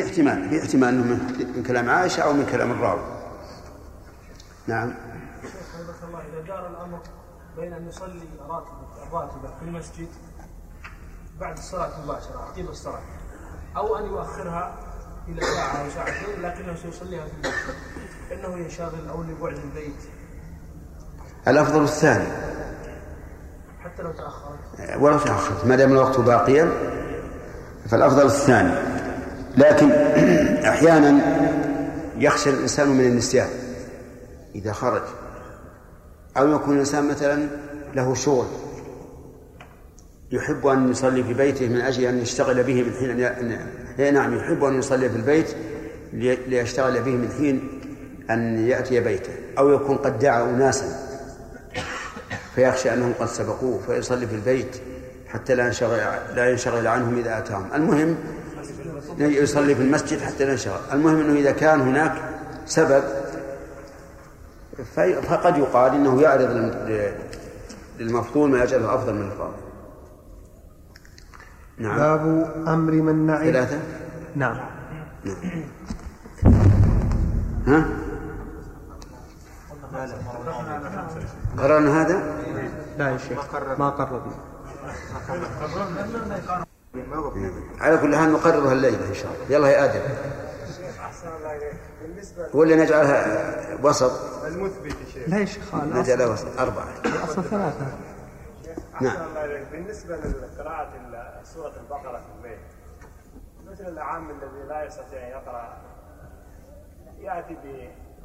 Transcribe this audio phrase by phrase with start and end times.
[0.00, 1.04] في احتمال في احتمال إنه
[1.56, 3.00] من كلام عائشة أو من كلام الراوي.
[4.66, 4.94] نعم.
[5.42, 6.98] شيخ الله إذا دار الأمر
[7.56, 10.08] بين أن يصلي راتبه الراتبة في المسجد
[11.40, 13.00] بعد الصلاة مباشره عقب الصلاة
[13.76, 14.74] أو أن يؤخرها
[15.28, 17.74] إلى ساعة أو ساعتين لكنه سيصليها في المسجد
[18.32, 20.02] انه ينشغل أو لبعد البيت.
[21.48, 22.28] الأفضل الثاني.
[23.84, 24.96] حتى لو تأخرت.
[24.98, 26.72] ولو تأخرت ما دام الوقت باقيا
[27.88, 28.89] فالأفضل الثاني.
[29.56, 29.90] لكن
[30.72, 31.20] أحيانا
[32.18, 33.48] يخشى الإنسان من النسيان
[34.54, 35.02] إذا خرج.
[36.36, 37.48] أو يكون الإنسان مثلا
[37.94, 38.46] له شغل
[40.32, 44.64] يحب أن يصلي في بيته من أجل أن يشتغل به من حين أن نعم يحب
[44.64, 45.46] أن يصلي في البيت
[46.48, 47.80] ليشتغل به من حين
[48.30, 49.32] أن يأتي بيته.
[49.58, 51.10] أو يكون قد دعا اناسا
[52.54, 54.76] فيخشى أنهم قد سبقوه فيصلي في البيت
[55.28, 55.98] حتى لا ينشغل
[56.36, 57.68] لا ينشغل عنهم إذا أتاهم.
[57.74, 58.16] المهم
[59.20, 62.12] يصلي في المسجد حتى ينشغل المهم إنه إذا كان هناك
[62.66, 63.02] سبب
[65.22, 66.74] فقد يقال إنه يعرض
[67.98, 69.70] للمفضول ما يجعله أفضل من الفاضل.
[71.78, 71.96] نعم.
[71.96, 73.44] باب أمر من نعم.
[73.44, 73.78] ثلاثة؟
[74.36, 74.60] نعم,
[75.24, 75.36] نعم.
[77.66, 77.86] ها؟
[81.58, 82.22] قررنا هذا؟
[82.98, 84.30] لا يا شيخ ما قررنا
[87.80, 89.56] على كل حال نقررها الليلة إن شاء الله.
[89.56, 90.00] يلا يا آدم.
[92.54, 94.44] ولا نجعلها وسط.
[94.46, 95.28] المثبت شيخ.
[95.28, 96.60] لا يا شيخ نجعلها وسط.
[96.60, 96.88] أربعة.
[97.24, 97.86] أصل ثلاثة.
[99.00, 99.16] نعم.
[99.72, 100.92] بالنسبة لقراءة
[101.54, 102.58] سورة البقرة في البيت
[103.70, 105.78] مثل العام الذي لا يستطيع أن يقرأ
[107.20, 107.56] يأتي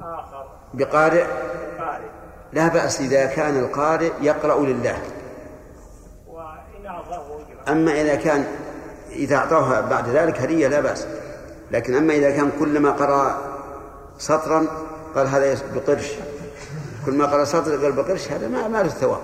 [0.00, 0.46] بآخر.
[0.74, 1.26] بقارئ؟
[1.78, 2.08] بقارئ.
[2.52, 5.02] لا بأس إذا كان القارئ يقرأ لله.
[7.68, 8.46] أما إذا كان
[9.10, 11.06] إذا أعطاه بعد ذلك هدية لا بأس.
[11.70, 13.38] لكن أما إذا كان كلما قرأ
[14.18, 14.66] سطرا
[15.14, 16.12] قال هذا بقرش.
[17.06, 19.20] كل ما قرأ سطر قال بقرش هذا ما ما له ثواب.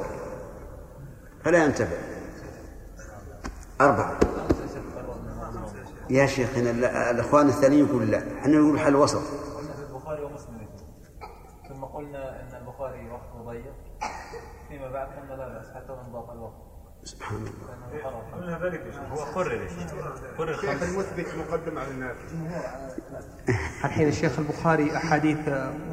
[1.45, 1.97] فلا ينتفع.
[3.81, 4.19] أربعة.
[6.11, 8.23] يا شيخ الأخوان الثانيين يقول لا.
[8.39, 9.23] إحنا نقول حل وسط.
[9.91, 10.67] البخاري ومسلم
[11.69, 13.75] ثم قلنا أن البخاري وقته ضيق
[14.69, 16.72] فيما بعد قلنا لا بأس حتى من ضاق الوقت.
[17.05, 17.73] سبحان الله.
[19.13, 19.69] هو قرر
[20.39, 22.23] قرر الشيخ المثبت مقدم على النافع
[23.85, 25.39] الحين الشيخ البخاري أحاديث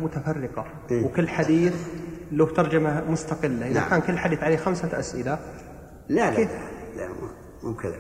[0.02, 1.88] متفرقة إيه؟ وكل حديث
[2.32, 3.68] له ترجمة مستقلة.
[3.68, 3.90] إذا نعم.
[3.90, 5.40] كان كل حديث عليه خمسة أسئلة
[6.10, 6.48] لا لا
[6.96, 7.10] لا
[7.64, 8.00] مو كذا.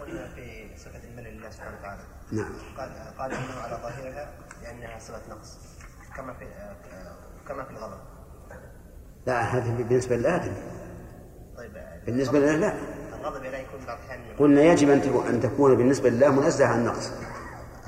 [0.00, 2.02] قلنا في صفة الملل لله سبحانه وتعالى.
[2.32, 2.52] نعم.
[2.78, 4.30] قال قال إنه على ظاهرها
[4.62, 5.58] لأنها صفة نقص
[6.16, 6.46] كما في
[7.48, 7.98] كما في الغضب.
[9.26, 10.83] لا هذه بالنسبة للآدمي.
[12.06, 12.74] بالنسبة لله لا
[13.20, 13.98] الغضب لا يكون بعض
[14.38, 17.10] قلنا يجب أن أن تكون بالنسبة لله منزه عن النقص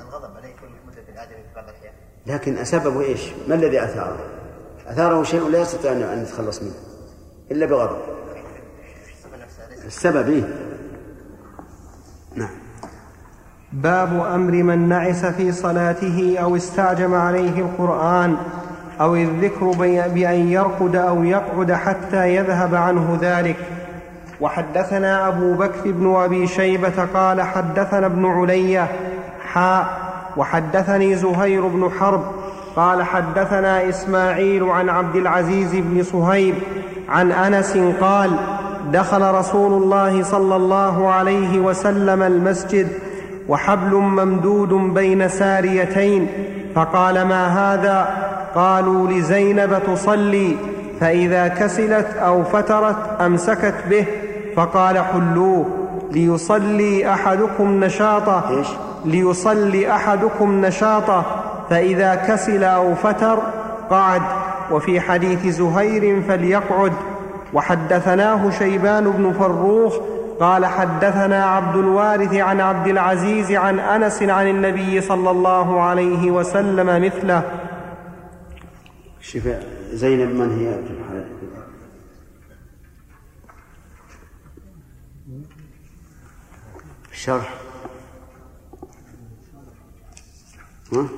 [0.00, 1.92] الغضب لا يكون مثل الآدمي في بعض الأحيان
[2.26, 4.18] لكن سببه إيش؟ ما الذي أثاره؟
[4.86, 6.74] أثاره شيء لا يستطيع أن يتخلص منه
[7.50, 7.98] إلا بغضب
[9.86, 10.44] السبب إيه؟
[12.34, 12.66] نعم
[13.72, 18.36] باب أمر من نعس في صلاته أو استعجم عليه القرآن
[19.00, 19.70] أو الذكر
[20.08, 23.56] بأن يرقد أو يقعد حتى يذهب عنه ذلك
[24.40, 28.88] وحدثنا أبو بكر بن أبي شيبة قال حدثنا ابن علية
[29.52, 29.86] حاء
[30.36, 32.22] وحدثني زهير بن حرب
[32.76, 36.54] قال حدثنا إسماعيل عن عبد العزيز بن صهيب
[37.08, 38.30] عن أنس قال
[38.92, 42.88] دخل رسول الله صلى الله عليه وسلم المسجد
[43.48, 46.28] وحبل ممدود بين ساريتين
[46.74, 48.08] فقال ما هذا؟
[48.54, 50.56] قالوا لزينب تصلي.
[51.00, 54.06] فإذا كسلت أو فترت أمسكت به
[54.56, 55.66] فقال حلوة
[56.10, 58.64] ليصلي أحدكم نشاطه
[59.04, 61.24] ليصلي أحدكم نشاطه
[61.70, 63.38] فإذا كسل أو فتر
[63.90, 64.22] قعد.
[64.70, 66.92] وفي حديث زهير فليقعد.
[67.52, 69.94] وحدثناه شيبان بن فروخ
[70.40, 77.04] قال حدثنا عبد الوارث عن عبد العزيز عن أنس عن النبي صلى الله عليه وسلم
[77.04, 77.42] مثله.
[79.20, 79.62] شفاء.
[79.96, 81.36] زينب من هي في الحالة
[87.12, 87.60] الشرح
[90.92, 91.08] ها؟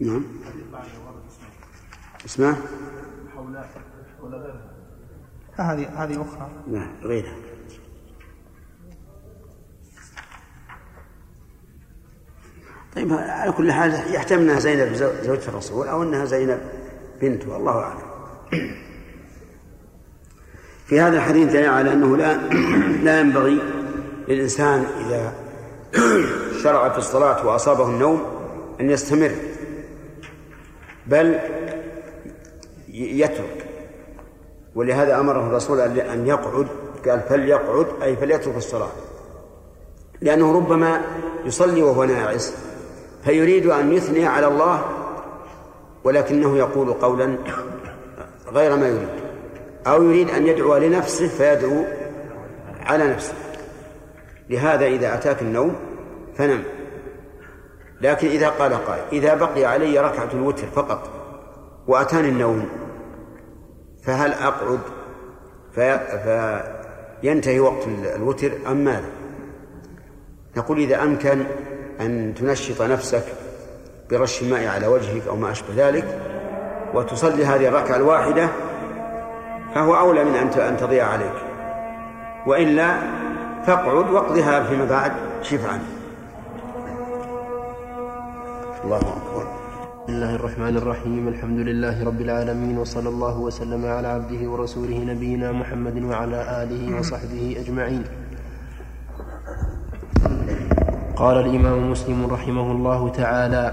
[0.00, 0.24] نعم.
[2.24, 2.56] اسمه
[5.60, 6.50] هذه هذه أخرى.
[6.68, 7.34] لا غيرها
[12.96, 16.60] طيب على كل حال يحتمل أنها زينب زو- زوجة الرسول أو أنها زينب
[17.20, 18.00] بنته الله أعلم.
[20.86, 22.36] في هذا الحديث دليل على أنه لا
[23.04, 23.58] لا ينبغي
[24.28, 25.34] للإنسان إذا
[26.62, 28.22] شرع في الصلاة وأصابه النوم
[28.80, 29.30] أن يستمر
[31.06, 31.38] بل
[32.92, 33.66] يترك.
[34.80, 36.66] ولهذا أمره الرسول ان يقعد
[37.06, 38.88] قال فليقعد أي فليترك الصلاة.
[40.20, 41.00] لأنه ربما
[41.44, 42.54] يصلي وهو ناعس
[43.24, 44.84] فيريد أن يثني على الله
[46.04, 47.38] ولكنه يقول قولا
[48.52, 49.08] غير ما يريد
[49.86, 51.84] أو يريد أن يدعو لنفسه فيدعو
[52.80, 53.34] على نفسه.
[54.50, 55.74] لهذا إذا أتاك النوم
[56.36, 56.62] فنم.
[58.00, 61.10] لكن إذا قال قائل إذا بقي علي ركعة الوتر فقط
[61.86, 62.79] وأتاني النوم
[64.02, 64.78] فهل أقعد؟
[65.74, 66.00] في
[67.22, 67.86] فينتهي وقت
[68.16, 69.08] الوتر أم ماذا؟
[70.56, 71.44] نقول إذا أمكن
[72.00, 73.24] أن تنشط نفسك
[74.10, 76.18] برش الماء على وجهك أو ما أشبه ذلك
[76.94, 78.48] وتصلي هذه الركعة الواحدة
[79.74, 81.34] فهو أولى من أن أن تضيع عليك.
[82.46, 82.96] وإلا
[83.66, 85.12] فاقعد واقضها فيما بعد
[85.42, 85.82] شفعا
[88.84, 89.29] الله أكبر.
[90.00, 91.28] بسم الله الرحمن الرحيم.
[91.28, 97.56] الحمد لله رب العالمين وصلى الله وسلم على عبده ورسوله نبينا محمد وعلى آله وصحبه
[97.60, 98.04] أجمعين.
[101.16, 103.64] قال الإمام مسلم رحمه الله تعالى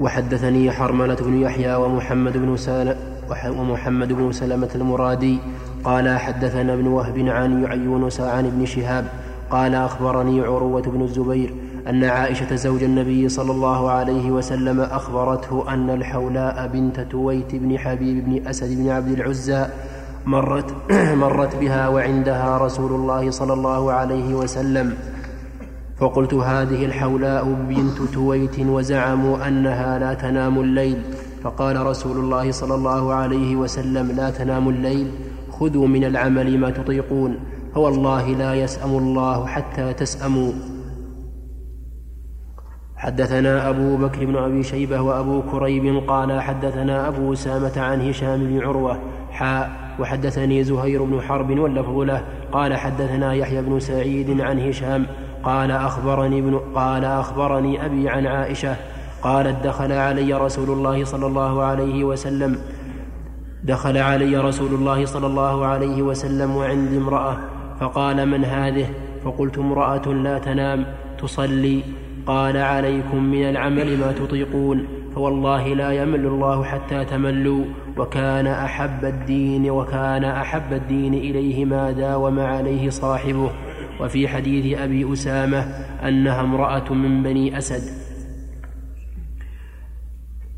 [0.00, 2.96] وحدثني حرملة بن يحيى ومحمد بن سالم
[3.58, 5.38] ومحمد بن سلمة المرادي
[5.84, 9.04] قال حدثنا ابن وهب عن يونس عن ابن شهاب
[9.50, 11.54] قال أخبرني عروة بن الزبير
[11.88, 18.24] أن عائشة زوج النبي صلى الله عليه وسلم أخبرته أن الحولاء بنت تويت بن حبيب
[18.24, 19.66] بن أسد بن عبد العزى
[20.26, 20.74] مرت
[21.24, 24.94] مرت بها وعندها رسول الله صلى الله عليه وسلم.
[25.98, 31.02] فقلت هذه الحولاء بنت تويت وزعموا أنها لا تنام الليل.
[31.42, 35.10] فقال رسول الله صلى الله عليه وسلم لا تنام الليل
[35.50, 37.36] خذوا من العمل ما تطيقون.
[37.74, 40.75] فوالله لا يسأم الله حتى تسأموا.
[42.96, 48.60] حدثنا أبو بكر بن أبي شيبة وأبو كريب قال حدثنا أبو أسامة عن هشام بن
[48.60, 48.98] عروة
[49.30, 49.70] حاء
[50.00, 52.22] وحدثني زهير بن حرب واللفظ له.
[52.52, 55.06] قال حدثنا يحيى بن سعيد عن هشام
[55.44, 58.76] قال أخبرني ابن قال أخبرني أبي عن عائشة
[59.22, 62.58] قالت دخل علي رسول الله صلى الله عليه وسلم
[63.64, 67.36] دخل علي رسول الله صلى الله عليه وسلم وعندي امرأة
[67.80, 68.86] فقال من هذه؟
[69.24, 70.86] فقلت امرأة لا تنام
[71.18, 71.82] تصلي.
[72.26, 77.64] قال عليكم من العمل ما تطيقون فوالله لا يمل الله حتى تملوا
[77.96, 83.50] وكان أحب الدين وكان أحب الدين إليه ما داوم عليه صاحبه.
[84.00, 85.58] وفي حديث أبي أسامة
[86.08, 88.06] أنها امرأة من بني أسد.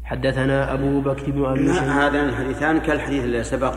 [0.05, 3.75] حدثنا أبو بكر بن أبي هذان الحديثان كالحديث الذي سبق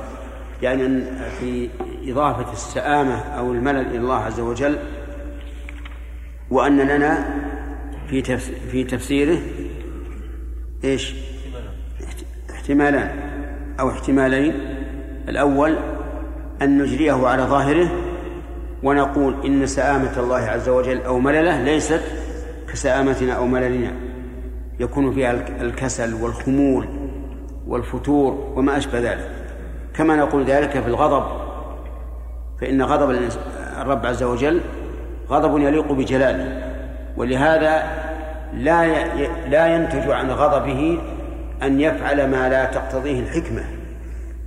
[0.61, 1.01] يعني
[1.39, 1.69] في
[2.07, 4.77] إضافة السآمة أو الملل إلى الله عز وجل
[6.51, 7.25] وأن لنا
[8.11, 8.37] في
[8.71, 9.37] في تفسيره
[10.83, 11.15] إيش؟
[12.03, 13.09] احت- احتمالان.
[13.79, 14.53] أو احتمالين.
[15.29, 15.75] الأول
[16.61, 17.91] أن نجريه على ظاهره
[18.83, 22.01] ونقول إن سآمة الله عز وجل أو ملله ليست
[22.71, 23.91] كسآمتنا أو مللنا.
[24.79, 26.87] يكون فيها الك- الكسل والخمول
[27.67, 29.31] والفتور وما أشبه ذلك.
[29.95, 31.41] كما نقول ذلك في الغضب.
[32.61, 33.19] فإن غضب
[33.81, 34.61] الرب عز وجل
[35.29, 36.70] غضب يليق بجلاله.
[37.17, 37.83] ولهذا
[38.53, 39.05] لا
[39.49, 40.99] لا ينتج عن غضبه
[41.63, 43.63] أن يفعل ما لا تقتضيه الحكمة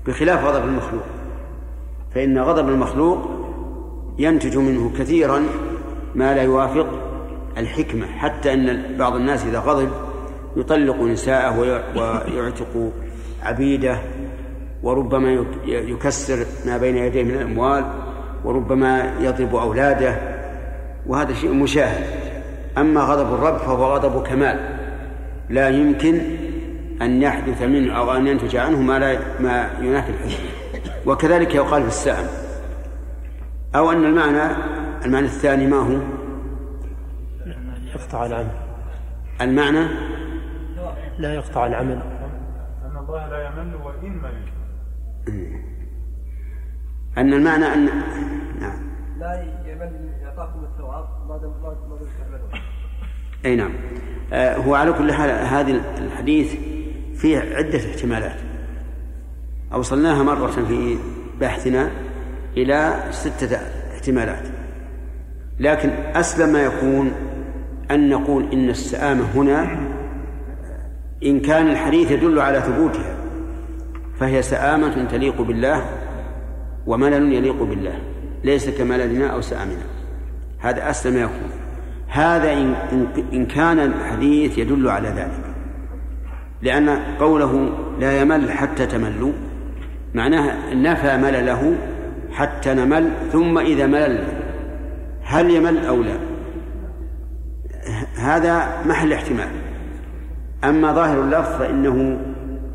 [0.07, 1.03] بخلاف غضب المخلوق.
[2.15, 3.19] فإن غضب المخلوق
[4.19, 5.43] ينتج منه كثيرا
[6.15, 6.87] ما لا يوافق
[7.59, 9.89] الحكمة حتى أن بعض الناس إذا غضب
[10.57, 12.93] يطلق نساءه وي- ويعتق
[13.43, 13.99] عبيده
[14.83, 17.85] وربما يك- يكسر ما بين يديه من الأموال
[18.45, 20.17] وربما يضرب أولاده
[21.07, 22.24] وهذا شيء مشاهد.
[22.79, 24.79] أما غضب الرب فهو غضب كمال.
[25.51, 26.21] لا يمكن
[27.03, 30.53] أن يحدث منه أو أن ينتج عنه ما لا ما ينافي الحكمة
[31.07, 32.27] وكذلك يقال في السائم
[33.75, 34.57] أو أن المعنى
[35.05, 35.99] المعنى الثاني ما هو؟
[37.95, 38.51] يقطع العمل.
[39.41, 39.87] المعنى؟
[41.19, 42.03] لا يقطع العمل.
[42.85, 44.55] أن الله لا يمل وإن مل
[47.19, 47.85] أن المعنى أن
[48.61, 48.95] نعم.
[49.19, 52.61] لا يمل ما دام ما دام
[53.45, 53.73] أي نعم.
[54.33, 56.55] آه هو على كل حال هذا الحديث
[57.15, 58.37] فيه عدة احتمالات.
[59.73, 60.99] أوصلناها مرة في
[61.41, 61.91] بحثنا
[62.57, 63.57] إلى ستة
[63.95, 64.49] احتمالات.
[65.61, 67.13] لكن أسلم ما يكون
[67.91, 69.79] أن نقول إن السآمة هنا
[71.25, 73.17] إن كان الحديث يدل على ثبوتها
[74.19, 75.85] فهي سآمة تليق بالله
[76.87, 77.99] وملل يليق بالله
[78.45, 79.94] ليس كمللنا أو سآمنا.
[80.65, 81.51] هذا أسلم يكون.
[82.09, 82.75] هذا إن,
[83.33, 85.45] إن كان الحديث يدل على ذلك.
[86.63, 86.89] لأن
[87.21, 89.33] قوله لا يمل حتى تملوا
[90.15, 91.77] معناه نفى ملله
[92.33, 94.25] حتى نمل ثم إذا ملل
[95.23, 96.17] هل يمل أو لا؟
[98.17, 99.49] هذا محل احتمال.
[100.65, 102.19] أما ظاهر اللفظ فإنه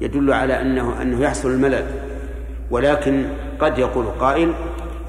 [0.02, 1.86] يدل على أنه أنه يحصل الملل
[2.72, 3.26] ولكن
[3.60, 4.54] قد يقول قائل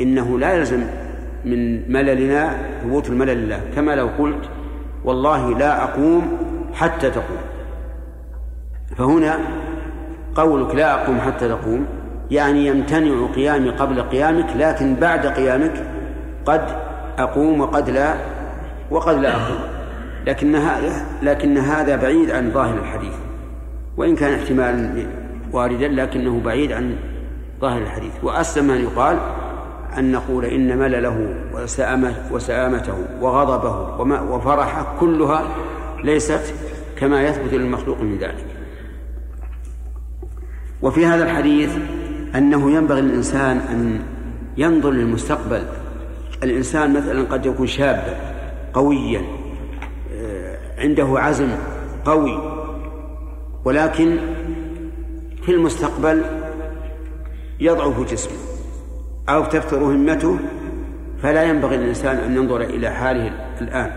[0.01, 0.83] إنه لا يلزم
[1.45, 3.61] من مللنا ثبوت الملل لله.
[3.77, 4.49] كما لو قلت
[5.05, 6.39] والله لا أقوم
[6.75, 7.43] حتى تقوم.
[8.97, 9.39] فهنا
[10.35, 11.87] قولك لا أقوم حتى تقوم
[12.31, 15.87] يعني يمتنع قيامي قبل قيامك لكن بعد قيامك
[16.47, 16.63] قد
[17.19, 18.15] أقوم وقد لا
[18.91, 19.61] وقد لا أقوم.
[20.27, 23.15] لكن هذا لكن هذا بعيد عن ظاهر الحديث.
[23.97, 25.07] وإن كان احتمالا
[25.53, 26.97] واردا لكنه بعيد عن
[27.61, 28.13] ظاهر الحديث.
[28.23, 29.19] وأسلم أن يقال
[29.99, 31.35] أن نقول إن ملله
[32.33, 35.49] وسآمته وغضبه وفرحه كلها
[36.05, 36.55] ليست
[36.97, 38.47] كما يثبت للمخلوق من ذلك.
[40.83, 41.77] وفي هذا الحديث
[42.35, 44.03] أنه ينبغي للإنسان أن
[44.57, 45.63] ينظر للمستقبل.
[46.43, 48.17] الإنسان مثلا قد يكون شابا
[48.75, 49.23] قويا
[50.15, 51.49] آه، عنده عزم
[52.05, 52.39] قوي
[53.65, 54.17] ولكن
[55.43, 56.23] في المستقبل
[57.61, 58.50] يضعف جسمه.
[59.29, 60.39] أو تفتر همته
[61.23, 63.91] فلا ينبغي للإنسان أن ينظر إلى حاله الآن.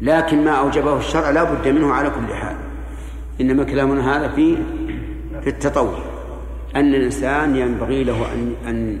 [0.00, 2.56] لكن ما أوجبه الشرع لا بد منه على كل حال.
[3.40, 4.56] إنما كلامنا هذا في
[5.40, 5.98] في التطوع.
[6.76, 8.98] أن الإنسان ينبغي له أن أن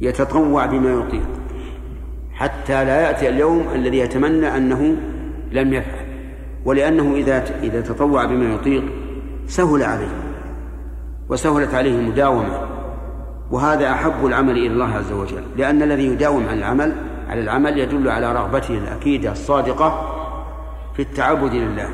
[0.00, 1.26] يتطوع بما يطيق
[2.32, 4.96] حتى لا يأتي اليوم الذي يتمنى أنه
[5.52, 6.06] لم يفعل.
[6.64, 8.84] ولأنه إذا إذا تطوع بما يطيق
[9.46, 10.12] سهل عليه.
[11.28, 12.77] وسهلت عليه المداومة.
[13.50, 16.96] وهذا أحب العمل إلى الله عز وجل لأن الذي يداوم على العمل
[17.28, 20.14] على العمل يدل على رغبته الأكيدة الصادقة
[20.94, 21.88] في التعبد لله.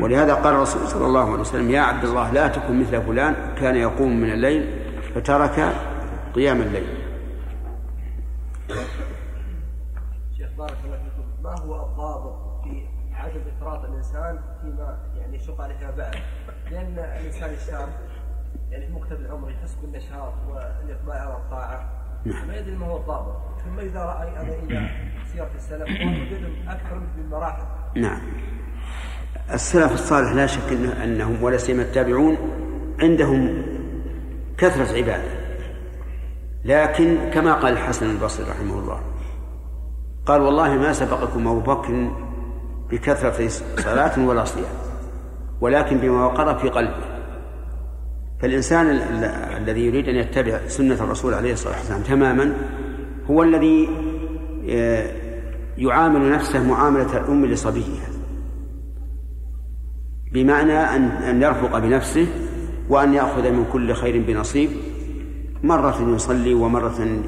[0.00, 3.76] ولهذا قال الرسول صلى الله عليه وسلم يا عبد الله لا تكن مثل فلان كان
[3.76, 4.82] يقوم من الليل
[5.14, 5.72] فترك
[6.34, 6.86] قيام الليل.
[10.38, 11.42] شيخ بارك الله فيكم.
[11.42, 12.82] ما هو الضابط في
[13.14, 16.14] عدم إفراط الإنسان فيما يعني يشق عليه بعد؟
[16.70, 17.88] لأن الإنسان الشاب
[18.72, 21.90] يعني في مكتب العمر يحس بالنشاط والإقبال على الطاعه
[22.24, 22.48] نعم.
[22.48, 23.36] ما يدري ما هو الضابط.
[23.64, 24.90] ثم إذا راى هذا إلى
[25.32, 27.62] سيرة السلف وجدهم أكثر بالمراحل
[27.96, 28.20] نعم.
[29.52, 30.72] السلف الصالح لا شك
[31.04, 32.36] أنهم ولا سيما التابعون
[33.00, 33.62] عندهم
[34.58, 35.42] كثرة عبادة.
[36.64, 39.00] لكن كما قال الحسن البصري رحمه الله
[40.26, 42.10] قال والله ما سبقكم أبو بكر
[42.90, 44.74] بكثرة صلاة ولا صيام
[45.60, 47.11] ولكن بما وقر في قلبه.
[48.42, 48.86] فالإنسان
[49.56, 52.52] الذي يريد أن يتبع سنة الرسول عليه الصلاة والسلام تماما
[53.30, 53.88] هو الذي
[54.70, 55.06] آه،
[55.78, 58.08] يعامل نفسه معاملة الأم لصبيها
[60.32, 62.26] بمعنى أن أن يرفق بنفسه
[62.88, 64.70] وأن يأخذ من كل خير بنصيب.
[65.62, 67.22] مرة يصلي ومرة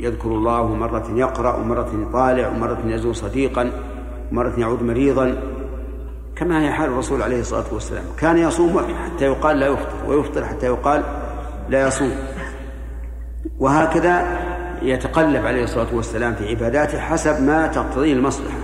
[0.00, 3.70] يذكر الله ومرة يقرأ ومرة يطالع ومرة يزور صديقا
[4.32, 5.42] ومرة يعود مريضا.
[6.42, 8.04] كما هي حال الرسول عليه الصلاة والسلام.
[8.18, 11.02] كان يصوم حتى يقال لا يفطر ويفطر حتى يقال
[11.68, 12.12] لا يصوم.
[13.58, 14.38] وهكذا
[14.82, 18.58] يتقلب عليه الصلاة والسلام في عباداته حسب ما تقتضيه المصلحة.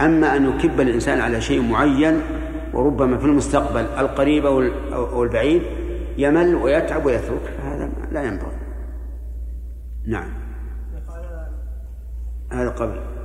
[0.00, 2.20] أما أن يكب الإنسان على شيء معين
[2.74, 4.46] وربما في المستقبل القريب
[4.92, 5.62] أو البعيد
[6.18, 8.58] يمل ويتعب ويترك فهذا لا ينبغي.
[10.06, 10.30] نعم.
[12.52, 13.17] هذا قبل.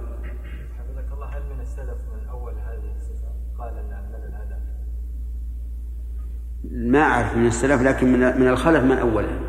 [6.74, 9.40] ما أعرف من السلف لكن من من الخلف من أوله.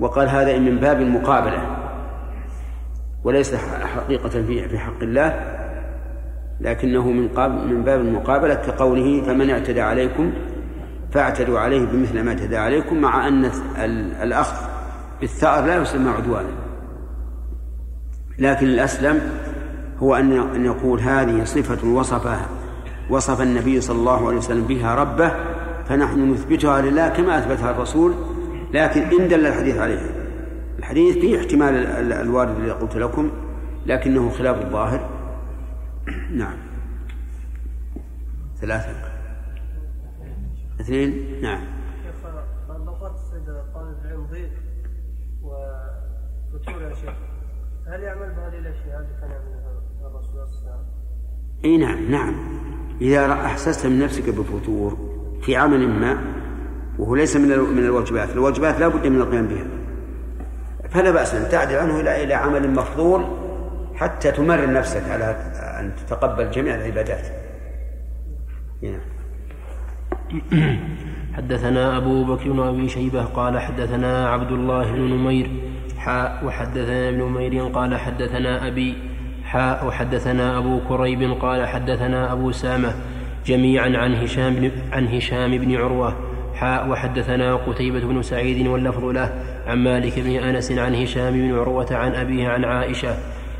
[0.00, 1.76] وقال هذا من باب المقابلة.
[3.24, 3.54] وليس
[3.96, 5.56] حقيقة في في حق الله
[6.60, 7.22] لكنه من
[7.70, 10.32] من باب المقابلة كقوله فمن اعتدى عليكم
[11.10, 13.50] فاعتدوا عليه بمثل ما اعتدى عليكم مع أن
[14.22, 14.66] الأخذ
[15.20, 16.52] بالثأر لا يسمى عدوانا.
[18.38, 19.20] لكن الأسلم
[19.98, 22.46] هو أن أن يقول هذه صفة وصفها
[23.10, 25.55] وصف النبي صلى الله عليه وسلم بها ربه
[25.88, 28.14] فنحن نثبتها لله كما أثبتها الرسول
[28.72, 30.08] لكن إن دل الحديث عليها.
[30.78, 31.74] الحديث فيه احتمال
[32.12, 33.30] الوارد الذي قلت لكم
[33.86, 35.08] لكنه خلاف الظاهر.
[36.30, 36.58] نعم.
[38.60, 38.92] ثلاثة.
[40.80, 41.40] اثنين.
[41.42, 41.76] نعم.
[42.86, 44.50] لو قالت السيدة طالب العلم ضيق
[45.42, 47.14] وفتور يا شيخ
[47.86, 50.84] هل يعمل بهذه الأشياء اللي كان يعملها الرسول صلى الله عليه وسلم؟
[51.64, 52.34] إي نعم نعم.
[53.00, 54.98] إذا أحسست من نفسك بفتور
[55.46, 56.18] في عمل ما
[56.98, 59.64] وهو ليس من من الواجبات، الواجبات لا بد من القيام بها.
[60.90, 63.24] فلا بأس أن تعدل عنه إلى إلى عمل مفضول
[63.94, 65.24] حتى تمرن نفسك على
[65.80, 67.26] أن تتقبل جميع العبادات.
[68.82, 69.00] نعم.
[71.36, 75.50] حدثنا أبو بكر بن أبي شيبة قال حدثنا عبد الله بن نمير
[75.98, 78.94] حاء وحدثنا ابن نمير قال حدثنا أبي
[79.44, 82.94] حاء وحدثنا أبو كريب قال حدثنا أبو سامة
[83.46, 86.16] جميعا عن هشام بن, عن هشام بن عروة.
[86.54, 89.32] حاء وحدثنا قتيبة بن سعيد واللفظ له.
[89.66, 93.16] عن مالك بن أنس عن هشام بن عروة عن أبيه عن عائشة.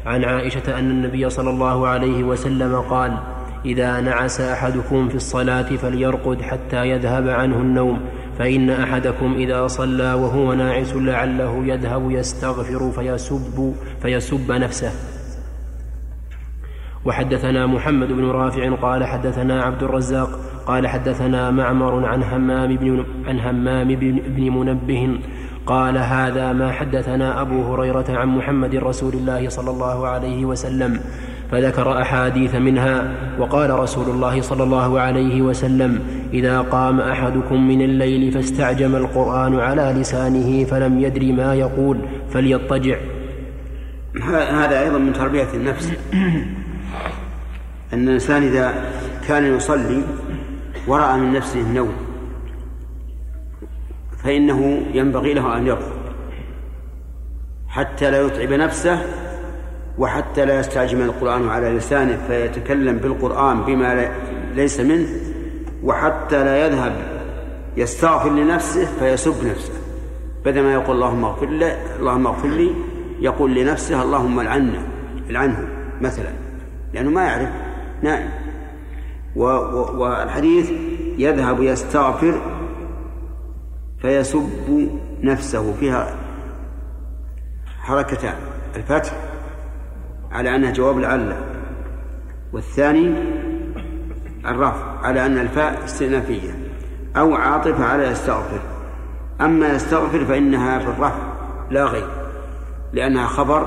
[0.07, 3.19] عن عائشة أن النبي صلى الله عليه وسلم قال
[3.65, 8.01] إذا نعس أحدكم في الصلاة فليرقد حتى يذهب عنه النوم
[8.39, 15.16] فإن أحدكم إذا صلى وهو ناعس لعله يذهب يستغفر فيسب فيسب نفسه.
[17.07, 20.29] وحدثنا محمد بن رافع قال حدثنا عبد الرزاق
[20.67, 23.89] قال حدثنا معمر عن همام بن عن همام
[24.37, 25.19] بن منبه
[25.67, 31.01] قال هذا ما حدثنا أبو هريرة عن محمد رسول الله صلى الله عليه وسلم
[31.53, 36.01] فذكر أحاديث منها وقال رسول الله صلى الله عليه وسلم
[36.33, 41.99] إذا قام أحدكم من الليل فاستعجم القرآن على لسانه فلم يدر ما يقول
[42.31, 42.97] فليضطجع.
[44.51, 45.93] هذا أيضا من تربية النفس.
[47.93, 48.93] أن الإنسان إذا
[49.29, 50.03] كان يصلي
[50.87, 51.93] ورأى من نفسه النوم
[54.25, 55.97] فإنه ينبغي له أن يرقد
[57.69, 59.03] حتى لا يتعب نفسه
[59.99, 64.11] وحتى لا يستعجم القرآن على لسانه فيتكلم بالقرآن بما
[64.55, 65.09] ليس منه
[65.83, 66.93] وحتى لا يذهب
[67.77, 69.73] يستغفر لنفسه فيسب نفسه
[70.45, 72.71] بدل ما يقول اللهم اغفر لي اللهم اغفر لي
[73.21, 74.89] يقول لنفسه اللهم العنه
[75.31, 75.69] العنه
[76.01, 76.46] مثلا.
[76.95, 77.49] لأنه ما يعرف
[78.03, 78.31] نائم.
[79.37, 80.71] والحديث
[81.19, 82.41] يذهب يستغفر
[83.99, 84.91] فيسب
[85.23, 86.17] نفسه فيها
[87.81, 88.35] حركتان
[88.77, 89.13] الفتح
[90.33, 91.37] على أنها جواب لعل
[92.53, 93.15] والثاني
[94.47, 96.51] الرفع على أن الفاء استئنافية
[97.17, 98.61] أو عاطفة على يستغفر.
[99.41, 101.19] أما يستغفر فإنها في الرفع
[101.71, 102.09] لا غير
[102.93, 103.67] لأنها خبر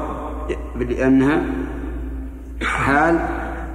[0.75, 1.41] لأنها
[2.63, 3.19] حال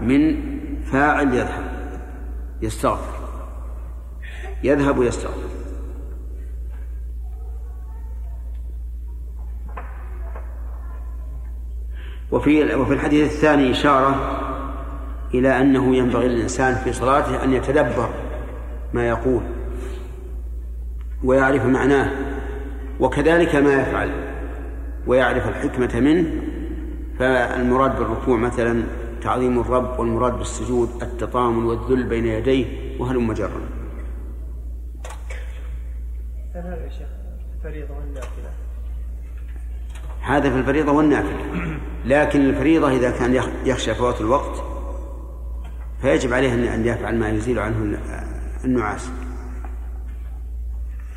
[0.03, 0.37] من
[0.85, 1.65] فاعل يذهب
[2.63, 3.15] يستغفر.
[4.65, 5.55] يذهب يستغفر
[12.33, 14.41] وفي وفي الحديث الثاني إشارة
[15.35, 18.09] إلى أنه ينبغي للإنسان في صلاته أن يتدبر
[18.95, 19.43] ما يقول
[21.25, 22.11] ويعرف معناه
[23.01, 24.11] وكذلك ما يفعل
[25.07, 26.44] ويعرف الحكمة منه
[27.19, 28.83] فالمراد بالركوع مثلا
[29.23, 32.67] تعظيم الرب والمراد بالسجود التطامن والذل بين يديه
[33.01, 33.61] وهلم جرا.
[36.55, 37.09] هذا يا شيخ
[37.63, 38.51] فريضة والنافلة؟
[40.21, 41.79] هذا في الفريضة والنافلة.
[42.05, 44.63] لكن الفريضة إذا كان يخشى فوات الوقت
[46.03, 47.99] فيجب عليه أن يفعل ما يزيل عنه
[48.65, 49.11] النعاس.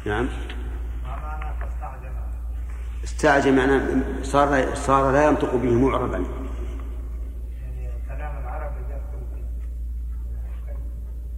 [0.06, 0.28] نعم.
[3.08, 3.82] استعجل معناه
[4.24, 6.24] صار صار لا ينطق به معربا.
[8.08, 8.72] كلام العرب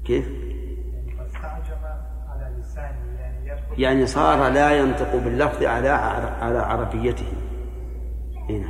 [0.05, 0.27] كيف؟
[1.17, 1.81] فاستعجم
[2.29, 5.89] على لسانه يعني يدخل يعني صار لا ينطق باللفظ على
[6.41, 7.33] على عربيته.
[8.49, 8.69] هنا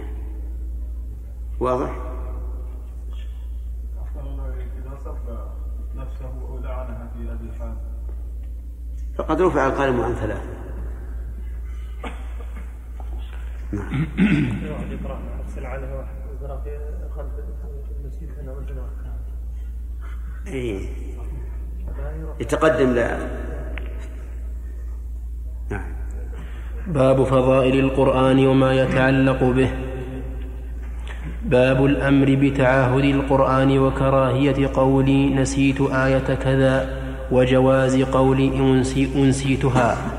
[1.59, 1.89] واضح؟
[4.77, 5.17] إذا سب
[5.95, 7.75] نفسه أو لعنها في هذه الحال
[9.17, 10.58] فقد رفع القلم عن ثلاث
[13.71, 14.07] نعم.
[14.71, 16.69] واحد يقرأ ارسل عليه واحد يقرأ في
[17.15, 17.25] خلف
[17.99, 18.89] المسجد هنا مثلا
[20.47, 20.89] إيه.
[22.39, 23.17] يتقدم لا.
[25.71, 25.91] نعم.
[26.87, 29.71] باب فضائل القرآن وما يتعلق به.
[31.45, 36.99] باب الأمر بتعاهد القرآن وكراهية قولي نسيت آية كذا
[37.31, 40.18] وجواز قولي أنسي أنسيتها.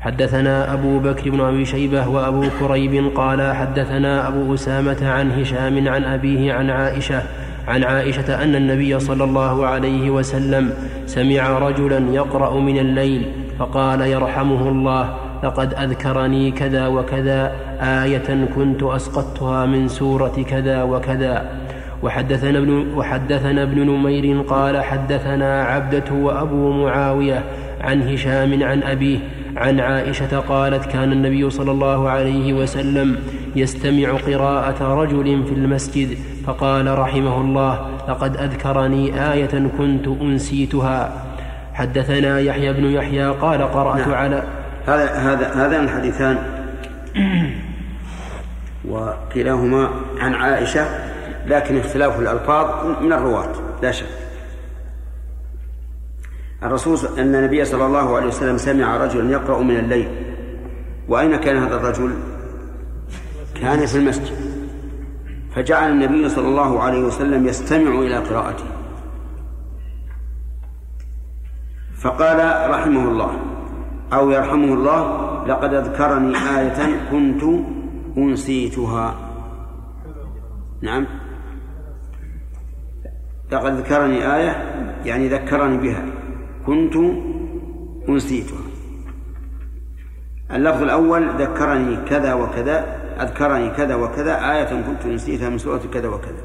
[0.00, 6.04] حدثنا أبو بكر بن أبي شيبة وأبو كريب قال حدثنا أبو أسامة عن هشام عن
[6.04, 7.22] أبيه عن عائشة
[7.68, 10.72] عن عائشة أن النبي صلى الله عليه وسلم
[11.06, 13.26] سمع رجلا يقرأ من الليل
[13.58, 21.50] فقال يرحمه الله لقد أذكرني كذا وكذا آية كنت أسقطتها من سورة كذا وكذا.
[22.02, 27.44] وحدثنا ابن, وحدثنا ابن نمير قال حدثنا عبدة وأبو معاوية
[27.80, 29.18] عن هشام عن أبيه
[29.56, 33.18] عن عائشة قالت كان النبي صلى الله عليه وسلم
[33.56, 41.12] يستمع قراءة رجل في المسجد فقال رحمه الله لقد أذكرني آية كنت أنسيتها
[41.74, 44.14] حدثنا يحيى بن يحيى قال قرأت نعم.
[44.14, 44.42] على
[44.86, 46.38] هذا هذا هذان الحديثان
[48.88, 50.86] وكلاهما عن عائشة
[51.46, 52.66] لكن اختلاف الألفاظ
[53.02, 54.06] من الرواة لا شك
[56.62, 60.08] الرسول أن النبي صلى الله عليه وسلم سمع رجلا يقرأ من الليل.
[61.08, 62.14] وأين كان هذا الرجل؟
[63.60, 64.36] كان في المسجد.
[65.54, 68.64] فجعل النبي صلى الله عليه وسلم يستمع إلى قراءته.
[72.00, 73.30] فقال رحمه الله
[74.12, 77.42] أو يرحمه الله لقد أذكرني آية كنت
[78.18, 79.14] أنسيتها.
[80.82, 81.06] نعم.
[83.52, 84.52] لقد ذكرني آية
[85.04, 86.19] يعني ذكرني بها.
[86.66, 86.96] كنت
[88.08, 88.58] أنسيتها.
[90.52, 96.42] اللفظ الأول ذكرني كذا وكذا أذكرني كذا وكذا آية كنت نسيتها من سورة كذا وكذا.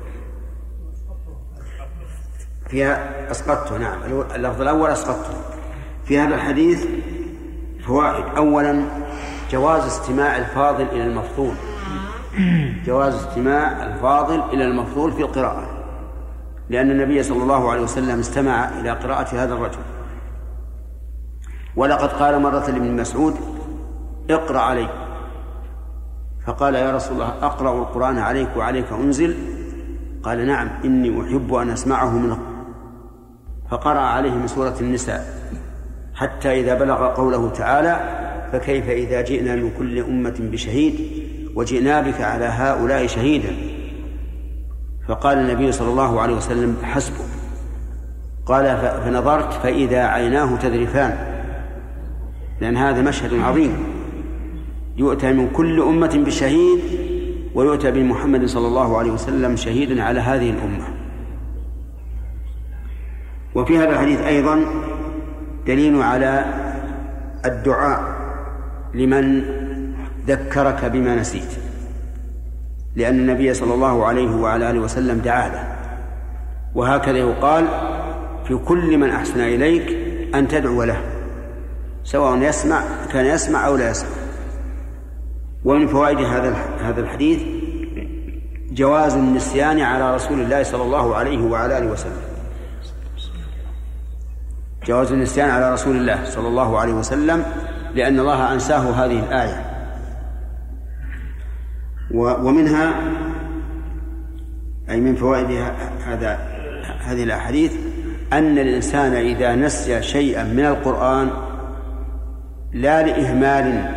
[2.67, 3.99] فيها أسقطته نعم.
[4.35, 5.37] اللفظ الأول أسقطته
[6.05, 6.85] في هذا الحديث
[7.87, 8.25] فوائد.
[8.37, 8.85] أولا
[9.51, 11.53] جواز استماع الفاضل إلى المفضول.
[12.85, 15.63] جواز استماع الفاضل إلى المفضول في القراءة
[16.69, 19.79] لأن النبي صلى الله عليه وسلم استمع إلى قراءة هذا الرجل.
[21.75, 23.35] ولقد قال مرة لابن مسعود
[24.29, 24.89] اقرأ علي
[26.47, 29.35] فقال يا رسول الله أقرأ القرآن عليك وعليك أنزل.
[30.23, 32.37] قال نعم إني أحب أن أسمعه من
[33.71, 35.25] فقرأ عليه من سورة النساء.
[36.13, 37.99] حتى إذا بلغ قوله تعالى
[38.51, 40.95] فكيف إذا جئنا من كل أمة بشهيد
[41.55, 43.55] وجئنا بك على هؤلاء شهيدا.
[45.07, 47.25] فقال النبي صلى الله عليه وسلم حسبه
[48.45, 51.34] قال فنظرت فإذا عيناه تذرفان.
[52.61, 53.73] لأن هذا مشهد عظيم.
[54.97, 56.79] يؤتى من كل أمة بشهيد
[57.55, 60.87] ويؤتى بمحمد صلى الله عليه وسلم شهيدا على هذه الأمة.
[63.55, 64.65] وفي هذا الحديث أيضا
[65.67, 66.45] دليل على
[67.45, 68.15] الدعاء
[68.93, 69.43] لمن
[70.27, 71.51] ذكرك بما نسيت.
[72.95, 75.75] لأن النبي صلى الله عليه وعلى آله وسلم دعا له.
[76.75, 77.65] وهكذا يقال
[78.47, 79.97] في كل من أحسن إليك
[80.35, 81.14] أن تدعو له.
[82.05, 84.09] سواء يسمع كان يسمع أو لا يسمع.
[85.65, 87.41] ومن فوائد هذا هذا الحديث
[88.71, 92.21] جواز النسيان على رسول الله صلى الله عليه وعلى آله وسلم.
[94.87, 97.45] جواز النسيان على رسول الله صلى الله عليه وسلم
[97.95, 99.65] لأن الله أنساه هذه الآية.
[102.11, 102.93] ومنها
[104.89, 105.47] أي من فوائد
[106.05, 106.39] هذا
[106.99, 107.73] هذه الأحاديث
[108.33, 111.44] أن الإنسان إذا نسي شيئا من القرآن
[112.75, 113.95] لا لإهمال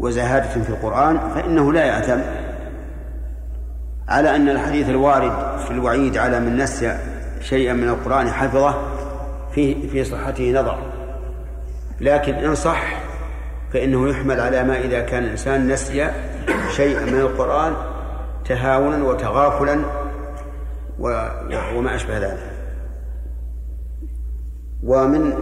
[0.00, 2.20] وزهادة في القرآن فإنه لا يأثم.
[4.08, 6.98] على أن الحديث الوارد في الوعيد على من نسي
[7.40, 8.74] شيئا من القرآن حفظه
[9.54, 10.78] في في صحته نظر.
[12.00, 13.02] لكن إن صح
[13.72, 16.10] فإنه يحمل على ما إذا كان الإنسان نسي
[16.70, 17.72] شيئا من القرآن
[18.44, 19.80] تهاونا وتغافلا
[21.74, 22.52] وما أشبه ذلك.
[24.82, 25.32] ومن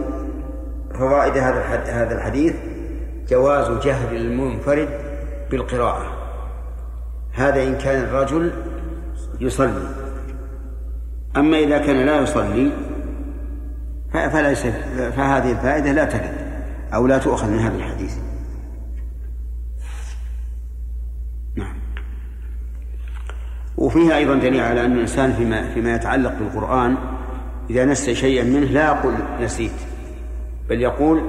[0.97, 2.53] فوائد هذا هذا الحديث
[3.29, 4.89] جواز جهل المنفرد
[5.51, 6.05] بالقراءة.
[7.33, 8.51] هذا إن كان الرجل
[9.39, 9.87] يصلي.
[11.37, 12.71] أما إذا كان لا يصلي
[14.11, 16.35] فليس فهذه الفائدة لا ترد
[16.93, 18.17] أو لا تؤخذ من هذا الحديث.
[21.55, 21.75] نعم.
[23.77, 26.97] وفيها أيضا دليل على أن الإنسان فيما فيما يتعلق بالقرآن
[27.69, 29.94] إذا نسي شيئا منه لا يقول نسيت.
[30.69, 31.23] بل يقول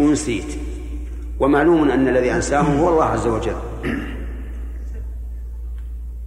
[0.00, 0.58] أنسيت.
[1.40, 3.56] ومعلوم أن الذي أنساه هو الله عز وجل.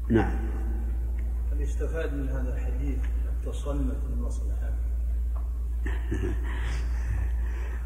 [0.10, 0.32] نعم.
[1.54, 2.98] هل يستفاد من هذا الحديث
[3.38, 4.54] التصنت المصلحة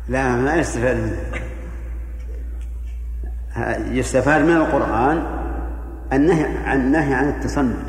[0.10, 1.42] لا ما يستفاد منه.
[3.92, 5.24] يستفاد من القرآن
[6.14, 7.86] النهي عن النهي عن التصنت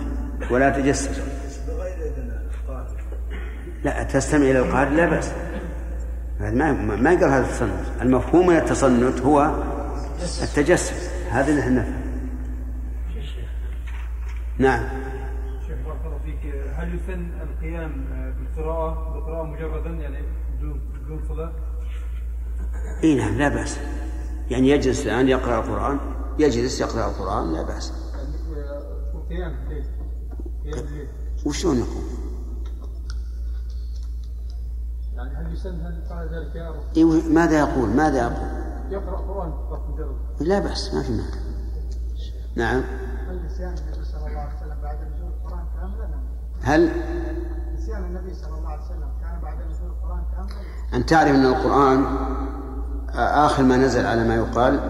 [0.50, 1.20] ولا تجسس.
[3.84, 5.32] لا تستمع إلى القارئ لا بأس.
[6.40, 9.64] ما ما يقال هذا التصنت المفهوم من التصنت هو
[10.42, 11.10] التجسس.
[11.30, 12.02] هذا اللي إحنا
[14.58, 14.84] نعم.
[15.66, 16.54] شيخ بارك الله فيك.
[16.74, 18.04] هل يسن القيام
[18.38, 20.18] بالقراءة بالقراءة مجردا؟ يعني
[20.58, 21.52] بدون بدون صلاة؟
[23.04, 23.80] إي نعم لا بأس.
[24.50, 25.98] يعني يجلس الآن يقرأ القرآن؟
[26.38, 27.92] يجلس يقرأ القرآن؟ لا بأس.
[29.28, 29.84] قيام الليل
[30.64, 31.08] قيام الليل
[31.46, 32.27] وشلون يقوم؟
[35.18, 38.48] يعني هل يسن فعل ذلك يا رب؟ إيه، ماذا يقول؟ ماذا يقول؟
[38.90, 41.24] يقرأ قرآن فقط مجرد لا بأس ما في مانع.
[42.56, 42.82] نعم.
[43.28, 46.08] هل نسيان النبي صلى الله عليه وسلم بعد نزول القرآن كاملا
[46.62, 46.90] هل؟
[47.74, 50.54] نسيان النبي صلى الله عليه وسلم كان بعد نزول القرآن كاملا
[50.94, 52.04] أن تعرف أن القرآن
[53.18, 54.80] آخر ما نزل على ما يقال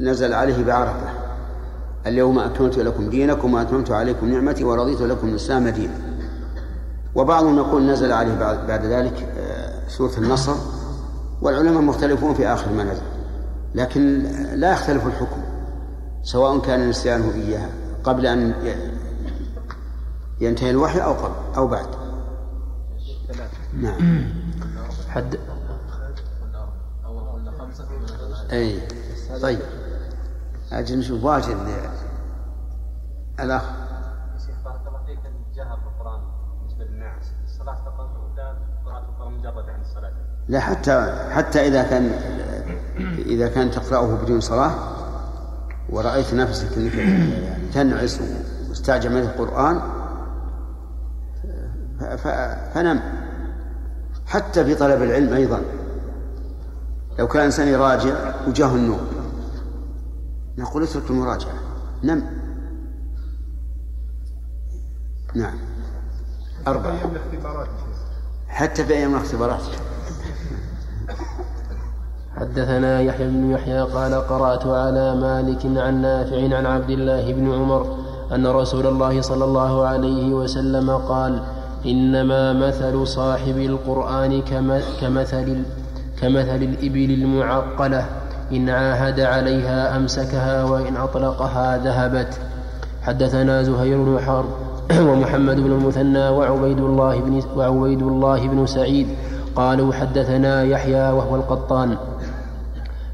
[0.00, 1.08] نزل عليه بعرفة.
[2.06, 5.94] اليوم أكملت لكم دينكم وأتممت عليكم نعمتي ورضيت لكم الإسلام دينا.
[7.14, 10.54] وبعضهم يقول نزل عليه بعد, بعد ذلك آه، سورة النصر
[11.42, 13.02] والعلماء مختلفون في آخر ما نزل.
[13.74, 14.22] لكن
[14.54, 15.42] لا يختلف الحكم
[16.22, 17.70] سواء كان نسيانه إياها
[18.04, 18.54] قبل أن
[20.40, 21.86] ينتهي الوحي أو قبل أو بعد.
[23.72, 24.24] نعم.
[25.08, 25.38] حد
[28.52, 28.80] أي.
[29.42, 29.60] طيب.
[30.72, 31.56] أجل نشوف واجد
[33.40, 33.62] الأخ
[34.46, 36.20] شيخ بارك الله فيك الجهر بالقران
[36.58, 40.12] بالنسبة للناس الصلاه فقط ولا قراءه القران مجرد عن الصلاه؟
[40.50, 42.10] لا حتى حتى إذا كان
[43.18, 44.74] إذا كان تقرأه بدون صلاة
[45.88, 48.20] ورأيت نفسك أنك يعني تنعس
[48.68, 49.80] واستعجل منك القرآن
[52.74, 53.00] فنم.
[54.26, 55.60] حتى في طلب العلم أيضا.
[57.18, 59.06] لو كان إنسان يراجع وجاه النوم
[60.58, 61.54] نقول اترك المراجعة.
[62.02, 62.22] نم.
[65.34, 65.58] نعم.
[66.66, 66.96] أربعة.
[68.48, 69.62] حتى في أيام الاختبارات.
[72.40, 77.86] حدثنا يحيى بن يحيى قال قرأت على مالك عن نافع عن عبد الله بن عمر
[78.34, 81.42] أن رسول الله صلى الله عليه وسلم قال
[81.86, 85.62] إنما مثل صاحب القرآن كم- كمثل
[86.22, 88.04] كمثل الإبل المعقلة
[88.52, 92.40] إن عاهد عليها أمسكها وإن أطلقها ذهبت.
[93.02, 94.44] حدثنا زهير بن حرب
[95.08, 99.08] ومحمد بن المثنى وعبيد الله بن وعبيد الله بن سعيد
[99.56, 101.96] قالوا حدثنا يحيى وهو القطان.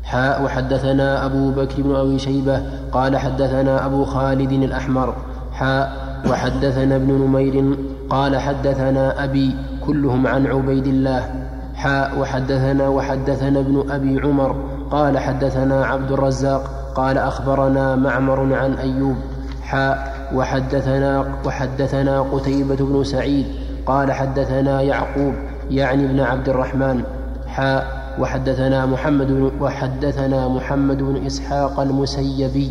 [0.07, 5.15] حاء وحدثنا أبو بكر بن أبي شيبة قال حدثنا أبو خالد الأحمر
[5.53, 5.93] حاء
[6.31, 7.77] وحدثنا ابن نمير
[8.11, 11.31] قال حدثنا أبي كلهم عن عبيد الله
[11.75, 14.57] حاء وحدثنا وحدثنا ابن أبي عمر
[14.91, 19.17] قال حدثنا عبد الرزاق قال أخبرنا معمر عن أيوب
[19.63, 23.47] حاء وحدثنا وحدثنا قتيبة بن سعيد
[23.87, 25.35] قال حدثنا يعقوب
[25.71, 27.03] يعني ابن عبد الرحمن
[27.47, 32.71] حاء وحدثنا محمد بن وحدثنا محمد بن إسحاق المسيبي.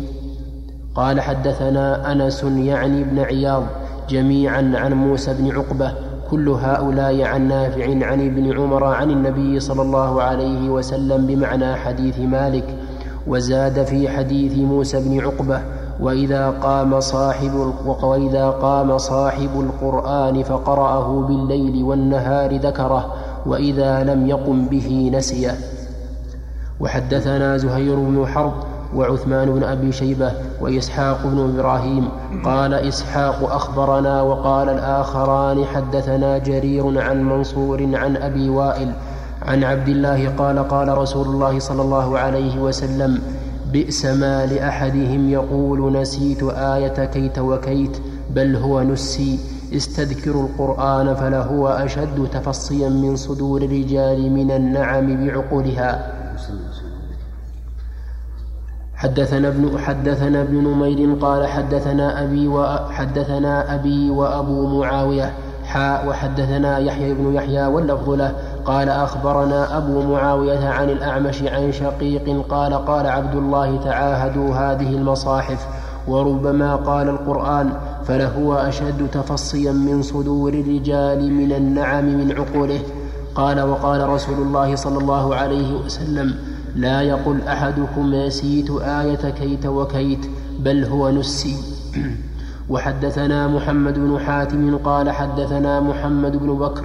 [0.94, 3.62] قال حدثنا أنس يعني ابن عياض
[4.08, 5.92] جميعا عن موسى بن عقبة
[6.30, 12.18] كل هؤلاء عن نافع عن ابن عمر عن النبي صلى الله عليه وسلم بمعنى حديث
[12.20, 12.78] مالك.
[13.26, 15.60] وزاد في حديث موسى بن عقبة
[16.00, 23.14] وإذا قام صاحب وإذا قام صاحب القرآن فقرأه بالليل والنهار ذكره
[23.46, 25.54] وإذا لم يقم به نسيه
[26.80, 28.52] وحدثنا زهير بن حرب
[28.94, 32.08] وعثمان بن أبي شيبة وإسحاق بن إبراهيم.
[32.44, 38.92] قال إسحاق أخبرنا وقال الآخران حدثنا جرير عن منصور عن أبي وائل.
[39.42, 43.22] عن عبد الله قال قال رسول الله صلى الله عليه وسلم
[43.72, 47.96] بئس ما لأحدهم يقول نسيت آية كيت وكيت
[48.34, 49.38] بل هو نسي.
[49.76, 56.12] استذكروا القرآن فلهو أشد تفصيا من صدور الرجال من النعم بعقولها.
[58.94, 65.32] حدثنا ابن حدثنا ابن نمير قال حدثنا أبي وحدثنا أبي وأبو معاوية
[65.64, 68.32] حاء وحدثنا يحيى بن يحيى واللفظ له.
[68.64, 75.66] قال أخبرنا أبو معاوية عن الأعمش عن شقيق قال قال عبد الله تعاهدوا هذه المصاحف.
[76.08, 77.72] وربما قال القرآن
[78.08, 82.80] فلهو أشد تفصيا من صدور الرجال من النعم من عقوله.
[83.34, 86.34] قال وقال رسول الله صلى الله عليه وسلم
[86.76, 90.26] لا يقل أحدكم نسيت آية كيت وكيت
[90.58, 91.56] بل هو نسي.
[92.70, 96.84] وحدثنا محمد بن حاتم قال حدثنا محمد بن بكر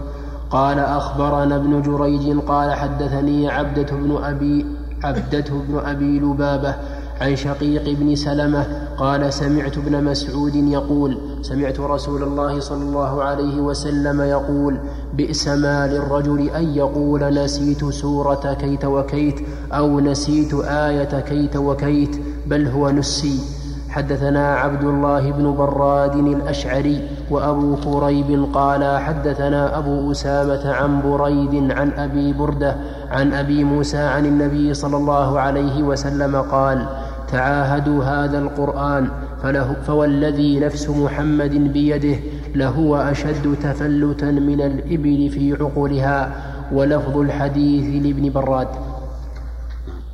[0.51, 4.65] قال أخبرنا ابن جريج قال حدثني عبدة بن أبي
[5.03, 6.75] عبدة بن أبي لبابة
[7.21, 8.65] عن شقيق بن سلمة
[8.97, 14.77] قال سمعت ابن مسعود يقول سمعت رسول الله صلى الله عليه وسلم يقول
[15.13, 19.39] بئس ما للرجل أن يقول نسيت سورة كيت وكيت
[19.71, 23.61] أو نسيت آية كيت وكيت بل هو نسي.
[23.91, 31.91] حدثنا عبد الله بن براد الأشعري وأبو كريب قال حدثنا أبو أسامة عن بريد عن
[31.91, 32.75] أبي بردة
[33.11, 36.85] عن أبي موسى عن النبي صلى الله عليه وسلم قال
[37.27, 39.09] تعاهدوا هذا القرآن
[39.43, 42.19] فله فوالذي نفس محمد بيده
[42.55, 46.31] لهو أشد تفلتا من الإبل في عقولها
[46.73, 48.67] ولفظ الحديث لابن براد.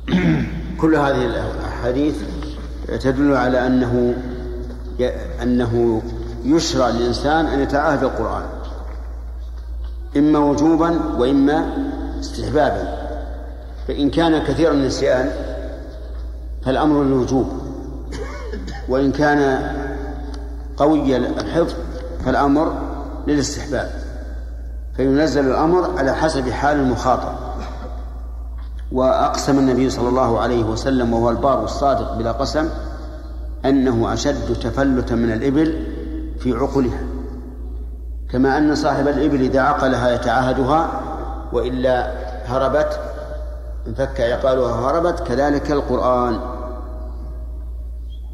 [0.80, 2.16] كل هذه الأحاديث
[3.00, 4.14] تدل على أنه
[5.42, 6.02] أنه
[6.44, 8.42] يشرع للإنسان أن يتعاهد القرآن
[10.16, 11.66] إما وجوبا وإما
[12.20, 12.98] استحبابا
[13.88, 15.30] فإن كان كثير النسيان
[16.62, 17.48] فالأمر للوجوب.
[18.88, 19.72] وإن كان
[20.76, 21.74] قوي الحفظ
[22.24, 22.72] فالأمر
[23.26, 23.90] للاستحباب.
[24.96, 27.48] فينزل الأمر على حسب حال المخاطب.
[28.92, 32.68] وأقسم النبي صلى الله عليه وسلم وهو البار الصادق بلا قسم
[33.64, 35.86] أنه أشد تفلتا من الإبل
[36.40, 37.00] في عقلها
[38.32, 40.90] كما أن صاحب الإبل إذا عقلها يتعاهدها
[41.52, 42.12] وإلا
[42.46, 43.00] هربت
[43.86, 46.40] انفك عقالها هربت كذلك القرآن.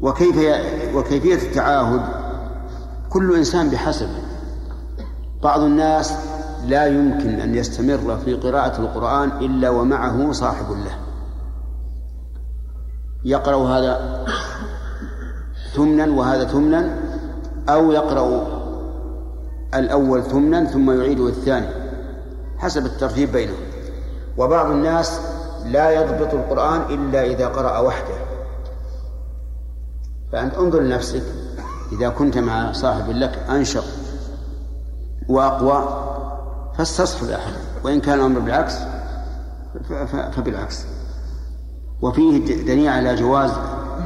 [0.01, 0.35] وكيف
[0.95, 2.01] وكيفية التعاهد؟
[3.09, 4.21] كل إنسان بحسبه
[5.43, 6.13] بعض الناس
[6.67, 10.97] لا يمكن أن يستمر في قراءة القرآن إلا ومعه صاحب له.
[13.25, 14.25] يقرأ هذا
[15.73, 16.99] ثمنا وهذا ثمنا
[17.69, 18.47] أو يقرأ
[19.73, 21.67] الأول ثمنا ثم يعيده الثاني
[22.57, 23.57] حسب الترتيب بينهم.
[24.37, 25.19] وبعض الناس
[25.65, 28.15] لا يضبط القرآن إلا إذا قرأ وحده.
[30.31, 31.23] فأنت انظر لنفسك
[31.91, 33.83] إذا كنت مع صاحب لك أنشط
[35.29, 36.05] وأقوى
[36.77, 37.53] فاستصحب أحد.
[37.83, 38.75] وإن كان الأمر بالعكس
[40.31, 40.85] فبالعكس.
[42.01, 43.51] وفيه دليل على جواز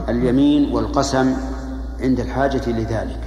[0.10, 1.34] اليمين والقسم
[2.00, 3.22] عند الحاجة لذلك.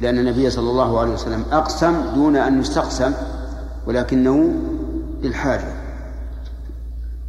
[0.00, 3.12] لأن النبي صلى الله عليه وسلم أقسم دون أن يستقسم
[3.86, 4.50] ولكنه
[5.22, 5.81] للحاجة.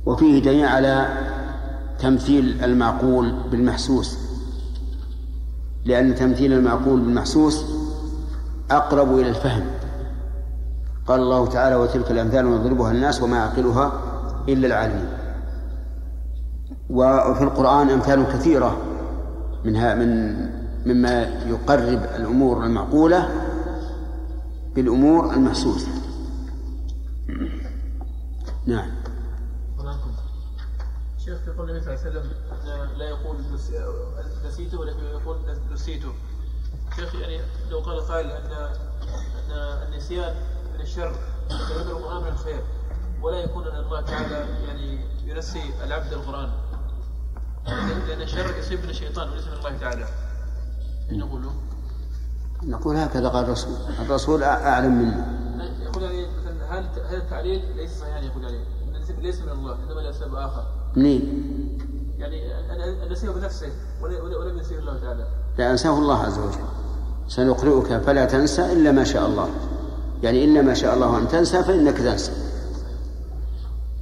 [0.05, 1.07] وفيه دليل على
[1.99, 4.17] تمثيل المعقول بالمحسوس.
[5.85, 7.65] لأن تمثيل المعقول بالمحسوس
[8.71, 9.65] أقرب إلى الفهم.
[11.07, 13.91] قال الله تعالى وتلك الأمثال نضربها الناس وما يعقلها
[14.49, 15.09] إلا العالمين.
[16.89, 18.77] وفي القرآن أمثال كثيرة
[19.65, 20.35] منها من
[20.85, 23.29] مما يقرب الأمور المعقولة
[24.75, 25.87] بالأمور المحسوسة.
[28.67, 28.89] نعم.
[31.25, 33.37] شيخ في قول النبي صلى الله عليه وسلم لا يقول
[34.45, 35.37] نسيته ولكن يقول
[35.73, 36.13] نسيته.
[36.95, 39.51] شيخ يعني لو قال قائل أن أن
[39.87, 40.35] النسيان
[40.73, 41.15] من الشر
[41.51, 42.63] وذكر القران من الخير
[43.21, 46.51] ولا يكون أن الله تعالى يعني ينسي العبد القرآن.
[48.07, 50.07] لأن الشر يصيب من الشيطان وليس من الله تعالى.
[51.11, 51.45] نقول
[52.63, 53.77] نقول هكذا قال الرسول.
[53.99, 58.63] الرسول أعلم منا يقول يعني مثلا هل هذا التعليل ليس صحيحا يقول يعني
[59.11, 60.65] ليس من الله إنما لاسباب آخر.
[60.95, 61.77] منين؟
[62.17, 62.41] يعني
[63.11, 63.69] نسيه بنفسه
[64.01, 65.27] ولم ينسيه الله تعالى.
[65.57, 66.65] لا أنساه الله عز وجل.
[67.27, 69.49] سنقرئك فلا تنسى إلا ما شاء الله.
[70.23, 72.31] يعني إلا ما شاء الله أن تنسى فإنك تنسى.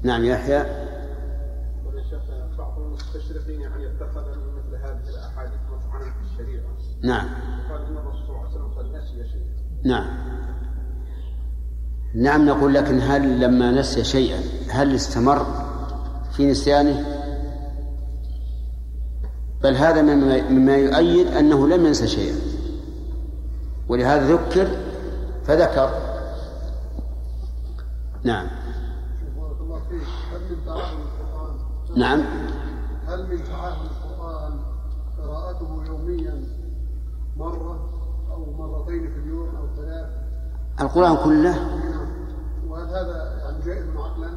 [0.04, 0.82] نعم يحيى.
[2.58, 6.64] بعض المستشرقين يعني اتخذ مثل هذه الأحاديث مطعنا في الشريعة.
[7.04, 7.30] نعم.
[7.70, 9.52] قال إن الرسول صلى الله عليه وسلم قد نسي شيئا.
[9.86, 10.31] نعم.
[12.15, 15.45] نعم نقول لكن هل لما نسي شيئا هل استمر
[16.32, 17.06] في نسيانه؟
[19.63, 20.02] بل هذا
[20.50, 22.36] مما يؤيد أنه لم ينسى شيئا.
[23.89, 24.67] ولهذا ذكر
[25.45, 25.89] فذكر.
[28.24, 28.47] نعم.
[31.95, 32.24] نعم.
[33.08, 34.60] هل من تعاهد القرآن
[35.17, 36.43] قراءته يوميا
[37.38, 37.89] مرة
[38.32, 40.06] أو مرتين في اليوم أو ثلاث؟
[40.82, 41.56] القرآن كله
[42.91, 44.30] هذا يعني جائز عقلا؟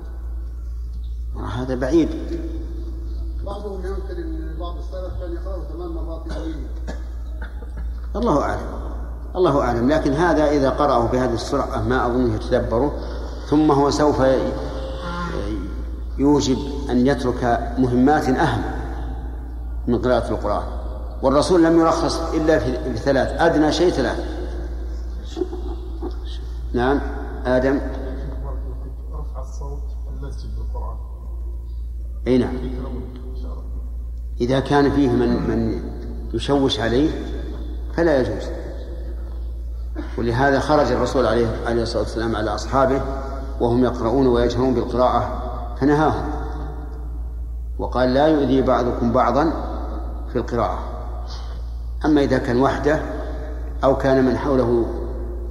[1.48, 2.08] هذا بعيد.
[3.46, 6.68] بعضهم ينكر ان بعض السلف كان يقرأه ثمان مرات يوميا
[8.16, 8.66] الله أعلم.
[9.36, 9.92] الله أعلم.
[9.92, 12.92] لكن هذا إذا قرأه بهذه السرعة ما أظنه يتدبره.
[13.48, 14.22] ثم هو سوف
[16.18, 16.58] يوجب
[16.90, 18.62] أن يترك مهمات أهم
[19.86, 20.64] من قراءة القرآن.
[21.22, 24.34] والرسول لم يرخص إلا في ثلاث أدنى شيء ثلاث.
[26.72, 27.00] نعم.
[27.46, 27.80] آدم
[29.12, 30.96] رفع الصوت في المسجد بالقران
[32.26, 32.54] أي نعم.
[34.40, 35.82] إذا كان فيه من من
[36.34, 37.10] يشوش عليه
[37.96, 38.48] فلا يجوز.
[40.18, 43.00] ولهذا خرج الرسول عليه عليه الصلاة والسلام على أصحابه
[43.60, 45.42] وهم يقرؤون ويجهرون بالقراءة
[45.80, 46.24] فنهاهم.
[47.78, 49.52] وقال لا يؤذي بعضكم بعضا
[50.32, 50.78] في القراءة.
[52.04, 53.02] أما إذا كان وحده
[53.84, 54.86] أو كان من حوله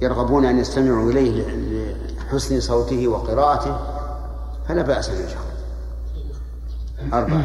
[0.02, 1.44] يرغبون أن يستمعوا إليه
[2.18, 3.76] لحسن صوته وقراءته
[4.68, 5.53] فلا بأس أن يجهر.
[7.12, 7.44] أربعة.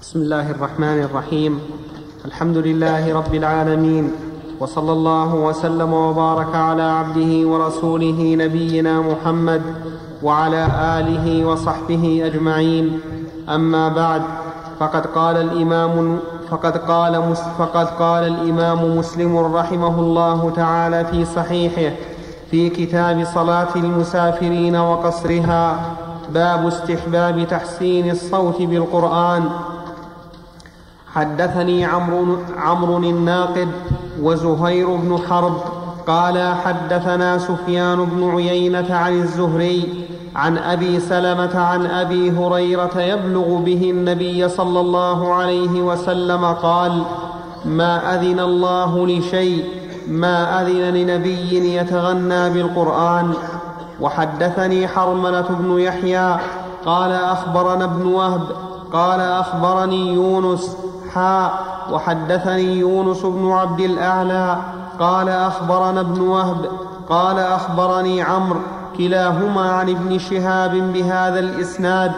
[0.00, 1.60] بسم الله الرحمن الرحيم.
[2.24, 4.12] الحمد لله رب العالمين.
[4.60, 9.62] وصلى الله وسلم وبارك على عبده ورسوله نبينا محمد
[10.22, 10.62] وعلى
[10.98, 13.00] آله وصحبه أجمعين.
[13.48, 14.22] أما بعد
[14.80, 21.96] فقد قال الإمام فقد قال فقد قال الإمام مسلم رحمه الله تعالى في صحيحه
[22.50, 25.62] في كتاب صلاة المسافرين وقصرها.
[26.34, 29.44] باب استحباب تحسين الصوت بالقرآن.
[31.14, 33.68] حدثني عمرو عمرو الناقد
[34.22, 35.56] وزهير بن حرب
[36.06, 40.04] قال حدثنا سفيان بن عيينة عن الزهري
[40.36, 47.02] عن أبي سلمة عن أبي هريرة يبلغ به النبي صلى الله عليه وسلم قال
[47.64, 49.64] ما أذن الله لشيء
[50.08, 53.34] ما أذن لنبي يتغنى بالقرآن.
[54.00, 56.36] وحدثني حرملة بن يحيى
[56.86, 58.42] قال أخبرنا ابن وهب
[58.92, 60.76] قال أخبرني يونس
[61.14, 61.52] حاء
[61.92, 64.56] وحدثني يونس بن عبد الأعلى
[65.00, 66.66] قال أخبرنا ابن وهب
[67.08, 68.60] قال أخبرني عمرو
[68.98, 72.12] كلاهما عن ابن شهاب بهذا الإسناد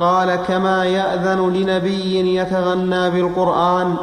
[0.00, 3.94] قال كما يأذن لنبي يتغنى بالقرآن.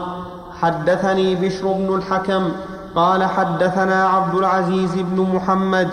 [0.61, 2.51] حدثني بشر بن الحكم
[2.95, 5.89] قال حدثنا عبد العزيز بن محمد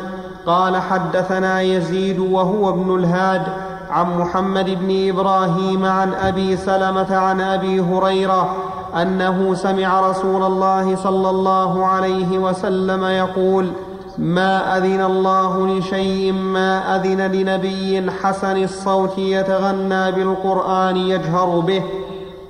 [0.46, 3.42] قال حدثنا يزيد وهو ابن الهاد
[3.90, 8.56] عن محمد بن إبراهيم عن أبي سلمة عن أبي هريرة
[9.02, 13.70] أنه سمع رسول الله صلى الله عليه وسلم يقول
[14.18, 21.82] ما أذن الله لشيء ما أذن لنبي حسن الصوت يتغنى بالقرآن يجهر به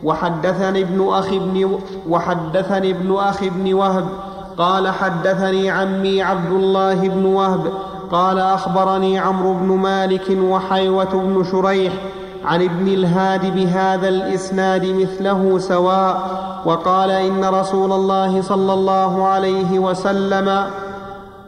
[0.04, 1.78] وحدثني ابن اخ ابن
[2.08, 4.06] وحدثني ابن اخ ابن وهب
[4.58, 7.72] قال حدثني عمي عبد الله بن وهب
[8.10, 11.92] قال أخبرني عمرو بن مالك وحيوة بن شريح
[12.44, 20.64] عن ابن الهاد بهذا الإسناد مثله سواء وقال إن رسول الله صلى الله عليه وسلم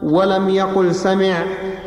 [0.03, 1.43] ولم يقل سمع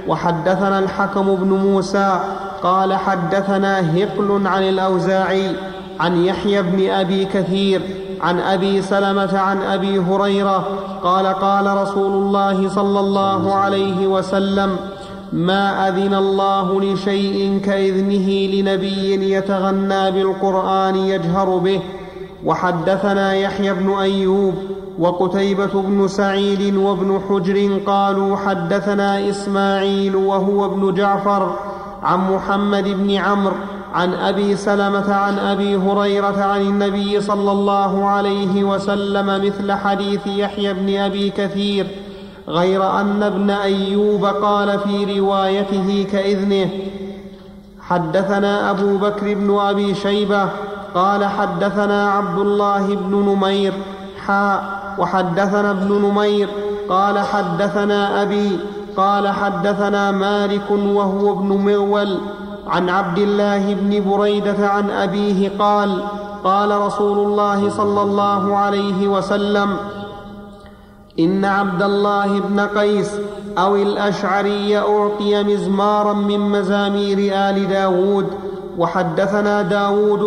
[0.08, 2.20] وحدثنا الحكم بن موسى
[2.62, 5.56] قال حدثنا هقل عن الأوزاعي
[6.00, 7.82] عن يحيى بن أبي كثير
[8.22, 10.68] عن أبي سلمة عن أبي هريرة
[11.02, 14.76] قال قال رسول الله صلى الله عليه وسلم
[15.32, 21.80] ما أذن الله لشيء كإذنه لنبي يتغنى بالقرآن يجهر به.
[22.44, 24.54] وحدثنا يحيى بن أيوب
[24.98, 31.56] وقتيبة بن سعيد وابن حجر قالوا حدثنا إسماعيل وهو ابن جعفر
[32.02, 33.54] عن محمد بن عمرو
[33.94, 40.74] عن أبي سلمة عن أبي هريرة عن النبي صلى الله عليه وسلم مثل حديث يحيى
[40.74, 41.86] بن أبي كثير
[42.48, 46.70] غير أن ابن أيوب قال في روايته كإذنه
[47.80, 50.48] حدثنا أبو بكر بن أبي شيبة
[50.94, 53.72] قال حدثنا عبد الله بن نمير
[54.26, 56.48] حاء وحدثنا ابن نمير
[56.88, 58.58] قال حدثنا أبي
[58.96, 62.18] قال حدثنا مالك وهو ابن مغول
[62.70, 66.02] عن عبد الله بن بريدة عن أبيه قال
[66.44, 69.76] قال رسول الله صلى الله عليه وسلم
[71.18, 73.10] إن عبد الله بن قيس
[73.58, 78.26] أو الأشعري أعطي مزمارا من مزامير آل داود
[78.78, 80.18] وحدثنا داود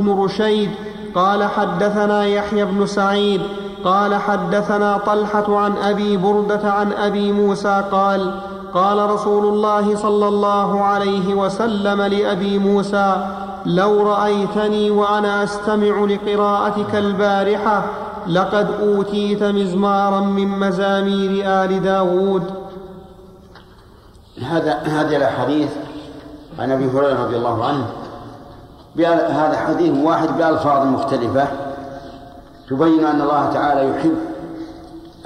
[0.00, 0.70] بن رشيد
[1.14, 3.40] قال حدثنا يحيى بن سعيد
[3.84, 8.40] قال حدثنا طلحة عن أبي بردة عن أبي موسى قال
[8.74, 13.26] قال رسول الله صلى الله عليه وسلم لأبي موسى
[13.66, 17.84] لو رأيتني وأنا أستمع لقراءتك البارحة
[18.26, 22.42] لقد أوتيت مزمارا من مزامير آل داود.
[24.42, 25.70] هذا هذه الاحاديث
[26.58, 27.86] عن أبي هريرة رضي الله عنه
[29.06, 31.48] هذا حديث واحد بألفاظ مختلفة
[32.70, 34.16] تبين أن الله تعالى يحب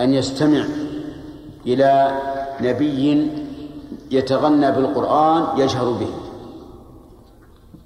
[0.00, 0.64] أن يستمع
[1.66, 2.12] إلى
[2.62, 3.30] نبي
[4.10, 6.12] يتغنى بالقرآن يجهر به.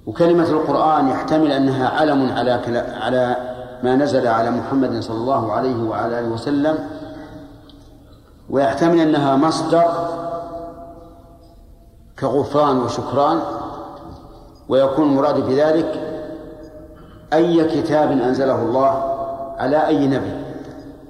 [0.05, 2.51] وكلمة القرآن يحتمل أنها علم على
[3.01, 3.35] على
[3.83, 6.77] ما نزل على محمد صلى الله عليه وعلى آله وسلم
[8.49, 9.85] ويحتمل أنها مصدر
[12.19, 13.39] كغفران وشكران
[14.69, 16.01] ويكون المراد بذلك
[17.33, 19.15] أي كتاب أنزله الله
[19.57, 20.31] على أي نبي.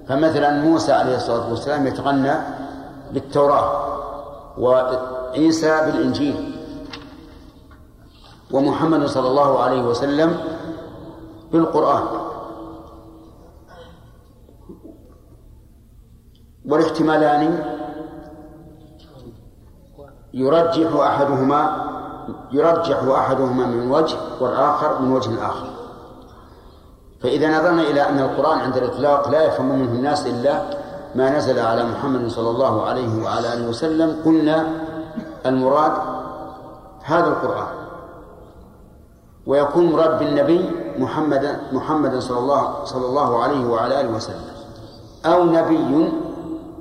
[0.08, 2.34] فمثلا موسى عليه الصلاة والسلام يتغنى
[3.12, 3.70] بالتوراة
[4.58, 6.58] وعيسى بالإنجيل.
[8.52, 10.38] ومحمد صلى الله عليه وسلم
[11.52, 12.04] بالقرآن.
[16.68, 17.66] والاحتمالان
[20.34, 21.88] يرجح أحدهما
[22.52, 25.68] يرجح أحدهما من وجه والآخر من وجه آخر
[27.22, 30.77] فإذا نظرنا إلى أن القرآن عند الإطلاق لا يفهم منه الناس إلا
[31.18, 34.58] ما نزل على محمد صلى الله عليه وعلى آله وسلم قلنا
[35.46, 35.94] المراد
[37.04, 37.74] هذا القرآن.
[39.48, 40.62] ويكون مراد بالنبي
[41.00, 41.44] محمد
[41.74, 44.46] محمد صلى الله صلى الله عليه وعلى آله وسلم.
[45.26, 45.92] أو نبي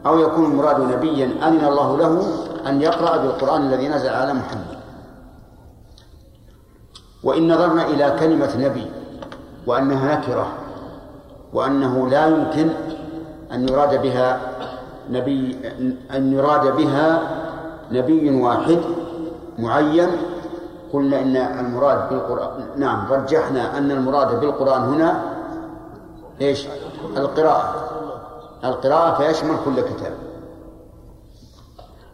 [0.06, 2.12] أو يكون المراد نبيا أذن الله له
[2.68, 4.76] أن يقرأ بالقرآن الذي نزل على محمد.
[7.24, 8.86] وإن نظرنا إلى كلمة نبي
[9.66, 10.46] وأنها نكرة
[11.52, 12.68] وأنه لا يمكن
[13.52, 14.40] أن يراد بها
[15.10, 15.56] نبي
[16.14, 17.20] أن يراد بها
[17.90, 18.78] نبي واحد
[19.58, 20.08] معين.
[20.92, 25.20] قلنا إن المراد بالقرآن نعم رجحنا أن المراد بالقرآن هنا
[26.40, 26.66] إيش؟
[27.16, 27.74] القراءة.
[28.64, 30.12] القراءة فيشمل كل كتاب.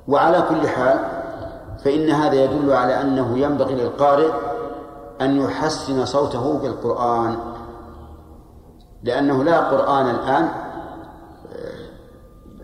[0.09, 0.99] وعلى كل حال
[1.85, 4.31] فإن هذا يدل على أنه ينبغي للقارئ
[5.21, 7.37] أن يحسن صوته بالقرآن
[9.03, 10.49] لأنه لا قرآن الآن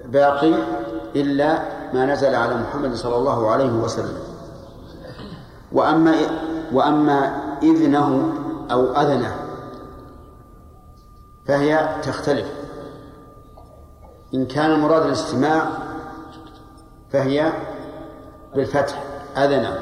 [0.09, 0.54] باقي
[1.16, 1.59] إلا
[1.94, 4.18] ما نزل على محمد صلى الله عليه وسلم.
[5.72, 6.14] وأما
[6.72, 7.32] وأما
[7.62, 8.32] إذنه
[8.70, 9.34] أو أذنه
[11.46, 12.46] فهي تختلف.
[14.34, 15.66] إن كان المراد الاستماع
[17.12, 17.52] فهي
[18.54, 19.02] بالفتح
[19.36, 19.78] أذنه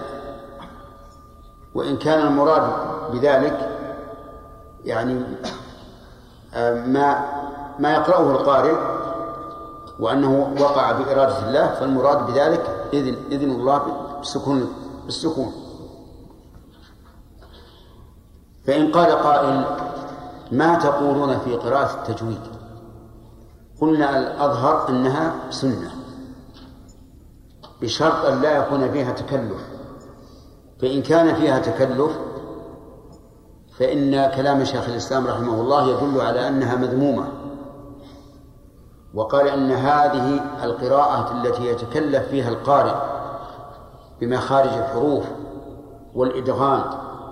[1.74, 2.62] وإن كان المراد
[3.12, 3.70] بذلك
[4.84, 5.22] يعني
[6.54, 7.24] آه، ما
[7.78, 8.95] ما يقرأه القارئ
[10.00, 13.82] وأنه وقع بإرادة الله فالمراد بذلك إذن إذن الله
[14.18, 14.68] بالسكون
[15.04, 15.52] بالسكون.
[18.66, 19.64] فإن قال قائل
[20.52, 22.40] ما تقولون في قراءة التجويد؟
[23.80, 25.90] قلنا الأظهر أنها سنة
[27.82, 29.66] بشرط أن لا يكون فيها تكلف.
[30.80, 32.18] فإن كان فيها تكلف
[33.78, 37.45] فإن كلام شيخ الإسلام رحمه الله يدل على أنها مذمومة.
[39.16, 42.94] وقال أن هذه القراءة التي يتكلف فيها القارئ
[44.20, 45.24] بمخارج الحروف
[46.14, 46.82] والإدغام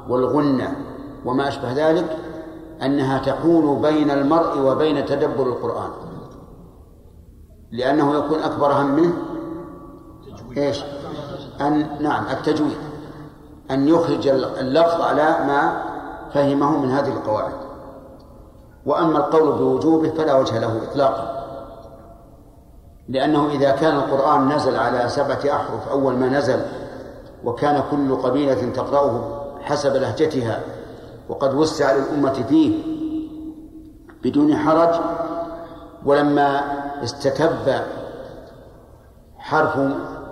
[0.09, 0.77] والغنة
[1.25, 2.17] وما أشبه ذلك
[2.83, 5.91] أنها تحول بين المرء وبين تدبر القرآن.
[7.73, 9.15] لأنه يكون أكبر هم منه
[10.57, 10.85] إيش؟
[11.61, 12.79] أن نعم التجويد.
[13.71, 15.83] أن يخرج اللفظ على ما
[16.33, 17.53] فهمه من هذه القواعد.
[18.87, 21.34] وأما القول بوجوبه فلا وجه له إطلاقا.
[23.09, 26.61] لأنه إذا كان القرآن نزل على سبعة أحرف أول ما نزل
[27.45, 30.61] وكان كل قبيلة تقرأه حسب لهجتها
[31.29, 32.73] وقد وسع للأمة فيه
[34.23, 35.01] بدون حرج
[36.07, 36.61] ولما
[37.05, 37.83] استتب
[39.39, 39.81] حرف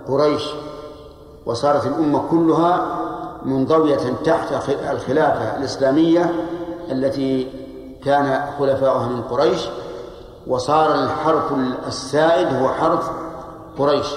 [0.07, 0.43] قريش
[1.45, 2.99] وصارت الأمة كلها
[3.45, 6.33] منضوية تحت الخلافة الإسلامية
[6.91, 7.47] التي
[8.05, 9.61] كان خلفاؤها من قريش
[10.47, 11.53] وصار الحرف
[11.87, 13.09] السائد هو حرف
[13.79, 14.07] قريش.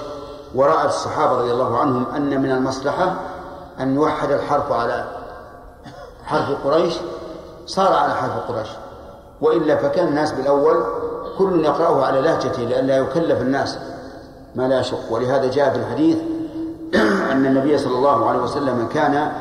[0.54, 3.14] ورأى الصحابة رضي الله عنهم أن من المصلحة
[3.80, 5.04] أن يوحد الحرف على
[6.24, 6.94] حرف قريش.
[7.66, 8.68] صار على حرف قريش.
[9.40, 10.84] وإلا فكان الناس بالأول
[11.38, 13.78] كل يقرأه على لهجته لئلا يكلف الناس
[14.54, 15.12] ما لا يشق.
[15.12, 16.18] ولهذا جاء في الحديث
[17.32, 19.32] أن النبي صلى الله عليه وسلم كان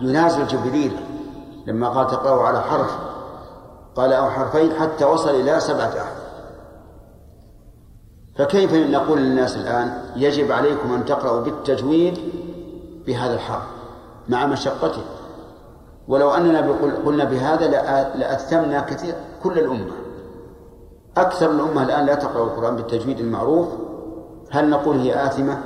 [0.00, 0.96] ينازل جبريل
[1.66, 2.90] لما قال تقرأوا على حرف.
[3.96, 6.19] قال أو حرفين حتى وصل إلى سبعة أحرف.
[8.40, 12.18] فكيف نقول للناس الآن يجب عليكم أن تقرأوا بالتجويد
[13.06, 13.62] بهذا الحرف
[14.28, 15.02] مع مشقته؟
[16.08, 16.72] ولو أننا
[17.06, 17.68] قلنا بهذا
[18.14, 19.92] لأثمنا كثير كل الأمة.
[21.16, 23.68] أكثر الأمة الآن لا تقرأ القرآن بالتجويد المعروف.
[24.50, 25.58] هل نقول هي آثمة؟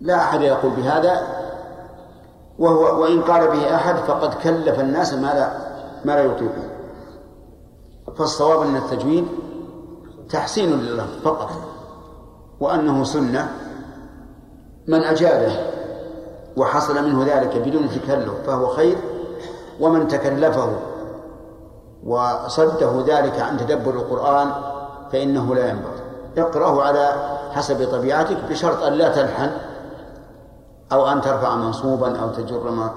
[0.00, 1.22] لا أحد يقول بهذا.
[2.58, 5.52] وهو وإن قال به أحد فقد كلف الناس ما لا
[6.04, 6.68] ما لا يطيقون.
[8.16, 9.26] فالصواب أن التجويد
[10.30, 11.50] تحسين لله فقط
[12.60, 13.48] وأنه سنة.
[14.88, 15.52] من أجابه
[16.56, 18.96] وحصل منه ذلك بدون تكلف فهو خير
[19.80, 20.72] ومن تكلفه
[22.04, 24.52] وصده ذلك عن تدبر القرآن
[25.12, 26.00] فإنه لا ينبغي.
[26.38, 27.12] اقرأه على
[27.52, 29.50] حسب طبيعتك بشرط أن لا تلحن
[30.92, 32.90] أو أن ترفع منصوبا أو تجر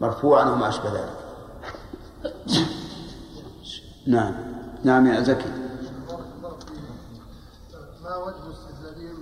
[0.00, 1.14] مرفوعا أو ما أشبه ذلك.
[4.06, 4.34] نعم.
[4.84, 5.63] نعم يا زكي.
[8.04, 9.16] ما وجه استدلالهم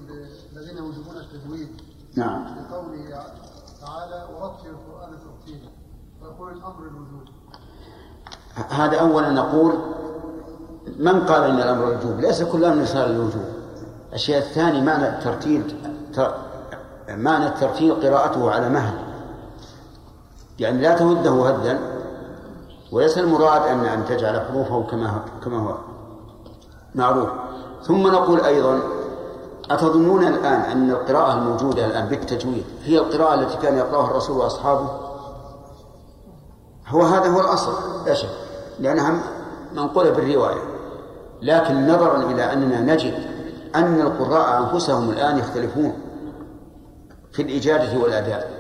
[0.52, 1.68] الذين يوجبون التجويد؟
[2.16, 2.44] نعم.
[2.44, 3.24] لقوله
[3.80, 5.70] تعالى ورتل القرآن ترتيلا
[6.22, 7.28] ويقول الأمر الوجوب
[8.70, 9.72] هذا أولا نقول
[10.98, 13.44] من قال إن الأمر الوجوب؟ ليس كل أمر صار الوجوب.
[14.12, 15.92] الشيء الثاني معنى الترتيل
[17.08, 18.98] معنى الترتيل قراءته على مهل.
[20.58, 21.78] يعني لا تهده هدا
[22.92, 25.78] وليس المراد أن أن تجعل حروفه كما كما هو
[26.94, 27.28] معروف.
[27.82, 28.80] ثم نقول أيضا
[29.70, 34.90] أتظنون الآن أن القراءة الموجودة الآن بالتجويد هي القراءة التي كان يقرأها الرسول وأصحابه؟
[36.88, 37.72] هو هذا هو الأصل
[38.06, 38.28] لا شك
[38.80, 39.14] لأنها
[39.74, 40.62] منقولة بالرواية.
[41.42, 43.14] لكن نظرا إلى أننا نجد
[43.74, 45.92] أن القراء أنفسهم الآن يختلفون
[47.32, 48.50] في الإجادة والأداء.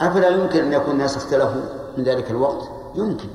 [0.00, 1.62] أفلا يمكن أن يكون الناس اختلفوا
[1.96, 3.28] من ذلك الوقت؟ يمكن.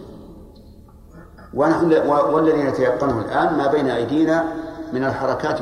[1.54, 4.46] ونحن والذي نتيقنه الآن ما بين أيدينا
[4.94, 5.62] من الحركات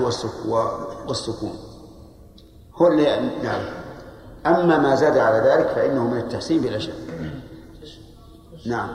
[1.07, 1.55] والسكون.
[2.75, 3.03] هو اللي
[3.43, 3.77] نعرف
[4.45, 6.93] أما ما زاد على ذلك فإنه من التحسين بلا شك.
[8.65, 8.89] نعم.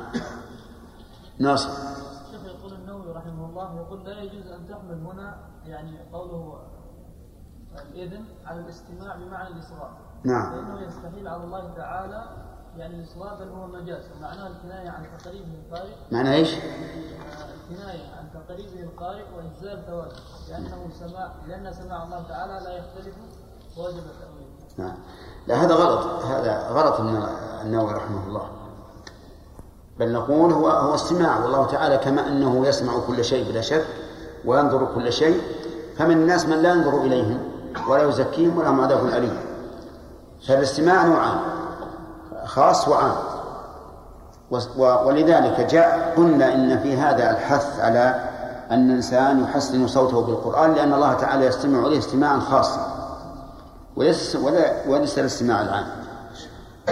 [1.39, 1.71] ناصر.
[1.71, 6.59] الشيخ يقول النووي رحمه الله يقول لا يجوز أن تحمل هنا يعني قوله
[7.79, 10.53] الإذن على الاستماع بمعنى الإصرار نعم.
[10.53, 13.05] فإنه يستحيل على الله تعالى يعني
[13.41, 15.93] بل هو مجاز ومعناه الكناية عن تقريبه القارئ.
[16.13, 16.49] معنى إيش؟
[17.71, 20.13] الكناية عن تقريبه القارئ وإجزاء الفوائد
[20.49, 23.15] لأنه سماع لأن سماع الله تعالى لا يختلف
[23.77, 24.47] ووجب التأويل.
[24.79, 24.95] نعم.
[25.47, 26.25] لا هذا غلط.
[26.25, 27.23] هذا غلط من
[27.63, 28.49] النووي رحمه الله.
[29.99, 33.87] بل نقول هو هو استماع والله تعالى كما أنه يسمع كل شيء بلا شك
[34.45, 35.43] وينظر كل شيء.
[35.99, 37.39] فمن الناس من لا ينظر إليهم
[37.89, 39.41] ولا يزكيهم ولهم عذاب أليم.
[40.47, 41.39] فالاستماع نوعان.
[42.55, 43.17] خاص وعام.
[44.77, 48.31] ولذلك جاء قلنا إن في هذا الحث على
[48.71, 53.09] أن الإنسان يحسن صوته بالقرآن لأن الله تعالى يستمع إليه استماعا خاصا.
[53.97, 54.37] وليس
[54.87, 55.87] وليس الاستماع العام.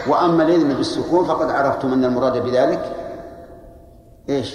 [0.06, 2.96] وأما الإذن بالسكون فقد عرفتم أن المراد بذلك
[4.28, 4.54] إيش؟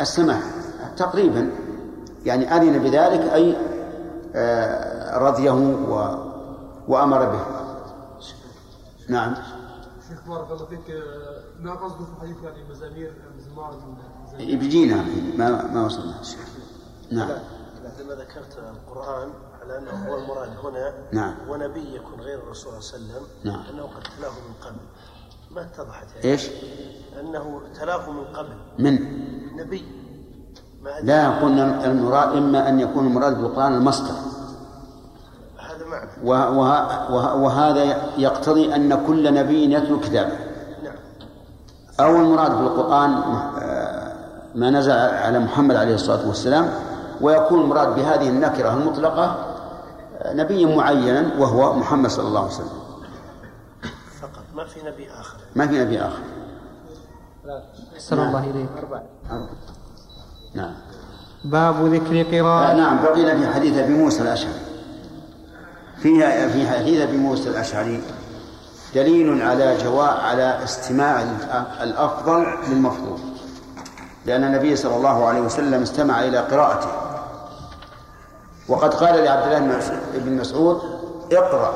[0.00, 0.38] السماع.
[0.96, 1.50] تقريبا.
[2.24, 3.56] يعني أذن بذلك أي
[4.36, 5.50] آه، رضيه
[5.88, 6.18] و
[6.88, 7.40] وأمر به.
[9.08, 9.34] نعم.
[10.26, 11.04] بارك الله فيك.
[11.60, 13.74] ما قصده في الحديث يعني مزامير مزمار
[14.38, 15.04] بيجينا
[15.36, 16.14] ما ما وصلنا.
[17.12, 17.30] نعم.
[17.84, 19.30] عندما ذكرت القرآن
[19.62, 21.34] على أنه هو المراد هنا نعم.
[21.48, 23.60] ونبي يكون غير الرسول صلى الله عليه وسلم نعم.
[23.70, 24.76] أنه قد تلاه من قبل.
[25.50, 26.50] ما اتضحت يعني؟ إيش؟
[27.20, 28.56] أنه تلاه من قبل.
[28.78, 28.94] من؟
[29.56, 29.84] نبي.
[30.82, 34.14] ما لا قلنا المراد إما أن يكون المراد بالقرآن المصدر.
[36.24, 40.36] وهذا يقتضي أن كل نبي يتلو كتابه.
[40.84, 40.94] نعم.
[42.00, 44.12] أو المراد بالقرآن آه،
[44.54, 46.70] ما نزل على محمد عليه الصلاة والسلام
[47.20, 49.36] ويكون المراد بهذه النكرة المطلقة
[50.18, 52.84] آه، نبيا معينا وهو محمد صلى الله عليه وسلم.
[54.20, 54.44] فقط.
[54.54, 56.22] ما في نبي آخر؟ ما في نبي آخر.
[57.94, 58.68] أحسن الله إليك.
[60.54, 60.74] نعم.
[61.44, 64.73] باب ذكر آه قراءة نعم بقينا في حديث أبي موسى الأشعري.
[66.04, 68.02] فيها في حديث أبي موسى الأشعري
[68.94, 71.24] دليل على جواء على استماع
[71.82, 73.18] الأفضل للمفضول
[74.26, 76.88] لأن النبي صلى الله عليه وسلم استمع إلى قراءته.
[78.68, 80.82] وقد قال لعبد الله بن مسعود-
[81.32, 81.74] اقرأ.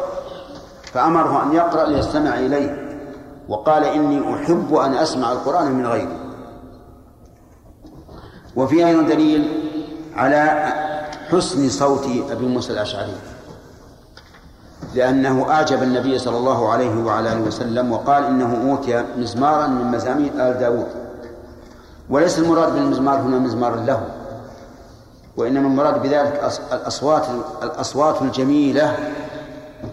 [0.92, 3.00] فأمره أن يقرأ ليستمع إليه.
[3.48, 6.18] وقال إني أحب أن أسمع القرآن من غيري.
[8.56, 9.70] وفي أيضا دليل
[10.16, 10.72] على
[11.30, 13.14] حسن صوت أبي موسى الأشعري.
[15.02, 20.30] لأنه أعجب النبي صلى الله عليه وعلى آله وسلم وقال إنه أوتي مزمارا من مزامير
[20.34, 20.86] آل داود.
[22.10, 24.02] وليس المراد بالمزمار هنا مزمار له
[25.36, 27.26] وإنما المراد بذلك أص- الأصوات
[27.62, 28.96] الأصوات الجميلة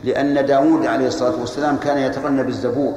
[0.03, 2.93] لأن داود عليه الصلاة والسلام كان يتغنى بالزبور.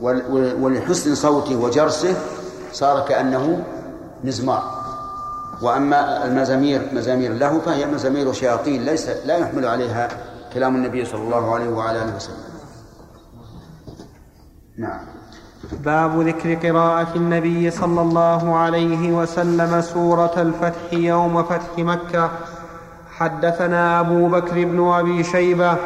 [0.00, 2.14] ول- ول- ولحسن صوته وجرسه
[2.72, 3.64] صار كأنه
[4.24, 4.79] مزمار.
[5.62, 10.08] وأما المزامير مزامير له فهي مزامير شياطين ليس لا يحمل عليها
[10.54, 12.36] كلام النبي صلى الله عليه وعلى آله وسلم.
[14.78, 15.00] نعم.
[15.84, 22.30] باب ذكر قراءة النبي صلى الله عليه وسلم سورة الفتح يوم فتح مكة.
[23.10, 25.76] حدثنا أبو بكر بن أبي شيبة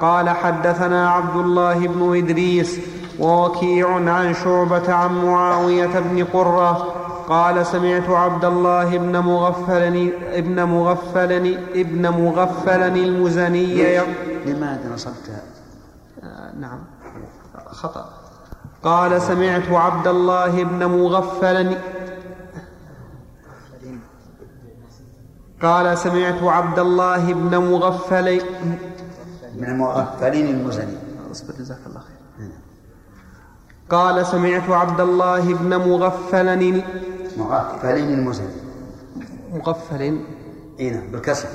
[0.00, 2.80] قال حدثنا عبد الله بن إدريس
[3.18, 11.58] ووكيع عن شعبة عن معاوية بن قرة قال سمعت عبد الله بن مغفل ابن مغفل
[11.74, 13.98] ابن مغفل المزني.
[14.46, 15.42] لماذا نصبتها؟
[16.22, 16.78] آه، نعم.
[17.66, 18.10] خطأ.
[18.82, 21.76] قال سمعت عبد الله بن مغفل
[25.62, 28.40] قال سمعت عبد الله بن مغفل
[29.56, 30.96] من المغفلين المزني.
[31.30, 32.13] اصبر جزاك الله خير.
[33.94, 36.82] قال سمعت عبد الله بن مغفل
[37.36, 38.56] مغفلين المزني.
[39.52, 40.20] مغفل؟
[40.80, 41.48] اي نعم بالكسر.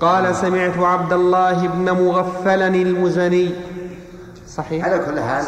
[0.00, 3.54] قال سمعت عبد الله بن مغفل المزني.
[4.48, 5.44] صحيح؟ على كل حال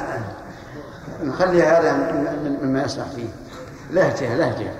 [1.22, 1.92] نخلي هذا
[2.62, 3.28] مما يصلح فيه.
[3.90, 4.72] لهجة لهجة.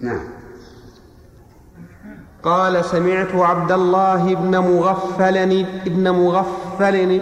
[0.00, 0.37] نعم.
[2.42, 7.20] قال سمعت عبد الله بن مغفل ابن مغفل.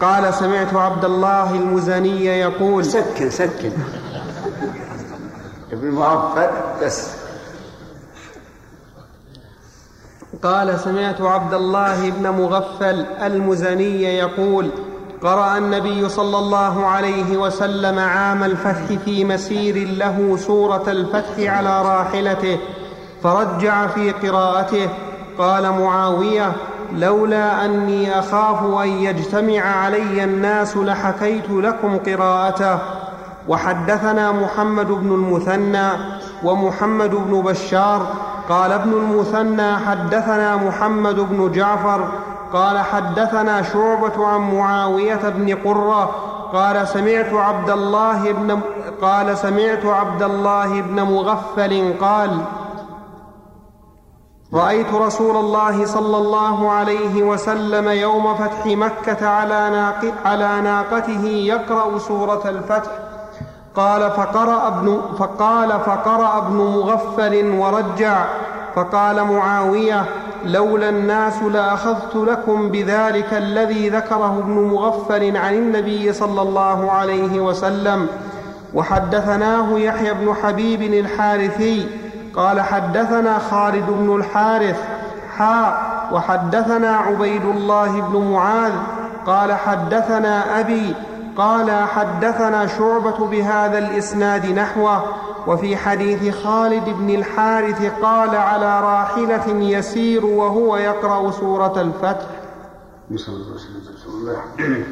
[0.00, 3.72] قال سمعت عبد الله المزني يقول سكن سكن.
[5.72, 6.50] ابن مغفل
[6.82, 7.10] بس.
[10.42, 14.70] قال سمعت عبد الله بن مغفل المزني يقول
[15.22, 22.58] قرأ النبي صلى الله عليه وسلم عام الفتح في مسير له سورة الفتح على راحلته.
[23.22, 24.88] فرجع في قراءته
[25.38, 26.52] قال معاوية
[26.92, 32.78] لولا أني أخاف أن يجتمع علي الناس لحكيت لكم قراءته.
[33.48, 35.88] وحدثنا محمد بن المثنى
[36.44, 38.06] ومحمد بن بشار
[38.48, 42.08] قال ابن المثنى حدثنا محمد بن جعفر
[42.52, 46.10] قال حدثنا شعبة عن معاوية بن قرة
[46.52, 48.60] قال سمعت عبد الله بن
[49.02, 52.30] قال سمعت عبد الله بن مغفل قال
[54.54, 61.98] رأيت رسول الله صلى الله عليه وسلم يوم فتح مكة على, ناق على ناقته يقرأ
[61.98, 62.90] سورة الفتح.
[63.74, 68.24] قال فقرأ ابن فقال فقرأ ابن مغفل ورجع.
[68.74, 70.04] فقال معاوية
[70.44, 78.06] لولا الناس لأخذت لكم بذلك الذي ذكره ابن مغفل عن النبي صلى الله عليه وسلم.
[78.74, 82.07] وحدثناه يحيى بن حبيب الحارثي.
[82.34, 84.76] قال حدثنا خالد بن الحارث
[85.36, 88.72] حاء وحدثنا عبيد الله بن معاذ
[89.26, 90.94] قال حدثنا أبي
[91.36, 95.02] قال حدثنا شعبة بهذا الإسناد نحوه
[95.46, 102.26] وفي حديث خالد بن الحارث قال على راحلة يسير وهو يقرأ سورة الفتح.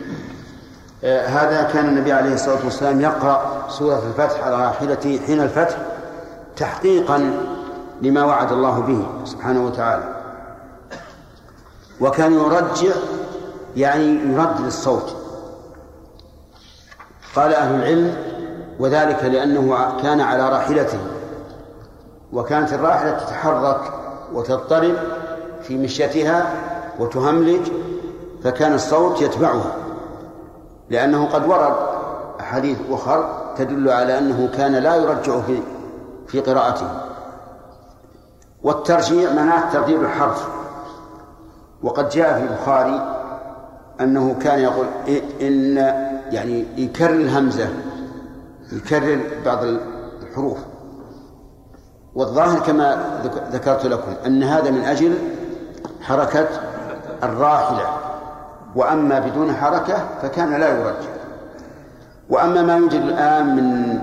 [1.04, 5.76] آه، هذا كان النبي عليه الصلاة والسلام يقرأ سورة الفتح على راحلته حين الفتح.
[6.56, 7.40] تحقيقا
[8.02, 10.16] لما وعد الله به سبحانه وتعالى.
[12.00, 12.94] وكان يرجع
[13.76, 15.16] يعني يردد الصوت
[17.36, 18.16] قال أهل العلم
[18.80, 20.98] وذلك لأنه كان على راحلته
[22.32, 23.80] وكانت الراحلة تتحرك
[24.32, 24.94] وتضطرب
[25.62, 26.52] في مشيتها
[26.98, 27.68] وتهملج
[28.44, 29.76] فكان الصوت يتبعها.
[30.90, 31.76] لأنه قد ورد
[32.40, 35.62] أحاديث أخر تدل على أنه كان لا يرجع في
[36.28, 36.88] في قراءته.
[38.62, 40.48] والترجيع معناه تغيير الحرف.
[41.82, 43.16] وقد جاء في البخاري
[44.00, 44.86] أنه كان يقول
[45.40, 45.76] إن
[46.30, 47.68] يعني يكرر الهمزة
[48.72, 49.58] يكرر بعض
[50.22, 50.58] الحروف.
[52.14, 53.20] والظاهر كما
[53.52, 55.18] ذكرت لكم أن هذا من أجل
[56.00, 56.48] حركة
[57.22, 57.86] الراحلة.
[58.74, 61.10] وأما بدون حركة فكان لا يرجع.
[62.30, 63.98] وأما ما يوجد الآن من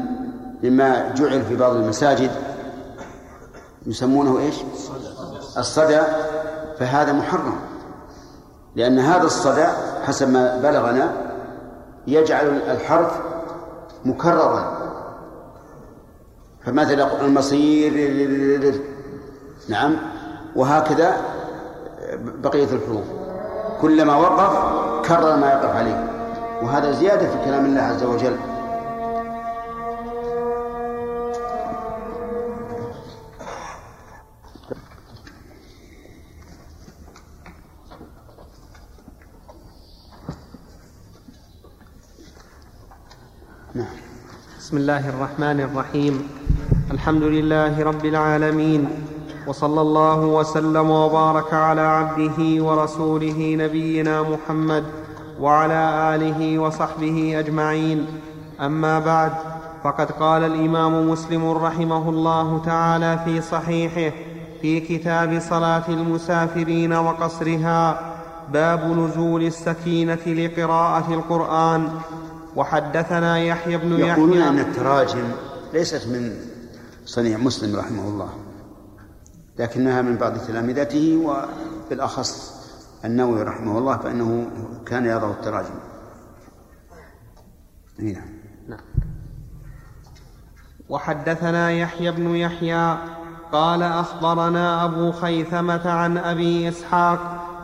[0.64, 2.32] مما جعل في بعض المساجد
[3.86, 4.56] يسمونه إيش؟
[5.58, 6.02] الصدى.
[6.80, 7.56] فهذا محرم
[8.76, 9.66] لأن هذا الصدى
[10.04, 11.14] حسب ما بلغنا
[12.08, 13.12] يجعل الحرف
[14.06, 14.78] مكررا.
[16.66, 18.82] فمثلا المصير
[19.70, 19.96] نعم
[20.56, 21.18] وهكذا
[22.44, 23.06] بقية الحروف.
[23.82, 24.54] كلما وقف
[25.08, 26.10] كرر ما يقف عليه.
[26.62, 28.36] وهذا زيادة في كلام الله عز وجل.
[44.74, 46.28] بسم الله الرحمن الرحيم.
[46.92, 48.90] الحمد لله رب العالمين.
[49.48, 54.84] وصلى الله وسلم وبارك على عبده ورسوله نبينا محمد
[55.42, 55.82] وعلى
[56.16, 58.06] آله وصحبه أجمعين.
[58.62, 59.32] أما بعد
[59.84, 64.16] فقد قال الإمام مسلم رحمه الله تعالى في صحيحه
[64.62, 68.02] في كتاب صلاة المسافرين وقصرها
[68.54, 71.90] باب نزول السكينة لقراءة القرآن.
[72.56, 74.08] وحدثنا يحيى بن يحيى.
[74.08, 75.32] يقولون أن التراجم
[75.74, 76.36] ليست من
[77.06, 78.30] صنيع مسلم رحمه الله
[79.60, 82.54] لكنها من بعض تلامذته وبالأخص
[83.06, 84.48] النووي رحمه الله فإنه
[84.86, 85.76] كان يضع التراجم.
[88.00, 88.34] نعم
[88.68, 88.80] نعم.
[90.90, 92.98] وحدثنا يحيى بن يحيى
[93.52, 97.20] قال أخبرنا أبو خيثمة عن أبي إسحاق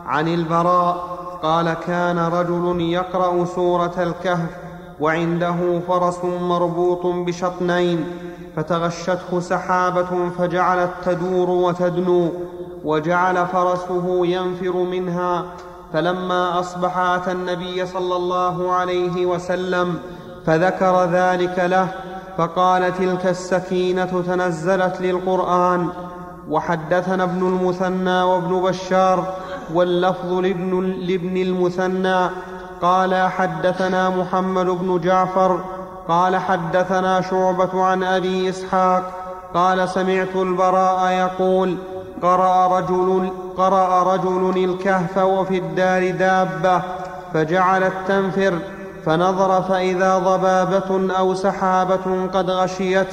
[0.06, 0.96] عن البراء
[1.42, 4.69] قال كان رجل يقرأ سورة الكهف
[5.00, 8.04] وعنده فرس مربوط بشطنين
[8.56, 12.28] فتغشته سحابة فجعلت تدور وتدنو
[12.84, 15.44] وجعل فرسه ينفر منها
[15.92, 19.98] فلما أصبح آتى النبي صلى الله عليه وسلم
[20.46, 21.88] فذكر ذلك له
[22.38, 25.88] فقال تلك السكينة تنزلت للقرآن
[26.50, 29.34] وحدثنا ابن المثنى وابن بشار
[29.74, 32.30] واللفظ لابن, لابن المثنى
[32.82, 35.60] قال حدثنا محمد بن جعفر
[36.08, 39.02] قال حدثنا شعبة عن أبي إسحاق
[39.54, 41.76] قال سمعت البراء يقول
[42.22, 46.82] قرأ رجل, قرأ رجل الكهف وفي الدار دابة
[47.34, 48.58] فجعلت تنفر
[49.06, 53.08] فنظر فإذا ضبابة أو سحابة قد غشيت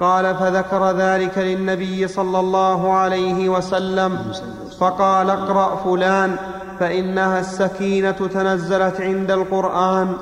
[0.00, 4.32] قال فذكر ذلك للنبي صلى الله عليه وسلم
[4.80, 6.36] فقال اقرأ فلان
[6.80, 10.12] فإنها السكينة تنزلت عند القرآن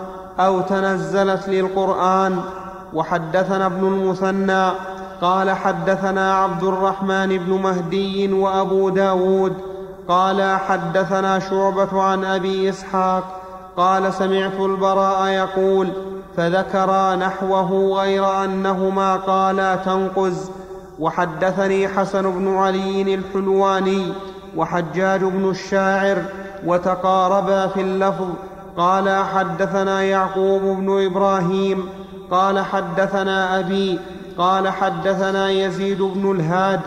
[0.40, 2.40] أو تنزلت للقرآن.
[2.94, 4.70] وحدثنا ابن المثنى
[5.20, 9.52] قال حدثنا عبد الرحمن بن مهدي وأبو داود
[10.08, 13.24] قال حدثنا شعبة عن أبي إسحاق
[13.76, 15.88] قال سمعت البراء يقول
[16.36, 20.50] فذكرا نحوه غير أنهما قالا تنقز.
[20.98, 24.12] وحدثني حسن بن علي الحلواني
[24.56, 26.22] وحجاج بن الشاعر
[26.66, 28.28] وتقاربا في اللفظ.
[28.76, 31.88] قال حدثنا يعقوب بن إبراهيم.
[32.30, 33.98] قال حدثنا أبي.
[34.38, 36.80] قال حدثنا يزيد بن الهاد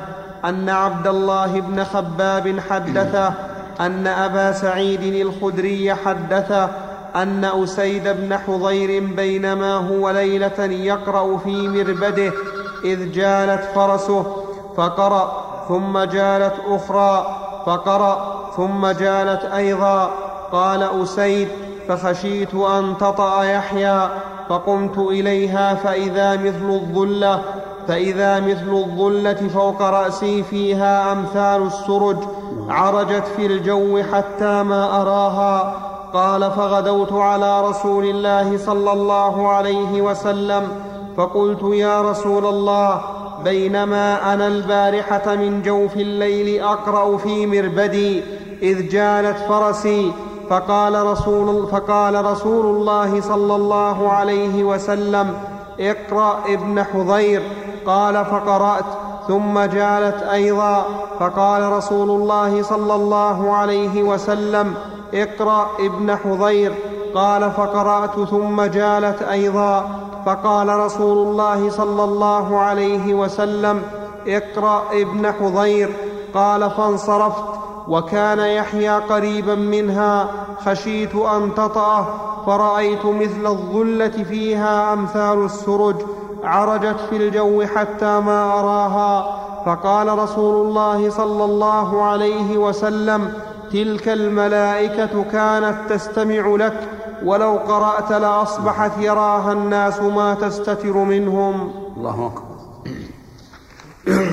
[0.46, 3.34] أن عبد الله بن خباب حدثه
[3.80, 6.70] أن أبا سعيد الخدري حدثه
[7.16, 12.34] أن أسيد بن حضير بينما هو ليلة يقرأ في مربده
[12.84, 14.36] إذ جالت فرسه
[14.78, 20.12] فقرأ ثم جالت أخرى فقرأ ثم جالت أيضا
[20.52, 21.48] قال أسيد
[21.88, 24.10] فخشيت أن تطأ يحيى
[24.50, 27.42] فقمت إليها فإذا مثل الظلة
[27.88, 32.18] فإذا مثل الظلة فوق رأسي فيها أمثال السرج
[32.70, 35.92] عرجت في الجو حتى ما أراها.
[36.14, 40.68] قال فغدوت على رسول الله صلى الله عليه وسلم
[41.18, 43.02] فقلت يا رسول الله
[43.44, 48.24] بينما أنا البارحة من جوف الليل أقرأ في مربدي
[48.62, 50.12] إذ جالت فرسي
[50.50, 55.34] فقال رسول, فقال رسول الله صلى الله عليه وسلم
[55.80, 57.42] اقرأ ابن حضير
[57.86, 58.86] قال فقرأت.
[59.28, 60.86] ثم جالت أيضا.
[61.20, 64.76] فقال رسول الله صلى الله عليه وسلم
[65.14, 66.74] اقرأ ابن حضير
[67.16, 68.30] قال فقرأت.
[68.30, 69.90] ثم جالت أيضا.
[70.26, 73.84] فقال رسول الله صلى الله عليه وسلم
[74.28, 75.94] اقرأ ابن حضير
[76.34, 77.51] قال فانصرفت.
[77.92, 80.28] وكان يحيى قريبا منها
[80.66, 82.06] خشيت أن تطأه
[82.46, 85.96] فرأيت مثل الظلة فيها أمثال السرج
[86.44, 89.42] عرجت في الجو حتى ما أراها.
[89.66, 93.34] فقال رسول الله صلى الله عليه وسلم
[93.72, 96.80] تلك الملائكة كانت تستمع لك
[97.26, 101.72] ولو قرأت لأصبحت يراها الناس ما تستتر منهم.
[101.98, 102.52] الله أكبر.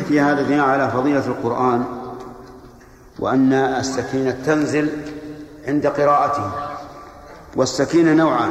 [0.08, 1.84] في هذا على فضيلة القرآن
[3.18, 4.90] وأن السكينة تنزل
[5.66, 6.50] عند قراءته
[7.56, 8.50] والسكينة نوعان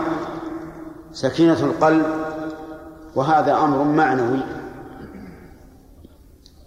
[1.13, 2.05] سكينة القلب
[3.15, 4.39] وهذا أمر معنوي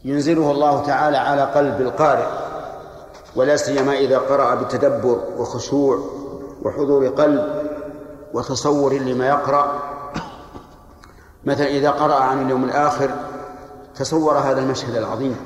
[0.04, 2.26] ينزله الله تعالى على قلب القارئ
[3.36, 5.98] ولا سيما إذا قرأ بتدبر وخشوع
[6.62, 7.70] وحضور قلب
[8.32, 9.82] وتصور لما يقرأ.
[11.44, 13.10] مثلا إذا قرأ عن اليوم الآخر
[13.94, 15.36] تصور هذا المشهد العظيم.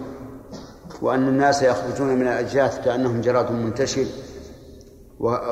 [1.02, 4.06] وأن الناس يخرجون من الأجداث كأنهم جراد منتشر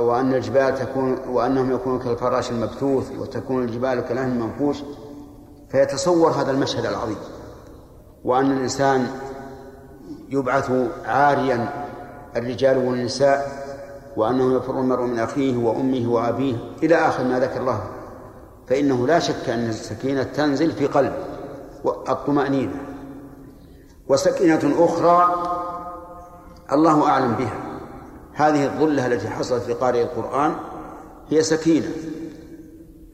[0.00, 4.76] وأن الجبال تكون وأنهم يكونون كالفراش المبثوث وتكون الجبال كالأهل المنفوش
[5.68, 7.16] فيتصور هذا المشهد العظيم.
[8.24, 9.06] وأن الإنسان
[10.28, 10.72] يبعث
[11.04, 11.86] عاريا
[12.36, 13.62] الرجال والنساء
[14.16, 17.80] وأنه يفر المرء من أخيه وأمه وأبيه إلى آخر ما ذكر الله.
[18.66, 21.12] فإنه لا شك أن السكينة تنزل في قلب
[22.08, 22.91] الطمأنينة.
[24.08, 25.34] وسكينة أخرى
[26.72, 27.56] الله أعلم بها.
[28.32, 30.54] هذه الظلة التي حصلت في قارئ القرآن
[31.28, 31.88] هي سكينة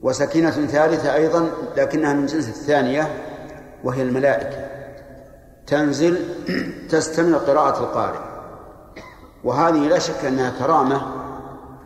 [0.03, 3.09] وسكينة ثالثة أيضا لكنها من جنس الثانية
[3.85, 4.69] وهي الملائكة.
[5.67, 6.19] تنزل
[6.91, 8.19] تستمع قراءة القارئ.
[9.45, 11.03] وهذه لا شك أنها كرامة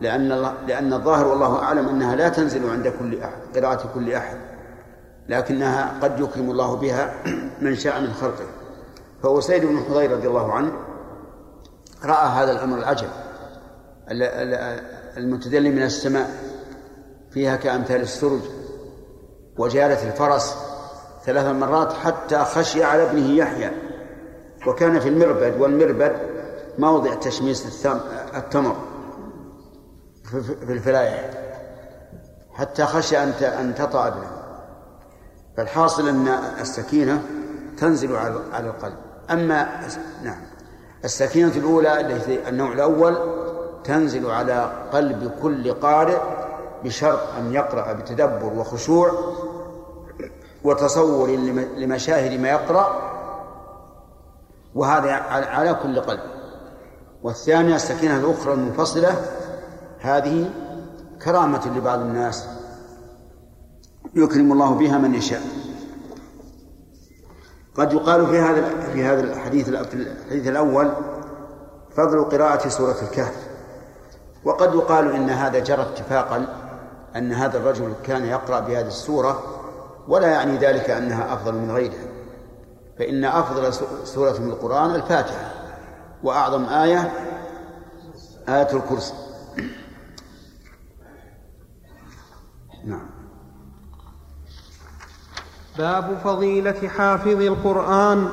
[0.01, 4.37] لأن لأن الظاهر والله أعلم أنها لا تنزل عند كل أحد قراءة كل أحد
[5.29, 7.13] لكنها قد يكرم الله بها
[7.61, 8.62] من شاء من خلقه.
[9.23, 10.71] فأسيد بن حضير رضي الله عنه
[12.05, 13.07] رأى هذا الأمر العجب.
[15.17, 16.29] المتدلي من السماء
[17.31, 18.41] فيها كأمثال السرج
[19.57, 20.55] وجالت الفرس
[21.25, 23.71] ثلاث مرات حتى خشي على ابنه يحيى.
[24.67, 26.15] وكان في المربد والمربد
[26.77, 27.85] موضع تشميس
[28.35, 28.75] التمر
[30.65, 31.29] في الفلايح
[32.51, 34.31] حتى خشى أن أن تطأ ابنه.
[35.57, 36.27] فالحاصل أن
[36.61, 37.21] السكينة
[37.77, 38.15] تنزل
[38.53, 38.97] على القلب.
[39.31, 39.79] أما
[40.23, 40.41] نعم.
[41.05, 43.17] السكينة الأولى التي النوع الأول
[43.83, 46.17] تنزل على قلب كل قارئ
[46.83, 49.11] بشرط أن يقرأ بتدبر وخشوع
[50.63, 51.29] وتصور
[51.77, 53.13] لمشاهد ما يقرأ
[54.75, 56.19] وهذا على كل قلب.
[57.23, 59.15] والثانية السكينة الأخرى المنفصلة
[59.99, 60.49] هذه
[61.25, 62.47] كرامة لبعض الناس
[64.15, 65.41] يكرم الله بها من يشاء.
[67.77, 70.91] قد يقال في هذا في هذا الحديث في الحديث الأول
[71.95, 73.35] فضل قراءة سورة الكهف.
[74.43, 76.45] وقد يقال إن هذا جرى اتفاقا
[77.15, 79.43] أن هذا الرجل كان يقرأ بهذه السورة
[80.07, 82.07] ولا يعني ذلك أنها أفضل من غيرها.
[82.99, 85.51] فإن أفضل سورة من القرآن الفاتحة
[86.23, 87.13] وأعظم آية
[88.49, 89.13] آية الكرسي.
[92.85, 93.12] نعم.
[95.77, 98.27] باب فضيلة حافظ القرآن.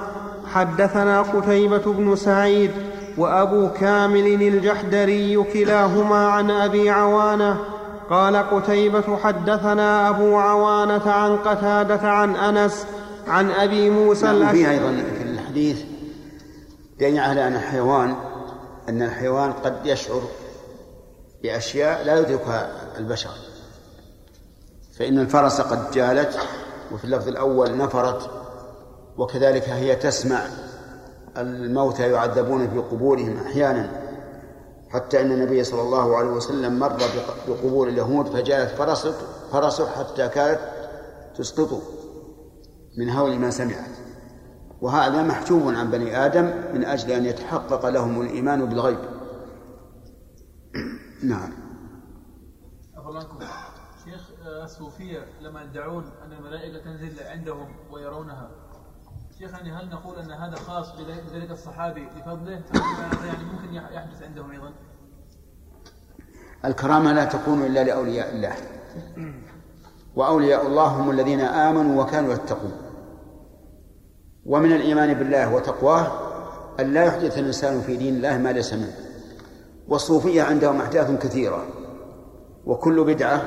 [0.46, 2.70] حدثنا قتيبة بن سعيد
[3.16, 7.56] وأبو كامل الجحدري كلاهما عن أبي عوانة.
[8.10, 12.86] قال قتيبة حدثنا أبو عوانة عن قتادة عن أنس
[13.28, 15.82] عن أبي موسى نعم الأشعري في أيضا في الحديث
[17.00, 18.14] دليل على أن الحيوان
[18.88, 20.22] أن الحيوان قد يشعر
[21.42, 23.30] بأشياء لا يدركها البشر
[24.98, 26.38] فإن الفرس قد جالت
[26.92, 28.30] وفي اللفظ الأول نفرت
[29.18, 30.42] وكذلك هي تسمع
[31.36, 33.90] الموتى يعذبون في قبورهم أحيانا
[34.90, 36.96] حتى أن النبي صلى الله عليه وسلم مر
[37.48, 39.14] بقبور اليهود فجاءت فرسه
[39.52, 40.60] فرسه حتى كانت
[41.36, 41.80] تسقطه
[42.98, 43.90] من هول ما سمعت.
[44.80, 48.98] وهذا محجوب عن بني آدم من أجل أن يتحقق لهم الإيمان بالغيب.
[51.22, 51.52] نعم.
[54.46, 58.50] الصوفية لما يدعون أن الملائكة تنزل عندهم ويرونها.
[59.38, 60.92] شيخ يعني هل نقول أن هذا خاص
[61.32, 64.72] بذلك الصحابي لفضله؟ أم يعني ممكن يحدث عندهم أيضا.
[66.64, 68.52] الكرامة لا تكون إلا لأولياء الله.
[70.16, 72.72] وأولياء الله هم الذين آمنوا وكانوا يتقون.
[74.46, 76.30] ومن الإيمان بالله وتقواه
[76.80, 78.96] أن لا يحدث الإنسان في دين الله ما ليس منه.
[79.88, 81.66] والصوفية عندهم أحداث كثيرة.
[82.66, 83.42] وكل بدعة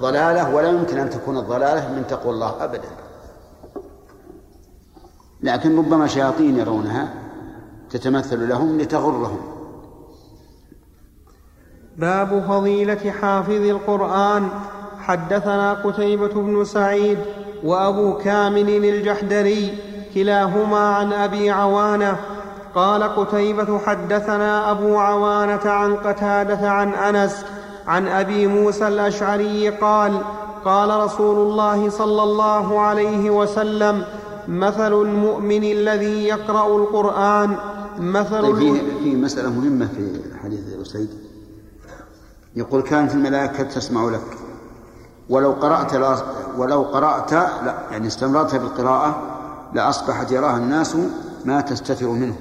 [0.00, 2.88] ضلالة ولا يمكن أن تكون الضلالة من تقوى الله أبدا.
[5.42, 7.08] لكن ربما شياطين يرونها
[7.90, 9.40] تتمثل لهم لتغرهم.
[11.96, 14.48] باب فضيلة حافظ القرآن.
[14.98, 17.18] حدثنا قتيبة بن سعيد
[17.64, 19.78] وأبو كامل الجحدري
[20.14, 22.16] كلاهما عن أبي عوانة.
[22.74, 27.44] قال قتيبة حدثنا أبو عوانة عن قتادة عن أنس
[27.88, 30.20] عن أبي موسى الأشعري قال
[30.64, 34.04] قال رسول الله صلى الله عليه وسلم
[34.48, 37.56] مثل المؤمن الذي يقرأ القرآن
[37.98, 41.08] مثل طيب في في مسألة مهمة في حديث أسيد
[42.56, 44.38] يقول كانت الملائكة تسمع لك.
[45.28, 46.16] ولو قرأت لا
[46.56, 49.22] ولو قرأت لا يعني استمررت بالقراءة
[49.74, 50.96] لأصبحت يراها الناس
[51.44, 52.36] ما تستتر منه.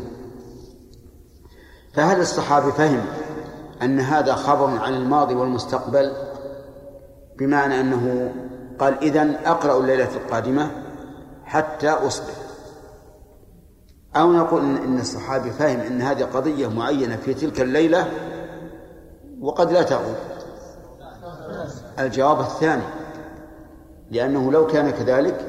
[1.93, 3.01] فهل الصحابي فهم
[3.81, 6.13] أن هذا خبر عن الماضي والمستقبل
[7.37, 8.33] بمعنى أنه
[8.79, 10.71] قال إذن أقرأ الليلة القادمة
[11.45, 12.33] حتى أصبح.
[14.15, 18.07] أو نقول إن الصحابي فهم أن هذه قضية معينة في تلك الليلة
[19.41, 20.15] وقد لا تعود
[21.99, 22.83] الجواب الثاني
[24.11, 25.45] لأنه لو كان كذلك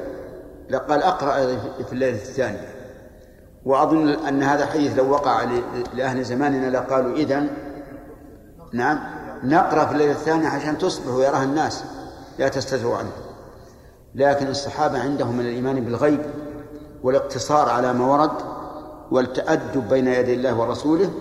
[0.69, 2.69] لقال أقرأ في الليلة الثانية.
[3.65, 5.45] وأظن أن هذا الحديث لو وقع
[5.93, 7.49] لأهل زماننا لقالوا إذن
[8.73, 8.99] نعم.
[9.43, 11.83] نقرأ في الليلة الثانية عشان تصبح ويراها الناس
[12.39, 13.11] لا تستتروا عنه.
[14.15, 16.21] لكن الصحابة عندهم من الإيمان بالغيب
[17.03, 18.31] والاقتصار على ما ورد
[19.11, 21.11] والتأدب بين يدي الله ورسوله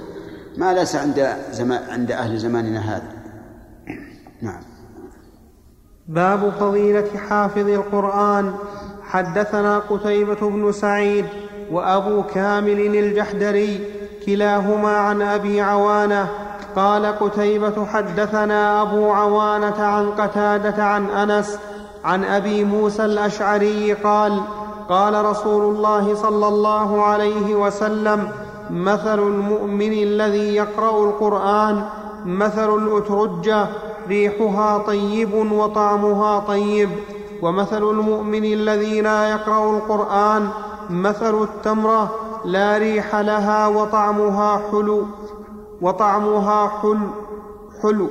[0.57, 3.13] ما ليس عند زمان عند أهل زماننا هذا.
[4.43, 4.61] نعم.
[6.09, 8.55] باب فضيلة حافظ القرآن.
[9.03, 11.27] حدثنا قتيبة بن سعيد
[11.71, 13.81] وأبو كامل الجحدري
[14.27, 16.29] كلاهما عن أبي عوانة
[16.77, 21.59] قال قتيبة حدثنا أبو عوانة عن قتادة عن أنس
[22.05, 24.41] عن أبي موسى الأشعري قال
[24.89, 28.29] قال رسول الله صلى الله عليه وسلم
[28.71, 31.83] مثل المؤمن الذي يقرأ القرآن
[32.27, 33.67] مثل الأترجة
[34.09, 36.91] ريحها طيب وطعمها طيب.
[37.43, 40.49] ومثل المؤمن الذي لا يقرأ القرآن
[40.91, 42.11] مثل التمرة
[42.45, 45.07] لا ريح لها وطعمها حلو.
[45.83, 47.09] وطعمها حلو
[47.83, 48.09] حلو.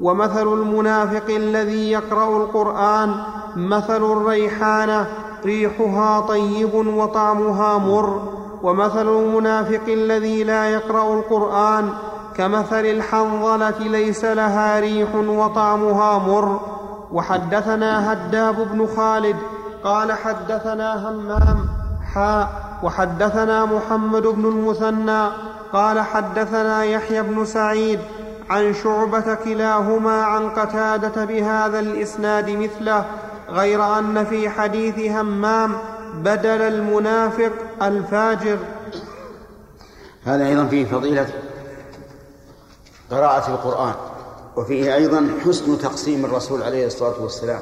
[0.00, 3.14] ومثل المنافق الذي يقرأ القرآن
[3.56, 5.06] مثل الريحانه
[5.44, 8.20] ريحها طيب وطعمها مر.
[8.62, 11.88] ومثل المنافق الذي لا يقرأ القرآن
[12.36, 16.60] كمثل الحنظلة ليس لها ريح وطعمها مر.
[17.12, 19.36] وحدثنا هداب بن خالد
[19.84, 21.58] قال حدثنا همام
[22.14, 22.66] حاء.
[22.82, 25.28] وحدثنا محمد بن المثنى
[25.72, 28.00] قال حدثنا يحيى بن سعيد
[28.50, 33.04] عن شعبة كلاهما عن قتادة بهذا الإسناد مثله
[33.48, 35.72] غير أن في حديث همام
[36.14, 37.52] بدل المنافق
[37.82, 38.58] الفاجر.
[40.24, 41.26] هذا أيضا فيه فضيلة
[43.10, 43.94] قراءة القرآن
[44.56, 47.60] وفيه أيضا حسن تقسيم الرسول عليه الصلاة والسلام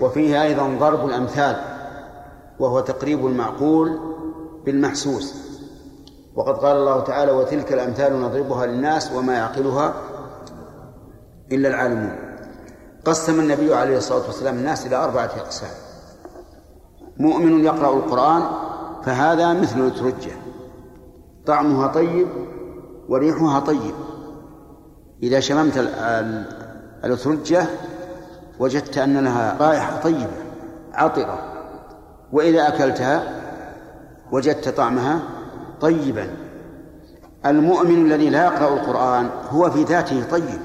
[0.00, 1.62] وفيه أيضا ضرب الأمثال
[2.58, 3.98] وهو تقريب المعقول
[4.64, 5.43] بالمحسوس.
[6.34, 9.94] وقد قال الله تعالى وتلك الأمثال نضربها للناس وما يعقلها
[11.52, 12.16] إلا العالمون.
[13.04, 15.70] قسم النبي عليه الصلاة والسلام الناس إلى أربعة أقسام.
[17.16, 18.42] مؤمن يقرأ القرآن
[19.02, 20.32] فهذا مثل الترجة.
[21.46, 22.28] طعمها طيب
[23.08, 23.94] وريحها طيب.
[25.22, 25.76] إذا شممت
[27.04, 27.66] الأترجة
[28.58, 30.36] وجدت أن لها رائحة طيبة
[30.94, 31.38] عطرة.
[32.32, 33.22] وإذا أكلتها
[34.32, 35.22] وجدت طعمها
[35.84, 36.28] طيبا.
[37.46, 40.60] المؤمن الذي لا يقرأ القرآن هو في ذاته طيب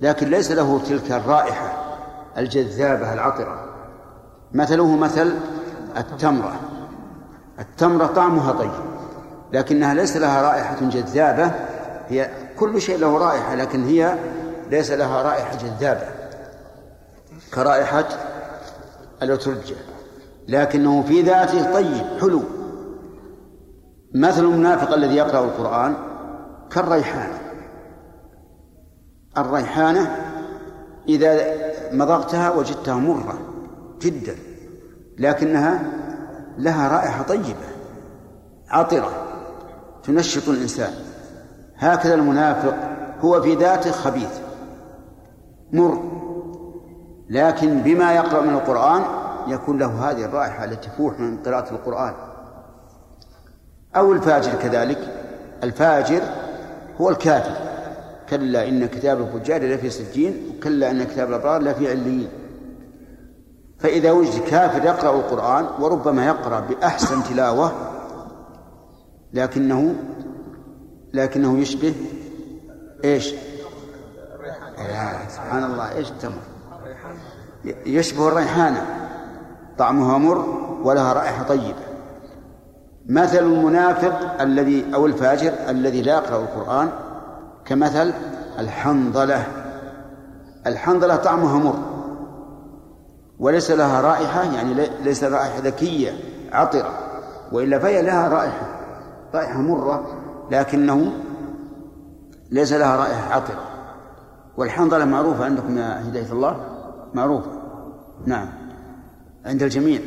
[0.00, 1.72] لكن ليس له تلك الرائحة
[2.38, 3.64] الجذابة العطرة.
[4.52, 5.34] مثله مثل
[5.96, 6.60] التمرة.
[7.58, 8.70] التمرة طعمها طيب
[9.52, 11.50] لكنها ليس لها رائحة جذابة.
[12.08, 14.18] هي كل شيء له رائحة لكن هي
[14.70, 16.06] ليس لها رائحة جذابة
[17.54, 18.08] كرائحة
[19.22, 19.76] الأترجة
[20.48, 22.42] لكنه في ذاته طيب حلو.
[24.14, 25.94] مثل المنافق الذي يقرأ القرآن
[26.70, 27.38] كالريحانة.
[29.38, 30.16] الريحانة
[31.08, 31.44] إذا
[31.92, 33.38] مضغتها وجدتها مرة
[34.00, 34.36] جدا
[35.18, 35.82] لكنها
[36.58, 37.72] لها رائحة طيبة
[38.68, 39.10] عطرة
[40.02, 40.92] تنشط الإنسان.
[41.76, 42.74] هكذا المنافق
[43.20, 44.40] هو في ذاته خبيث
[45.72, 46.02] مر
[47.30, 49.02] لكن بما يقرأ من القرآن
[49.46, 52.14] يكون له هذه الرائحة التي تفوح من قراءة القرآن.
[53.96, 54.98] أو الفاجر كذلك.
[55.62, 56.22] الفاجر
[57.00, 57.56] هو الكافر.
[58.30, 62.28] كلا إن كتاب الفجار لفي سجين وكلا إن كتاب الأبرار لفي عليين.
[63.78, 67.72] فإذا وجد كافر يقرأ القرآن وربما يقرأ بأحسن تلاوة
[69.32, 69.94] لكنه
[71.12, 71.94] لكنه يشبه
[73.04, 73.34] إيش؟
[75.28, 76.42] سبحان الله إيش التمر؟
[77.86, 78.86] يشبه الريحانة.
[79.78, 80.38] طعمها مر
[80.84, 81.91] ولها رائحة طيبة.
[83.08, 86.88] مثل المنافق الذي أو الفاجر الذي لا يقرأ القرآن
[87.64, 88.12] كمثل
[88.58, 89.46] الحنظلة.
[90.66, 91.78] الحنظلة طعمها مر
[93.38, 94.74] وليس لها رائحة يعني
[95.04, 96.12] ليس رائحة ذكية
[96.52, 96.98] عطرة
[97.52, 98.66] وإلا فهي لها رائحة
[99.34, 100.06] رائحة مرة
[100.50, 101.12] لكنه
[102.50, 103.60] ليس لها رائحة عطرة.
[104.56, 106.56] والحنظلة معروفة عندكم يا هداية الله؟
[107.14, 107.50] معروفة.
[108.26, 108.48] نعم.
[109.46, 110.00] عند الجميع.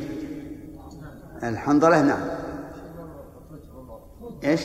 [1.44, 2.35] الحنظلة نعم.
[4.46, 4.62] إيش؟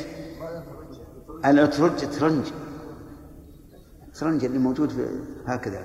[1.44, 2.44] الأترج ترنج.
[4.14, 5.06] ترنج اللي موجود في
[5.46, 5.82] هكذا.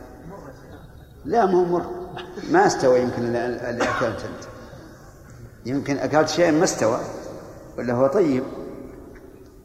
[1.26, 1.86] لا ما هو مر.
[2.52, 4.46] ما استوى يمكن اللي اكلت انت
[5.66, 7.00] يمكن أكلت شيء ما استوى
[7.78, 8.44] ولا هو طيب.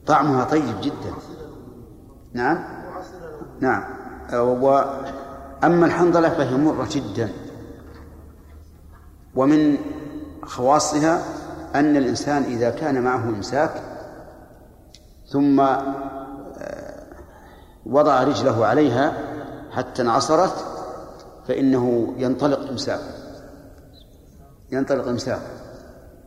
[0.06, 1.14] طعمها طيب جدا.
[2.32, 2.64] نعم؟
[3.60, 3.84] نعم.
[4.32, 7.32] وأما الحنظلة فهي مرة جدا.
[9.34, 9.76] ومن
[10.42, 11.24] خواصها
[11.74, 13.89] أن الإنسان إذا كان معه إمساك
[15.30, 15.66] ثم
[17.86, 19.12] وضع رجله عليها
[19.70, 20.64] حتى انعصرت
[21.48, 23.00] فإنه ينطلق إمساك.
[24.72, 25.40] ينطلق إمساك.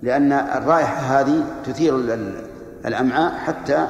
[0.02, 1.96] لأن الرائحة هذه تثير
[2.86, 3.88] الأمعاء حتى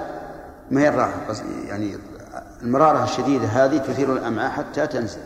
[0.72, 1.20] ما هي الراحة.
[1.68, 1.98] يعني
[2.62, 5.22] المرارة الشديدة هذه تثير الأمعاء حتى تنزل.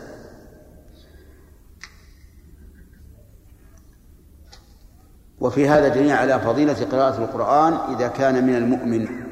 [5.40, 9.27] وفي هذا دليل على فضيلة قراءة القرآن إذا كان من المؤمن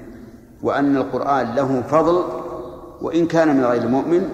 [0.63, 2.25] وأن القرآن له فضل
[3.03, 4.29] وإن كان من غير المؤمن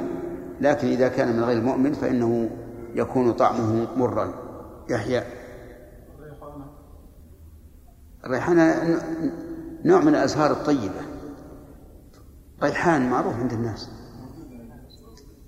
[0.61, 2.51] لكن إذا كان من غير المؤمن فإنه
[2.95, 4.35] يكون طعمه مرا.
[4.91, 5.23] يحيى.
[8.25, 9.01] الريحانة
[9.85, 11.01] نوع من الأزهار الطيبة.
[12.63, 13.91] ريحان معروف عند الناس.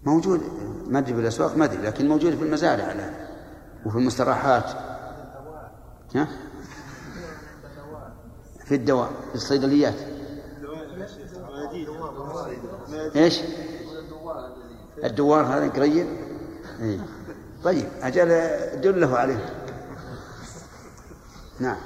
[0.05, 0.41] موجود.
[0.87, 3.15] ما أدري في الاسواق ما أدري لكن موجود في المزارع الآن
[3.87, 4.71] وفي المستراحات.
[6.15, 6.29] ها؟
[8.65, 10.14] في الدواء في الصيدليات.
[13.17, 13.41] إيش؟
[15.05, 16.07] الدوار هذا قريب؟
[16.81, 16.99] إيه.
[17.65, 18.29] طيب أجل
[18.81, 19.55] دله عليه.
[21.61, 21.77] نعم.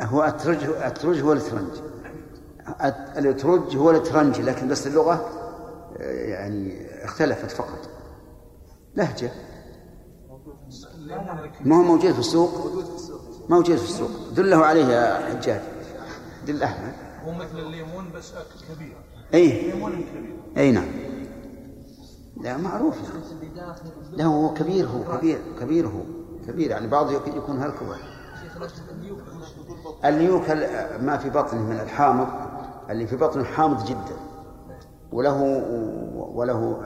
[0.00, 1.68] هو الترج الترج هو الترنج
[2.84, 5.28] الت- الاترج هو الترنج لكن بس اللغة
[5.98, 7.90] آه، يعني اختلفت فقط.
[8.96, 9.30] لهجة.
[11.64, 12.50] ما هو موجود في السوق؟
[13.48, 14.10] موجود في السوق.
[14.36, 15.60] دله عليه يا حجاج.
[16.50, 16.92] أحمد
[17.26, 18.32] هو مثل الليمون بس
[18.74, 18.96] كبير.
[19.34, 20.36] أي ليمون كبير.
[20.56, 20.88] أي نعم.
[22.40, 23.24] لا معروف يعني.
[24.12, 26.00] لا هو كبير هو كبير كبير هو.
[26.48, 27.96] كبير يعني بعض يك- يكون هالكبر
[30.04, 32.28] الليوك ال- ما في بطنه من الحامض.
[32.90, 34.16] اللي في بطنه حامض جدا.
[35.12, 35.42] وله
[36.34, 36.82] وله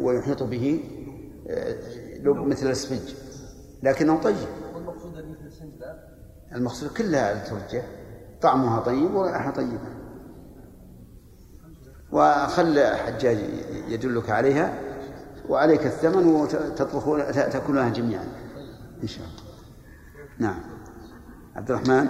[0.00, 0.84] ويحيط به
[1.48, 1.74] آه،
[2.18, 3.14] لب مثل الاسفنج.
[3.82, 4.36] لكنه طيب.
[6.54, 7.82] المقصود كلها الترجة
[8.42, 10.02] طعمها طيب ورائحة طيبة.
[12.12, 13.38] وخل حجاج
[13.88, 14.80] يدلك عليها
[15.48, 18.24] وعليك الثمن وتطبخون تأكلونها جميعا.
[19.02, 19.42] إن شاء الله.
[20.38, 20.60] نعم.
[21.56, 22.08] عبد الرحمن؟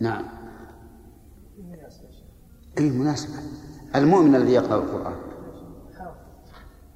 [0.00, 0.24] نعم.
[2.78, 3.34] أي مناسبة.
[3.96, 5.16] المؤمن الذي يقرأ القرآن.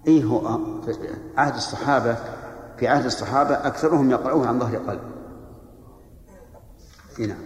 [0.08, 2.16] أي هو في عهد الصحابة
[2.76, 5.19] في عهد الصحابة أكثرهم يقرؤون عن ظهر قلب.
[7.26, 7.38] نعم.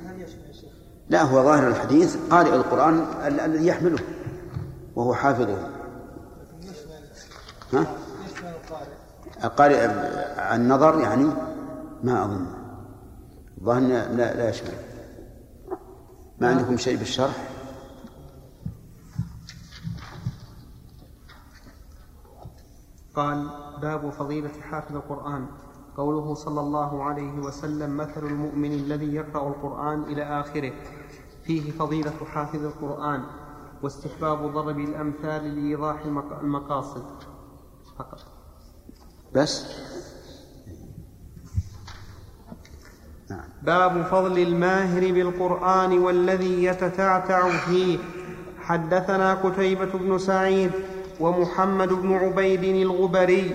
[1.09, 3.99] لا هو ظاهر الحديث قارئ القرآن ال- الذي يحمله
[4.97, 5.69] وهو حافظه.
[7.73, 7.87] ها؟
[9.45, 9.87] القارئ القارئ
[10.41, 11.25] عن نظر يعني
[12.05, 12.47] ما أظن.
[13.79, 14.75] إنه لا لا يشمل
[16.41, 17.35] ما عندكم شيء بالشرح؟
[23.15, 23.49] قال
[23.83, 25.47] باب فضيلة حافظ القرآن.
[25.97, 30.73] قوله صلى الله عليه وسلم مثل المؤمن الذي يقرأ القرآن إلى آخره.
[31.45, 33.23] فيه فضيلة حافظ القرآن
[33.83, 37.05] واستحباب ضرب الأمثال لإيضاح المق- المقاصد.
[37.99, 38.21] فقط.
[39.35, 39.67] بس؟
[43.63, 47.99] باب فضل الماهر بالقرآن والذي يتتعتع فيه.
[48.59, 50.71] حدثنا قتيبة بن سعيد
[51.21, 53.55] ومحمد بن عبيد الغبري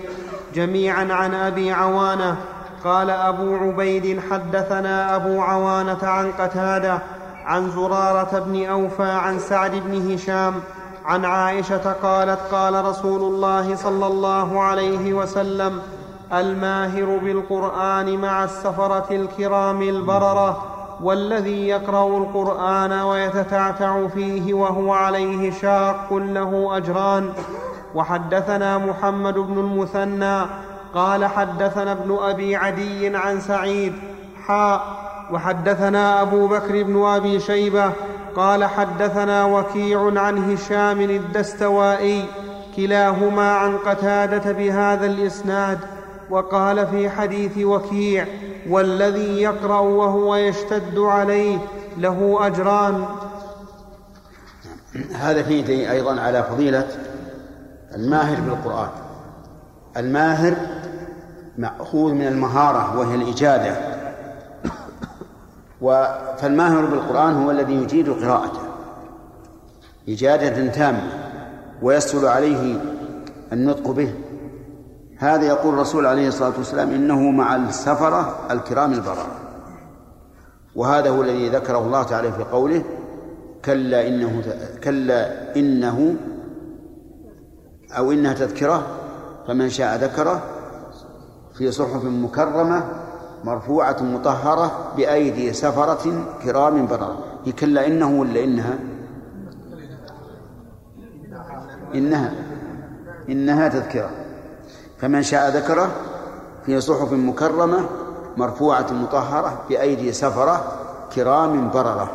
[0.54, 2.36] جميعا عن أبي عوانة.
[2.84, 6.98] قال أبو عبيد حدثنا أبو عوانة عن قتادة
[7.46, 10.54] عن زرارة بن أوفى عن سعد بن هشام
[11.04, 15.80] عن عائشة قالت قال رسول الله صلى الله عليه وسلم
[16.32, 20.62] الماهر بالقرآن مع السفرة الكرام البررة
[21.02, 27.32] والذي يقرأ القرآن ويتتعتع فيه وهو عليه شاق له أجران.
[27.94, 30.42] وحدثنا محمد بن المثنى
[30.94, 33.92] قال حدثنا ابن أبي عدي عن سعيد
[34.46, 34.82] حاء
[35.32, 37.92] وحدثنا أبو بكر بن أبي شيبة
[38.36, 42.24] قال حدثنا وكيع عن هشام الدستوائي
[42.76, 45.78] كلاهما عن قتادة بهذا الإسناد
[46.30, 48.26] وقال في حديث وكيع
[48.68, 51.58] والذي يقرأ وهو يشتد عليه
[51.98, 53.04] له أجران.
[55.14, 56.88] هذا فيه أيضا على فضيلة
[57.94, 58.88] الماهر بالقرآن.
[59.96, 60.56] الماهر
[61.58, 63.76] مأخوذ من المهارة وهي الإجادة.
[66.38, 68.60] فالماهر بالقرآن هو الذي يجيد قراءته.
[70.08, 71.02] إجادة تامة
[71.82, 72.80] ويسهل عليه
[73.52, 74.14] النطق به.
[75.20, 79.26] هذا يقول الرسول عليه الصلاة والسلام إنه مع السفرة الكرام البررة
[80.76, 82.82] وهذا هو الذي ذكره الله تعالى في قوله
[83.64, 84.42] كلا إنه
[84.84, 86.16] كلا إنه
[87.96, 88.86] أو إنها تذكرة
[89.46, 90.42] فمن شاء ذكره.
[91.54, 92.84] في صحف مكرمة
[93.44, 97.24] مرفوعة مطهرة بأيدي سفرة كرام بررة
[97.60, 98.78] كلا إنه ولا إنها؟
[101.94, 102.32] إنها.
[103.28, 104.10] إنها تذكرة.
[104.98, 105.90] فمن شاء ذكره
[106.66, 107.86] في صحف مكرمة
[108.36, 110.72] مرفوعة مطهرة بأيدي سفرة
[111.14, 112.10] كرام بررة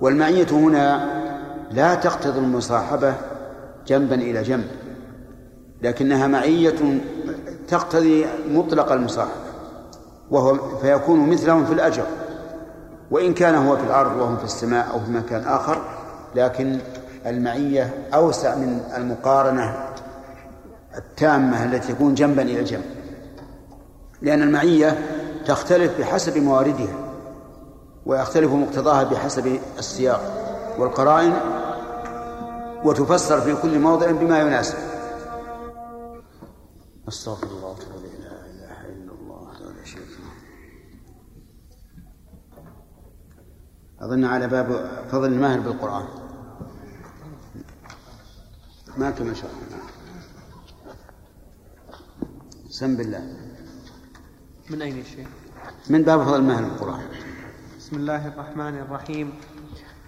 [0.00, 1.20] والمعية هنا
[1.70, 3.14] لا تقتضي المصاحبة
[3.86, 4.89] جنبا إلى جنب.
[5.82, 7.00] لكنها معية
[7.68, 9.50] تقتضي مطلق المصاحبة
[10.30, 12.04] وهو فيكون مثلهم في الأجر
[13.10, 15.78] وإن كان هو في الأرض وهم في السماء أو في مكان آخر
[16.34, 16.78] لكن
[17.26, 19.88] المعية أوسع من المقارنة
[20.96, 22.84] التامة التي تكون جنبا إلى جنب
[24.22, 24.98] لأن المعية
[25.46, 26.94] تختلف بحسب مواردها
[28.06, 30.20] ويختلف مقتضاها بحسب السياق
[30.78, 31.32] والقرائن
[32.84, 34.89] وتفسر في كل موضع بما يناسب.
[37.10, 38.18] أستغفر الله وأتوب إليه.
[38.18, 39.66] لا إله إلا الله.
[39.66, 40.32] ولا شريك له.
[44.00, 44.68] أظن على باب
[45.10, 46.06] فضل الماهر بالقرآن.
[48.96, 49.82] ما كما شاء الله.
[52.70, 53.36] سم بالله.
[54.70, 55.28] من أين الشيخ؟
[55.90, 57.02] من باب فضل الماهر بالقرآن.
[57.78, 59.32] بسم الله الرحمن الرحيم.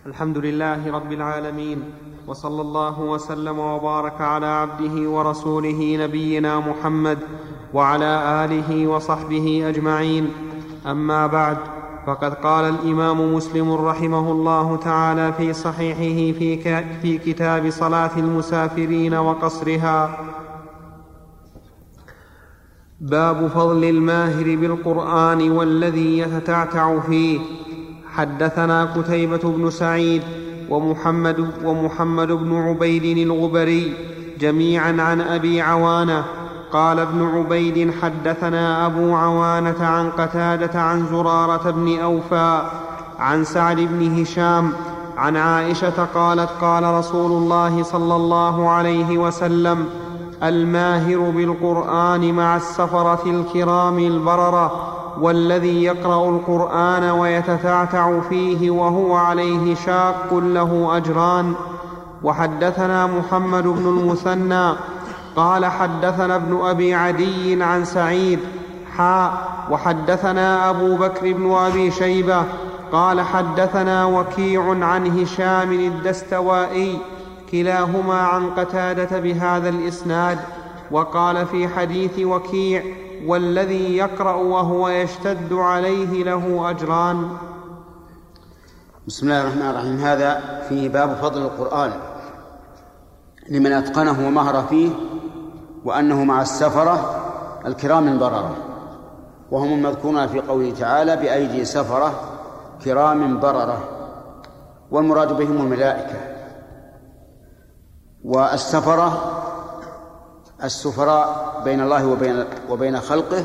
[0.06, 1.80] الحمد لله رب العالمين.
[2.26, 7.18] وصلى الله وسلم وبارك على عبده ورسوله نبينا محمد
[7.74, 10.30] وعلى آله وصحبه أجمعين.
[10.86, 11.56] أما بعد
[12.06, 16.38] فقد قال الإمام مسلم رحمه الله تعالى في صحيحه
[17.02, 20.18] في, كتاب صلاة المسافرين وقصرها
[23.00, 27.40] باب فضل الماهر بالقرآن والذي يتتعتع فيه.
[28.12, 30.22] حدثنا قتيبة بن سعيد
[30.72, 33.94] ومحمد ومحمد بن عبيد الغبري
[34.40, 36.24] جميعا عن أبي عوانة.
[36.72, 42.62] قال ابن عبيد حدثنا أبو عوانة عن قتادة عن زرارة بن أوفى
[43.18, 44.72] عن سعد بن هشام
[45.16, 49.86] عن عائشة قالت قال رسول الله صلى الله عليه وسلم
[50.42, 55.01] الماهر بالقرآن مع السفرة الكرام البررة.
[55.20, 61.55] والذي يقرأ القرآن ويتتعتع فيه وهو عليه شاق له أجران.
[62.22, 64.72] وحدثنا محمد بن المثنى
[65.36, 68.39] قال حدثنا ابن أبي عدي عن سعيد
[68.97, 72.43] حاء وحدثنا أبو بكر بن أبي شيبة
[72.93, 76.98] قال حدثنا وكيع عن هشام الدستوائي
[77.52, 80.39] كلاهما عن قتادة بهذا الإسناد.
[80.90, 82.82] وقال في حديث وكيع
[83.26, 87.28] والذي يقرأ وهو يشتد عليه له أجران.
[89.06, 89.96] بسم الله الرحمن الرحيم.
[89.96, 91.92] هذا فيه باب فضل القرآن
[93.48, 94.90] لمن أتقنه ومهر فيه
[95.84, 97.24] وأنه مع السفرة
[97.66, 98.56] الكرام البرره
[99.50, 102.20] وهم المذكورون في قوله تعالى بأيدي سفرة
[102.84, 103.88] كرام برره
[104.90, 106.16] والمراد بهم الملائكة.
[108.24, 109.38] والسفرة
[110.64, 113.44] السفراء بين الله وبين وبين خلقه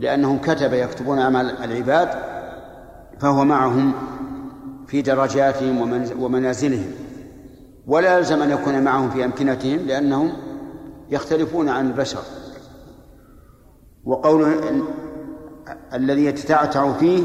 [0.00, 2.08] لأنهم كتب يكتبون أعمال العباد
[3.20, 3.92] فهو معهم
[4.86, 5.80] في درجاتهم
[6.20, 6.90] ومنازلهم.
[7.86, 10.32] ولا يلزم أن يكون معهم في أمكنتهم لأنهم
[11.10, 12.22] يختلفون عن البشر.
[14.04, 14.82] وقوله
[15.94, 17.22] الذي يتتعتع فيه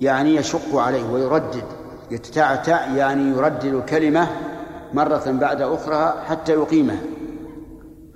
[0.00, 1.64] يعني يشق عليه ويردد.
[2.10, 4.28] يتتعتع يعني يردد الكلمة
[4.94, 7.00] مرة بعد أخرى حتى يقيمها.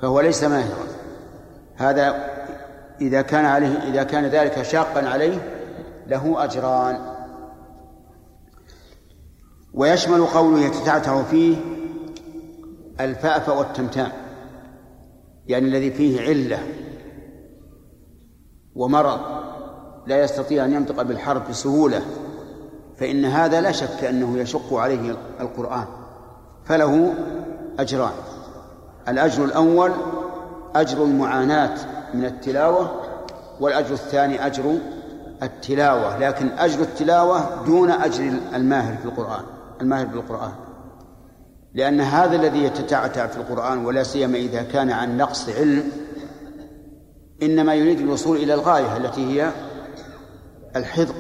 [0.05, 0.87] فهو ليس ماهرا.
[1.77, 2.31] هذا
[3.01, 5.39] إذا كان عليه إذا كان ذلك شاقا عليه
[6.07, 6.97] له أجران.
[9.75, 11.57] ويشمل قوله يتتعتع فيه
[13.01, 14.13] الفأف والتمتام
[15.47, 16.59] يعني الذي فيه علة
[18.75, 19.21] ومرض
[20.07, 22.03] لا يستطيع أن ينطق بالحرف بسهولة
[22.97, 25.87] فإن هذا لا شك أنه يشق عليه القرآن
[26.65, 27.15] فله
[27.79, 28.15] أجران.
[29.09, 29.93] الأجر الأول
[30.77, 31.77] أجر المعاناة
[32.15, 32.91] من التلاوة
[33.61, 34.79] والأجر الثاني أجر
[35.43, 39.45] التلاوة لكن أجر التلاوة دون أجر الماهر في القرآن
[39.81, 40.53] الماهر بالقرآن
[41.75, 45.83] لأن هذا الذي يتتعتع في القرآن ولا سيما إذا كان عن نقص علم
[47.43, 49.51] إنما يريد الوصول إلى الغاية التي هي
[50.77, 51.15] الحذق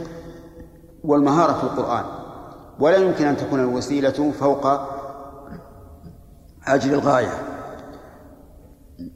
[1.04, 2.04] والمهارة في القرآن.
[2.80, 4.66] ولا يمكن أن تكون الوسيلة فوق
[6.66, 7.53] أجر الغاية.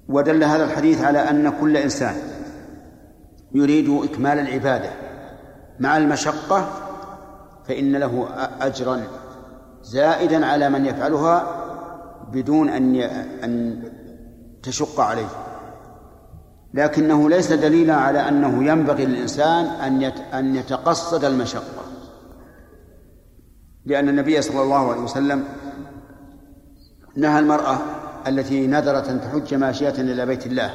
[0.09, 2.15] ودل هذا الحديث على أن كل إنسان
[3.55, 4.91] يريد إكمال العبادة
[5.81, 6.69] مع المشقة
[7.65, 8.29] فإن له
[8.61, 9.03] أجرا
[9.83, 11.65] زائدا على من يفعلها
[12.33, 12.97] بدون أن
[13.45, 13.83] أن
[14.63, 15.29] تشق عليه.
[16.75, 20.03] لكنه ليس دليلا على أنه ينبغي للإنسان أن
[20.35, 21.83] أن يتقصد المشقة.
[23.87, 25.45] لأن النبي صلى الله عليه وسلم
[27.17, 27.79] نهى المرأة
[28.27, 30.75] التي نذرت أن تحج ماشية إلى بيت الله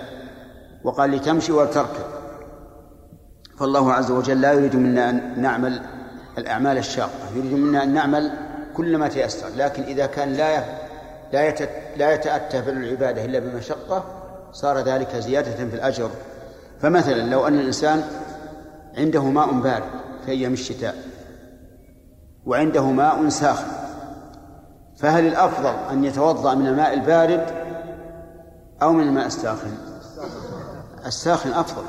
[0.84, 2.06] وقال لتمشي ولتركب
[3.60, 5.82] فالله عز وجل لا يريد منا أن نعمل
[6.38, 8.32] الأعمال الشاقة يريد منا أن نعمل
[8.74, 10.64] كل ما تيسر لكن إذا كان لا
[11.34, 11.54] لا
[11.98, 14.04] لا يتأتى فعل العبادة إلا بمشقة
[14.52, 16.10] صار ذلك زيادة في الأجر.
[16.82, 18.04] فمثلا لو أن الإنسان
[18.98, 19.84] عنده ماء بارد
[20.26, 20.96] في أيام الشتاء
[22.46, 23.68] وعنده ماء ساخن
[25.04, 27.46] فهل الأفضل أن يتوضأ من الماء البارد
[28.82, 29.72] أو من الماء الساخن؟
[31.06, 31.84] الساخن أفضل.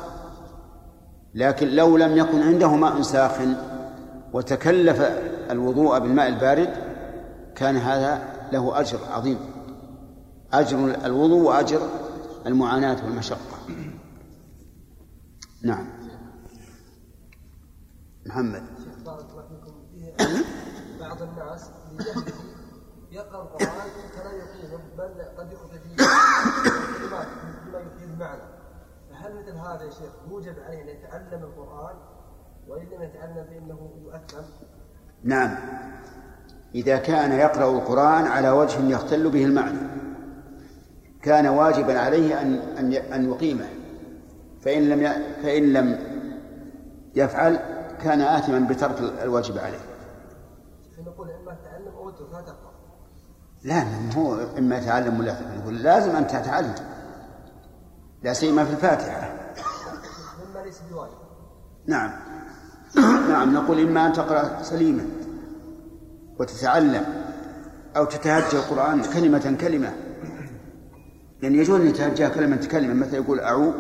[1.35, 3.57] لكن لو لم يكن عنده ماء ساخن
[4.33, 5.01] وتكلف
[5.51, 6.75] الوضوء بالماء البارد
[7.55, 8.23] كان هذا
[8.53, 9.39] له أجر عظيم.
[10.53, 11.89] أجر الوضوء وأجر
[12.47, 13.59] المعاناة والمشقة.
[15.63, 15.89] نعم.
[18.27, 18.63] محمد.
[21.01, 21.71] بعض الناس
[23.15, 25.97] فلا يقيمه بل قد يخرج فيه
[26.99, 27.27] كلمات
[27.67, 28.43] بما يفيد المعنى
[29.11, 31.53] فهل مثل هذا يا شيخ يوجب عليه أن يتعلم
[32.93, 33.43] لم يتعلم
[34.05, 34.43] يؤثم.
[35.25, 35.57] نعم.
[36.75, 39.79] إذا كان يقرأ القرآن على وجه يختل به المعنى.
[41.23, 43.69] كان واجبا عليه أن أن أن يقيمه.
[44.61, 45.99] فإن لم فإن لم
[47.15, 47.57] يفعل
[48.03, 49.81] كان آثما بترك الواجب عليه.
[50.97, 52.74] فنقول إما تتعلم أو اترك لا تقرأ.
[53.65, 56.75] لا ما هو إما يتعلم ولا يقول لازم أن تتعلم.
[58.23, 59.31] لا سيما في الفاتحة.
[60.51, 61.13] مما ليس بواجب.
[61.87, 62.11] نعم.
[63.29, 65.07] نعم نقول إما أن تقرأ سليما
[66.39, 67.05] وتتعلم
[67.97, 69.93] أو تتهجى القرآن كلمة كلمة.
[71.43, 73.73] يعني يجوز أن يتهجى كلمة كلمة مثل يقول أعو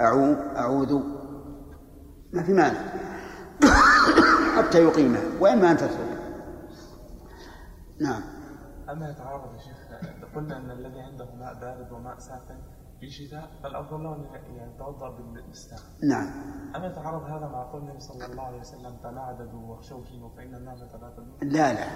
[0.00, 1.00] أعو أعوذ.
[2.32, 2.80] ما في مانع.
[4.56, 6.12] حتى يقيمه وإما أن تتركه
[8.00, 8.31] نعم.
[8.90, 9.76] أما يتعارض يا شيخ؟
[10.34, 12.58] قلنا أن الذي عنده ماء بارد وماء ساخن
[13.00, 14.24] في شتاء فالأفضل له أن
[14.56, 16.30] يعني يتوضأ بالساخن نعم.
[16.76, 20.78] أما يتعارض هذا مع قول النبي صلى الله عليه وسلم تناعدوا واخشوشنوا فإن الناس
[21.42, 21.86] لا لا.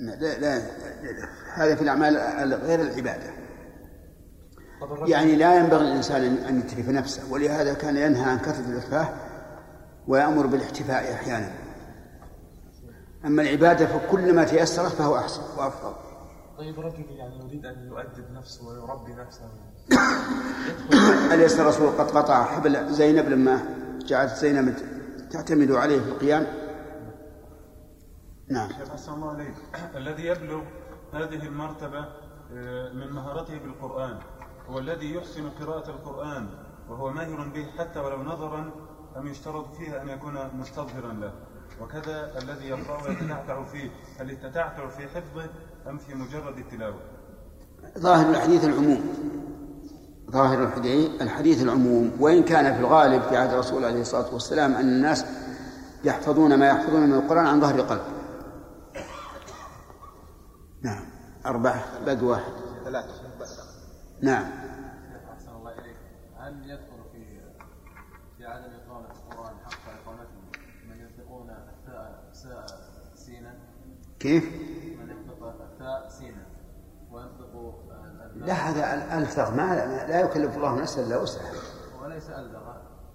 [0.00, 1.28] لا لا, لا, لا, لا.
[1.54, 2.16] هذا في الأعمال
[2.54, 3.30] غير العبادة.
[5.06, 9.08] يعني لا ينبغي للإنسان أن يتلف نفسه ولهذا كان ينهى عن كثرة الإتفاه
[10.08, 11.63] ويأمر بالإحتفاء أحيانا.
[13.26, 15.94] أما العبادة فكل ما تيسرت فهو أحسن وأفضل.
[16.58, 19.44] طيب رجل يعني يريد أن يؤدب نفسه ويربي نفسه.
[21.34, 23.60] أليس الرسول قد قطع حبل زينب لما
[24.06, 24.74] جعلت زينب
[25.30, 26.46] تعتمد عليه في القيام؟
[28.48, 28.68] نعم.
[28.68, 29.54] شيخ أحسن الله عليك
[30.00, 30.62] الذي يبلغ
[31.12, 31.98] هذه المرتبة
[32.52, 34.18] آه، من مهارته بالقرآن
[34.68, 36.48] هو الذي يحسن قراءة القرآن
[36.88, 38.70] وهو ماهر به حتى ولو نظرا
[39.16, 41.32] أم يشترط فيها أن يكون مستظهرا له؟
[41.80, 45.50] وكذا الذي يقرأ ويتتعتع فيه هل التتعتع في حفظه
[45.86, 47.00] أم في مجرد التلاوة؟
[47.98, 49.00] ظاهر الحديث العموم.
[50.30, 52.16] ظاهر الحديث الحديث العموم.
[52.20, 55.24] وإن كان في الغالب في عهد الرسول عليه الصلاة والسلام أن الناس
[56.04, 58.02] يحفظون ما يحفظون من القرآن عن ظهر قلب.
[60.82, 61.04] نعم.
[61.46, 62.04] أربعة.
[62.04, 62.52] باقي واحد.
[62.84, 63.24] ثلاثة.
[64.24, 64.44] نعم
[65.32, 65.96] أحسن الله إليك
[66.38, 67.40] هل يدخل في
[68.36, 70.40] في عدم إقامة القرآن حق إقامته
[70.88, 72.66] من ينطقون الثاء ساء
[73.14, 73.54] سينا
[74.24, 75.42] كيف؟ من ينطق
[75.72, 76.46] الثاء سينا
[78.04, 79.54] الألف لا هذا ألفظ.
[79.56, 79.74] ما
[80.08, 81.52] لا يكلف الله نفسا إلا وسعها.
[82.02, 82.30] وليس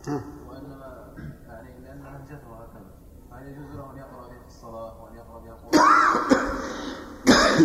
[0.08, 0.22] ها.
[0.50, 1.14] وإنما
[1.48, 2.92] يعني لأن لهجته هكذا.
[3.32, 5.90] هل يجوز له أن يقرأ به في الصلاة وأن يقرأ القرآن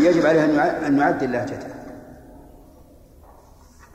[0.05, 1.75] يجب عليه أن يع- أن يعدل لهجته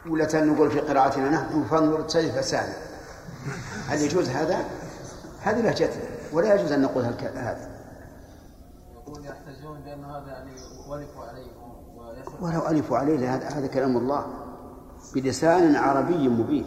[0.09, 2.73] ولا نقول في قراءتنا نحن فانظر سيف سهل
[3.88, 4.57] هل يجوز هذا؟
[5.41, 6.03] هذه لهجتنا.
[6.34, 7.03] ولا يجوز أن نقول
[7.38, 7.69] هذا.
[8.95, 9.26] يقول
[9.70, 10.52] يحتجون بأن هذا يعني
[10.88, 11.52] ولفوا عليه
[12.41, 14.26] ولو ألفوا عليه هذا هذا كلام الله.
[15.16, 16.66] بلسان عربي مبين.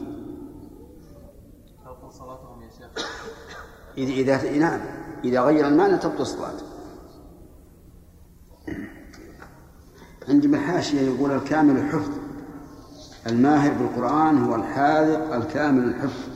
[1.85, 3.07] تبطل صلاتهم يا شيخ.
[3.99, 4.81] إذا إذا نعم.
[5.25, 6.55] إذا غير المعنى تبطل الصلاة.
[10.29, 12.11] عندي بالحاشية يقول الكامل الحفظ.
[13.27, 16.29] الماهر بالقرآن هو الحاذق الكامل الحفظ.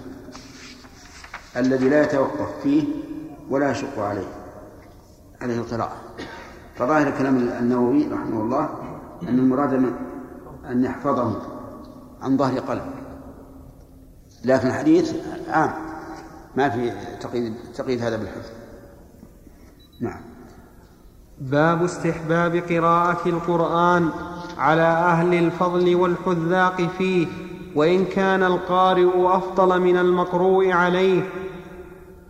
[1.56, 2.84] الذي لا يتوقف فيه
[3.50, 4.28] ولا يشق عليه.
[5.40, 6.05] عليه القراءة.
[6.78, 8.68] فظاهر كلام النووي رحمه الله
[9.22, 9.92] أن المراد
[10.70, 11.42] أن يحفظه
[12.22, 12.82] عن ظهر قلب
[14.44, 15.14] لكن الحديث
[15.48, 15.70] عام.
[16.56, 18.50] ما في تقييد تقييد هذا بالحفظ.
[20.00, 20.20] نعم.
[21.40, 24.10] باب استحباب قراءة القرآن
[24.58, 27.26] على أهل الفضل والحذاق فيه
[27.74, 31.22] وإن كان القارئ أفضل من المقروء عليه.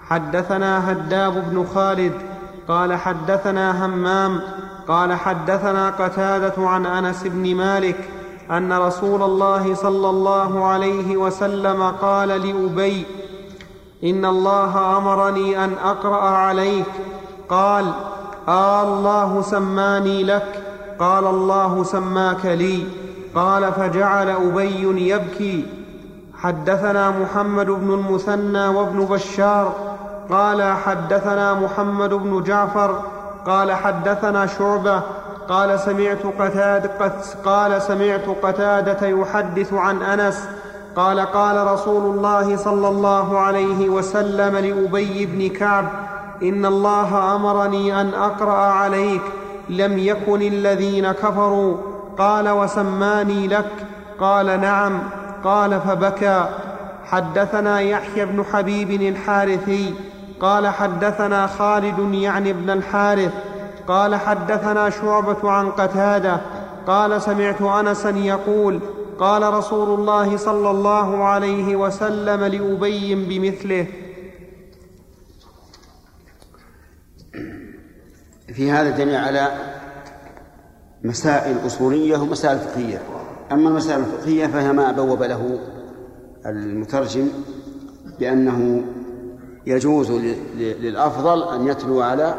[0.00, 2.12] حدثنا هداب بن خالد
[2.68, 4.40] قال حدثنا همام
[4.88, 8.08] قال حدثنا قتادة عن أنس بن مالك
[8.50, 13.04] أن رسول الله صلى الله عليه وسلم قال لأبي
[14.04, 16.86] إن الله أمرني أن أقرأ عليك.
[17.48, 17.92] قال
[18.48, 20.62] آه الله سماني لك
[20.98, 22.86] قال الله سماك لي.
[23.34, 25.66] قال فجعل أبي يبكي.
[26.38, 29.85] حدثنا محمد بن المثنى وابن بشار
[30.30, 33.02] قال حدثنا محمد بن جعفر
[33.46, 35.02] قال حدثنا شعبة
[35.48, 37.12] قال سمعت قتادة
[37.44, 40.48] قال سمعت قتادة يحدث عن أنس
[40.96, 45.84] قال قال رسول الله صلى الله عليه وسلم لأبي بن كعب
[46.42, 49.22] إن الله أمرني أن أقرأ عليك
[49.68, 51.76] لم يكن الذين كفروا
[52.18, 53.70] قال وسماني لك
[54.20, 54.98] قال نعم
[55.44, 56.44] قال فبكى
[57.10, 59.94] حدثنا يحيى بن حبيب الحارثي
[60.40, 63.32] قال حدثنا خالد يعني ابن الحارث
[63.88, 66.40] قال حدثنا شعبة عن قتادة
[66.86, 68.80] قال سمعت انسا يقول
[69.18, 73.86] قال رسول الله صلى الله عليه وسلم لأبي بمثله.
[78.54, 79.48] في هذا دليل على
[81.04, 83.02] مسائل أصولية ومسائل فقهية.
[83.52, 85.58] أما المسائل الفقهية فهي ما بوب له
[86.46, 87.28] المترجم
[88.18, 88.84] بأنه
[89.66, 90.10] يجوز
[90.56, 92.34] للأفضل أن يتلو على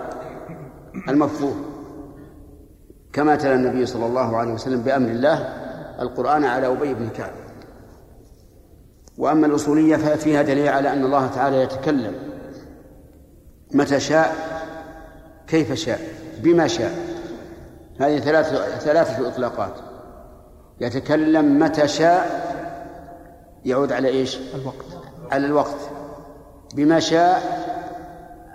[1.09, 1.55] المفروض
[3.13, 5.37] كما تلا النبي صلى الله عليه وسلم بأمر الله
[6.01, 7.33] القرآن على أبي بن كعب.
[9.17, 12.13] وأما الأصولية ففيها دليل على أن الله تعالى يتكلم.
[13.71, 14.35] متى شاء
[15.47, 15.99] كيف شاء
[16.43, 16.91] بما شاء.
[17.99, 19.73] هذه ثلاثة ثلاثة إطلاقات.
[20.81, 22.47] يتكلم متى شاء
[23.65, 24.85] يعود على إيش؟ الوقت.
[25.31, 25.86] على الوقت.
[26.75, 27.41] بما شاء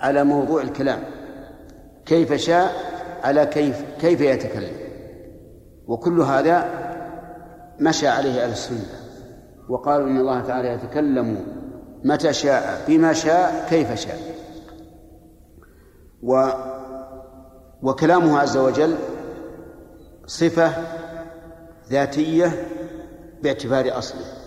[0.01, 1.01] على موضوع الكلام.
[2.07, 2.73] كيف شاء
[3.23, 4.77] على كيف كيف يتكلم.
[5.87, 6.69] وكل هذا
[7.81, 8.87] مشى عليه أهل السنة.
[9.69, 11.47] وقالوا إن الله تعالى يتكلم
[12.05, 14.19] متى شاء بما شاء كيف شاء.
[16.23, 16.49] و
[17.83, 18.97] وكلامه عز وجل
[20.27, 20.73] صفة
[21.91, 22.67] ذاتية
[23.43, 24.42] باعتبار أصله.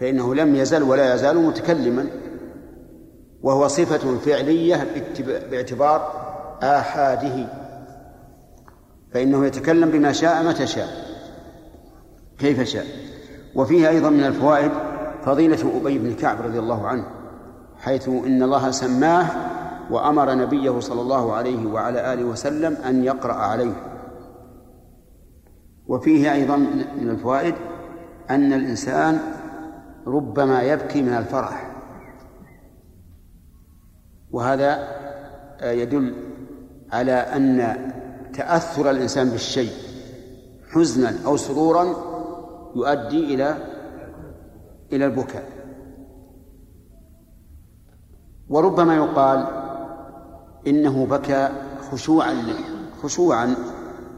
[0.00, 2.06] فإنه لم يزل ولا يزال متكلما
[3.42, 4.86] وهو صفة فعلية
[5.50, 6.12] باعتبار
[6.62, 7.46] آحاده.
[9.12, 10.88] فإنه يتكلم بما شاء متى شاء
[12.38, 12.84] كيف شاء.
[13.54, 14.70] وفيه أيضا من الفوائد
[15.24, 17.04] فضيلة أبي بن كعب رضي الله عنه
[17.78, 19.26] حيث إن الله سماه
[19.90, 23.72] وأمر نبيه صلى الله عليه وعلى آله وسلم أن يقرأ عليه.
[25.86, 26.56] وفيه أيضا
[27.00, 27.54] من الفوائد
[28.30, 29.20] أن الإنسان
[30.06, 31.76] ربما يبكي من الفرح.
[34.30, 34.88] وهذا
[35.62, 36.14] يدل
[36.92, 37.76] على أن
[38.34, 39.72] تأثر الإنسان بالشيء
[40.70, 41.84] حزنا أو سرورا
[42.76, 43.56] يؤدي إلى
[44.92, 45.44] إلى البكاء.
[48.48, 49.46] وربما يقال
[50.66, 51.48] إنه بكى
[51.90, 52.34] خشوعا
[53.02, 53.54] خشوعا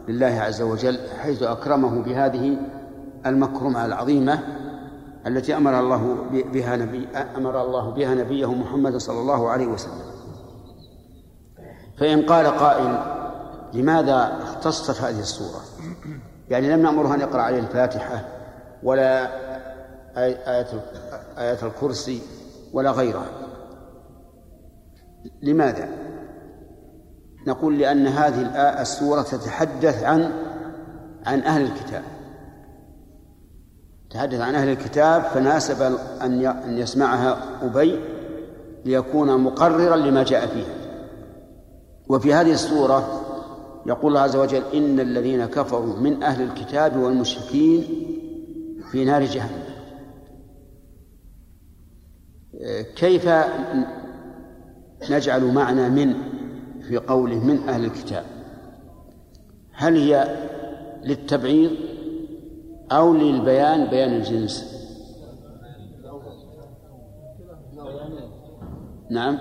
[0.09, 2.57] لله عز وجل حيث أكرمه بهذه
[3.27, 4.62] المكرمة العظيمة
[5.27, 10.13] التي أمر الله بها نبي أمر الله بها نبيه محمد صلى الله عليه وسلم.
[12.01, 12.99] فإن قال قائل
[13.75, 15.61] لماذا اختصت هذه السورة؟
[16.49, 18.25] يعني لم نأمره أن يقرأ عليه الفاتحة
[18.83, 19.27] ولا
[20.17, 20.67] آية
[21.39, 22.23] آية الكرسي
[22.73, 23.27] ولا غيرها.
[25.43, 25.89] لماذا؟
[27.47, 28.41] نقول لأن هذه
[28.81, 30.33] السورة تتحدث عن
[31.27, 32.03] عن أهل الكتاب.
[34.13, 35.83] تحدث عن أهل الكتاب فناسب
[36.21, 38.01] أن أن يسمعها أبي
[38.85, 40.75] ليكون مقررا لما جاء فيها.
[42.09, 43.21] وفي هذه السورة
[43.87, 47.85] يقول الله عز وجل إن الذين كفروا من أهل الكتاب والمشركين
[48.91, 49.63] في نار جهنم.
[52.97, 53.29] كيف
[55.11, 56.15] نجعل معنى من
[56.89, 58.25] في قوله من أهل الكتاب؟
[59.73, 60.37] هل هي
[61.05, 61.71] للتبعيض
[62.97, 64.83] أو للبيان بيان الجنس.
[69.11, 69.39] نعم.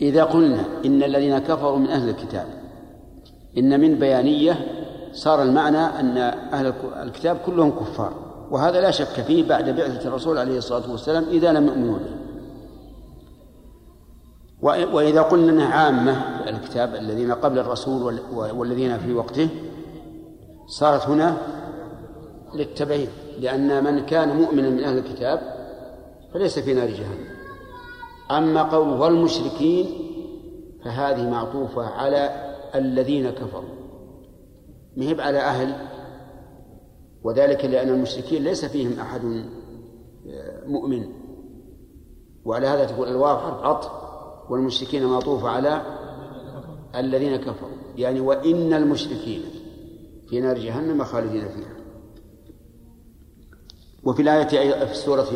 [0.00, 2.46] إذا قلنا إن الذين كفروا من أهل الكتاب
[3.58, 4.66] إن من بيانية
[5.12, 6.18] صار المعنى أن
[6.52, 6.72] أهل
[7.02, 8.12] الكتاب كلهم كفار
[8.50, 12.25] وهذا لا شك فيه بعد بعثة الرسول عليه الصلاة والسلام إذا لم يؤمنوا به.
[14.66, 16.12] وإذا قلنا أنها عامة
[16.48, 19.48] الكتاب الذين قبل الرسول والذين في وقته
[20.66, 21.36] صارت هنا
[22.54, 23.08] للتبعيد
[23.40, 25.40] لأن من كان مؤمنا من أهل الكتاب
[26.34, 27.26] فليس في نار جهنم.
[28.30, 29.86] أما قول والمشركين
[30.84, 33.76] فهذه معطوفة على الذين كفروا.
[34.96, 35.74] مهب على أهل؟
[37.22, 39.44] وذلك لأن المشركين ليس فيهم أحد
[40.66, 41.06] مؤمن.
[42.44, 44.05] وعلى هذا تقول الواو حرف عطف.
[44.50, 45.82] والمشركين معطوفة على
[46.94, 47.70] الذين كفروا.
[47.96, 49.42] يعني وإن المشركين
[50.28, 51.76] في نار جهنم خالدين فيها.
[54.04, 55.28] وفي الآية في السورة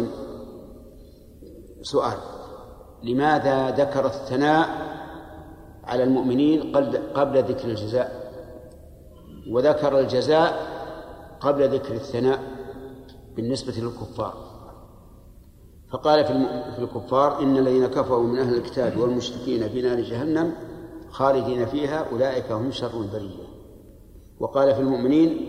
[1.82, 2.18] سؤال
[3.02, 4.68] لماذا ذكر الثناء
[5.84, 6.76] على المؤمنين
[7.14, 8.32] قبل ذكر الجزاء؟
[9.50, 10.66] وذكر الجزاء
[11.40, 12.38] قبل ذكر الثناء
[13.36, 14.49] بالنسبة للكفار.
[15.92, 20.52] فقال في الكفار إن الذين كفروا من أهل الكتاب والمشركين في نار جهنم
[21.10, 23.50] خالدين فيها أولئك هم شر البرية.
[24.40, 25.46] وقال في المؤمنين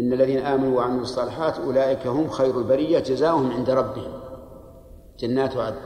[0.00, 4.12] إن الذين آمنوا وعملوا الصالحات أولئك هم خير البرية جزاؤهم عند ربهم
[5.18, 5.76] جنات عدن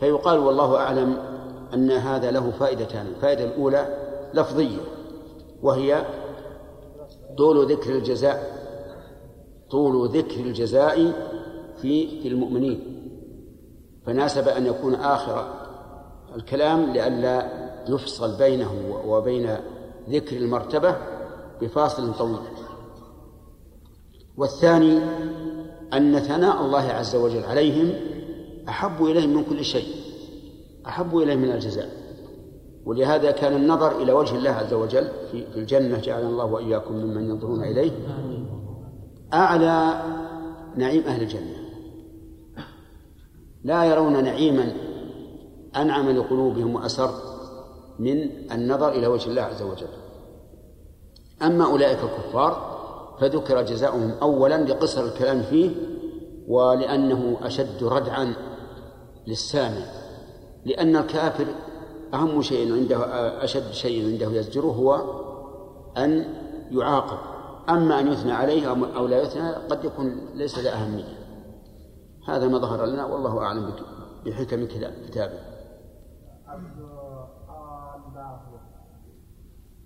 [0.00, 1.16] فيقال والله أعلم
[1.74, 3.96] أن هذا له فائدتان الفائدة الأولى
[4.34, 4.80] لفظية
[5.62, 6.06] وهي
[7.38, 8.62] طول ذكر الجزاء
[9.70, 11.12] طول ذكر الجزاء
[11.82, 12.80] في في المؤمنين
[14.06, 15.54] فناسب أن يكون آخر
[16.36, 18.72] الكلام لئلا يفصل بينه
[19.06, 19.56] وبين
[20.10, 20.96] ذكر المرتبة
[21.60, 22.38] بفاصل طويل.
[24.36, 24.98] والثاني
[25.92, 27.94] أن ثناء الله عز وجل عليهم
[28.68, 29.94] أحب إليهم من كل شيء
[30.86, 31.88] أحب إليهم من الجزاء.
[32.86, 37.64] ولهذا كان النظر إلى وجه الله عز وجل في الجنة جعلنا الله وإياكم ممن ينظرون
[37.64, 37.90] إليه
[39.32, 40.02] أعلى
[40.76, 41.61] نعيم أهل الجنة.
[43.64, 44.72] لا يرون نعيما.
[45.76, 47.10] أنعم لقلوبهم وأسر
[47.98, 49.88] من النظر إلى وجه الله عز وجل.
[51.42, 52.72] أما أولئك الكفار
[53.20, 55.70] فذكر جزاؤهم أولا لقصر الكلام فيه
[56.48, 58.34] ولأنه أشد ردعا
[59.26, 59.84] للسامع.
[60.64, 61.46] لأن الكافر
[62.14, 62.98] أهم شيء عنده
[63.44, 65.02] أشد شيء عنده يزجره هو
[65.96, 66.24] أن
[66.70, 67.18] يعاقب.
[67.68, 71.21] أما أن يثنى عليه أو لا يثنى قد يكون ليس له أهمية.
[72.28, 73.74] هذا ما ظهر لنا والله أعلم
[74.26, 74.66] بحكم
[75.06, 75.38] كتابه.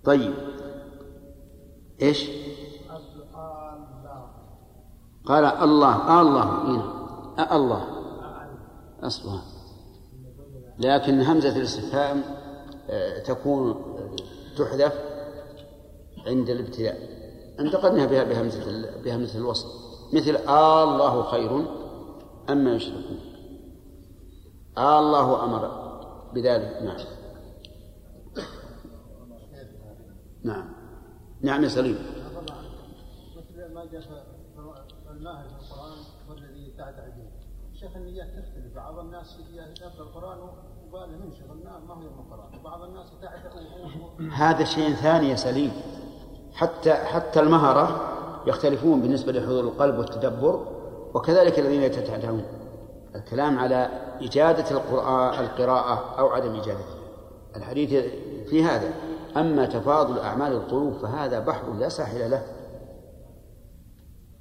[0.05, 0.35] طيب.
[2.03, 2.31] إيش؟
[5.27, 6.83] قال الله آه الله إيه؟
[7.45, 7.85] آه الله.
[9.03, 9.43] أصلها
[10.79, 12.23] لكن همزة الاستفهام
[12.91, 13.75] آه، تكون
[14.59, 14.93] تحذف
[16.27, 16.97] عند الابتلاء
[17.61, 18.63] انتقدنا بها بهمزة
[19.05, 19.69] بهمزة الوصل.
[20.13, 21.67] مثل آه الله خير.
[22.51, 23.21] أما يشركون.
[24.79, 25.63] آه الله أمر
[26.35, 26.83] بذلك.
[26.83, 26.97] نعم.
[30.45, 30.69] نعم.
[31.41, 31.99] نعم يا سليم.
[33.37, 34.03] مثل ما جاء
[35.11, 35.99] الماهر في القرآن
[36.31, 37.31] والذي ابتعد عديد
[37.81, 38.75] شيخ النيات تختلف.
[38.75, 42.61] بعض الناس يقرأ القرآن وباله منشغل ما هو يوم القرآن.
[42.61, 43.41] وبعض الناس يتعب.
[44.33, 45.73] هذا شيء ثاني يا سليم.
[46.53, 48.13] حتى حتى المهرة
[48.47, 50.76] يختلفون بالنسبة لحضور القلب والتدبر.
[51.15, 52.45] وكذلك الذين يتتعدون
[53.17, 53.89] الكلام على
[54.21, 56.97] إجادة القرآن القراءة أو عدم إجادتها.
[57.57, 58.05] الحديث
[58.51, 58.91] في هذا.
[59.37, 62.43] أما تفاضل أعمال القلوب فهذا بحر لا ساحل له.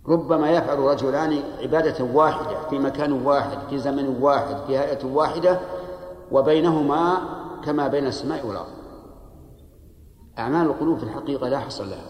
[0.08, 5.60] ربما يفعل رجلان عبادة واحدة في مكان واحد في زمن واحد في هيئة واحدة
[6.32, 7.18] وبينهما
[7.66, 8.74] كما بين السماء والأرض.
[10.40, 12.06] أعمال القلوب في الحقيقة لا حصر لها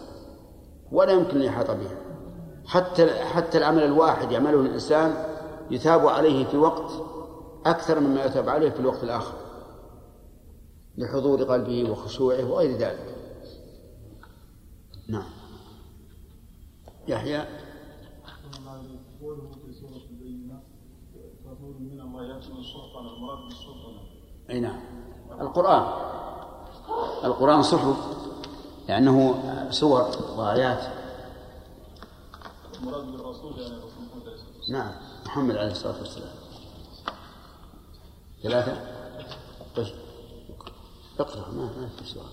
[0.91, 2.04] ولا يمكن يحاط بها.
[2.65, 5.35] حتى حتى العمل الواحد يعمله الإنسان
[5.71, 6.91] يثاب عليه في وقت
[7.65, 9.33] أكثر مما يثاب عليه في الوقت الآخر
[10.97, 13.15] لحضور قلبه وخشوعه وغير ذلك.
[15.09, 15.29] نعم.
[17.07, 17.45] يحيى.
[24.49, 24.79] أي نعم.
[25.41, 25.83] القرآن.
[27.23, 27.97] القرآن صحف
[28.87, 29.35] لأنه
[29.71, 31.04] سور وآيات.
[32.85, 33.75] المراد بالرسول يعني
[34.69, 34.91] نعم
[35.25, 36.33] محمد عليه الصلاة والسلام.
[38.43, 38.77] ثلاثة؟
[39.75, 39.95] طيب.
[41.19, 42.25] اقرأ ما ما في سؤال.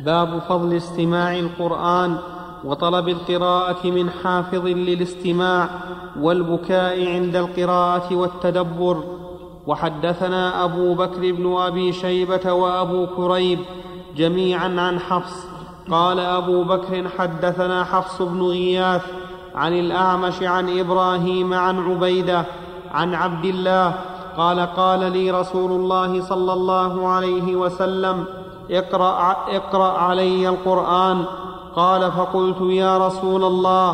[0.00, 2.18] باب فضل استماع القرآن
[2.64, 5.70] وطلب القراءة من حافظ للاستماع
[6.18, 9.20] والبكاء عند القراءة والتدبر.
[9.66, 13.58] وحدثنا أبو بكر بن أبي شيبة وأبو كريب
[14.16, 15.49] جميعا عن حفص
[15.90, 19.02] قال أبو بكر حدثنا حفص بن غياث
[19.54, 22.44] عن الأعمش عن إبراهيم عن عبيدة
[22.92, 23.94] عن عبد الله
[24.36, 28.24] قال قال لي رسول الله صلى الله عليه وسلم
[28.70, 31.24] اقرأ, اقرأ علي القرآن
[31.76, 33.90] قال فقلت يا رسول الله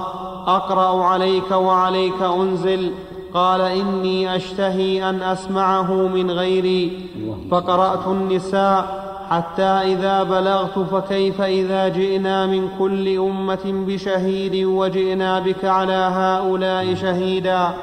[0.46, 2.92] أقرأ عليك وعليك أنزل
[3.34, 7.10] قال إني أشتهي أن أسمعه من غيري
[7.50, 16.10] فقرأت النساء حتى إذا بلغت فكيف إذا جئنا من كل أمة بشهيد وجئنا بك على
[16.12, 17.74] هؤلاء شهيدا.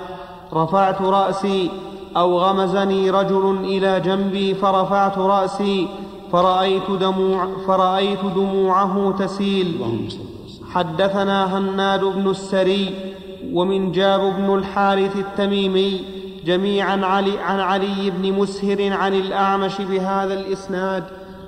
[0.54, 1.70] رفعت رأسي
[2.18, 5.88] أو غمزني رجل إلى جنبي فرفعت رأسي
[6.32, 9.82] فرأيت, دموع فرأيت دموعه تسيل.
[10.72, 12.96] حدثنا هناد بن السري
[13.54, 16.00] ومن جاب بن الحارث التميمي
[16.46, 21.04] جميعا علي عن علي بن مسهر عن الأعمش بهذا الإسناد.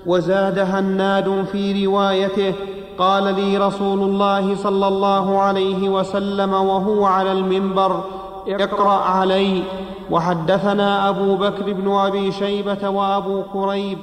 [0.05, 2.53] وزاد هناد في روايته
[2.97, 8.03] قال لي رسول الله صلى الله عليه وسلم وهو على المنبر
[8.47, 9.63] اقرأ علي.
[10.11, 13.97] وحدثنا أبو بكر بن أبي شيبة وأبو كريب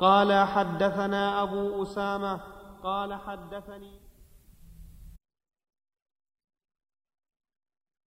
[0.00, 2.38] قال حدثنا أبو أسامة
[2.84, 3.95] قال حدثني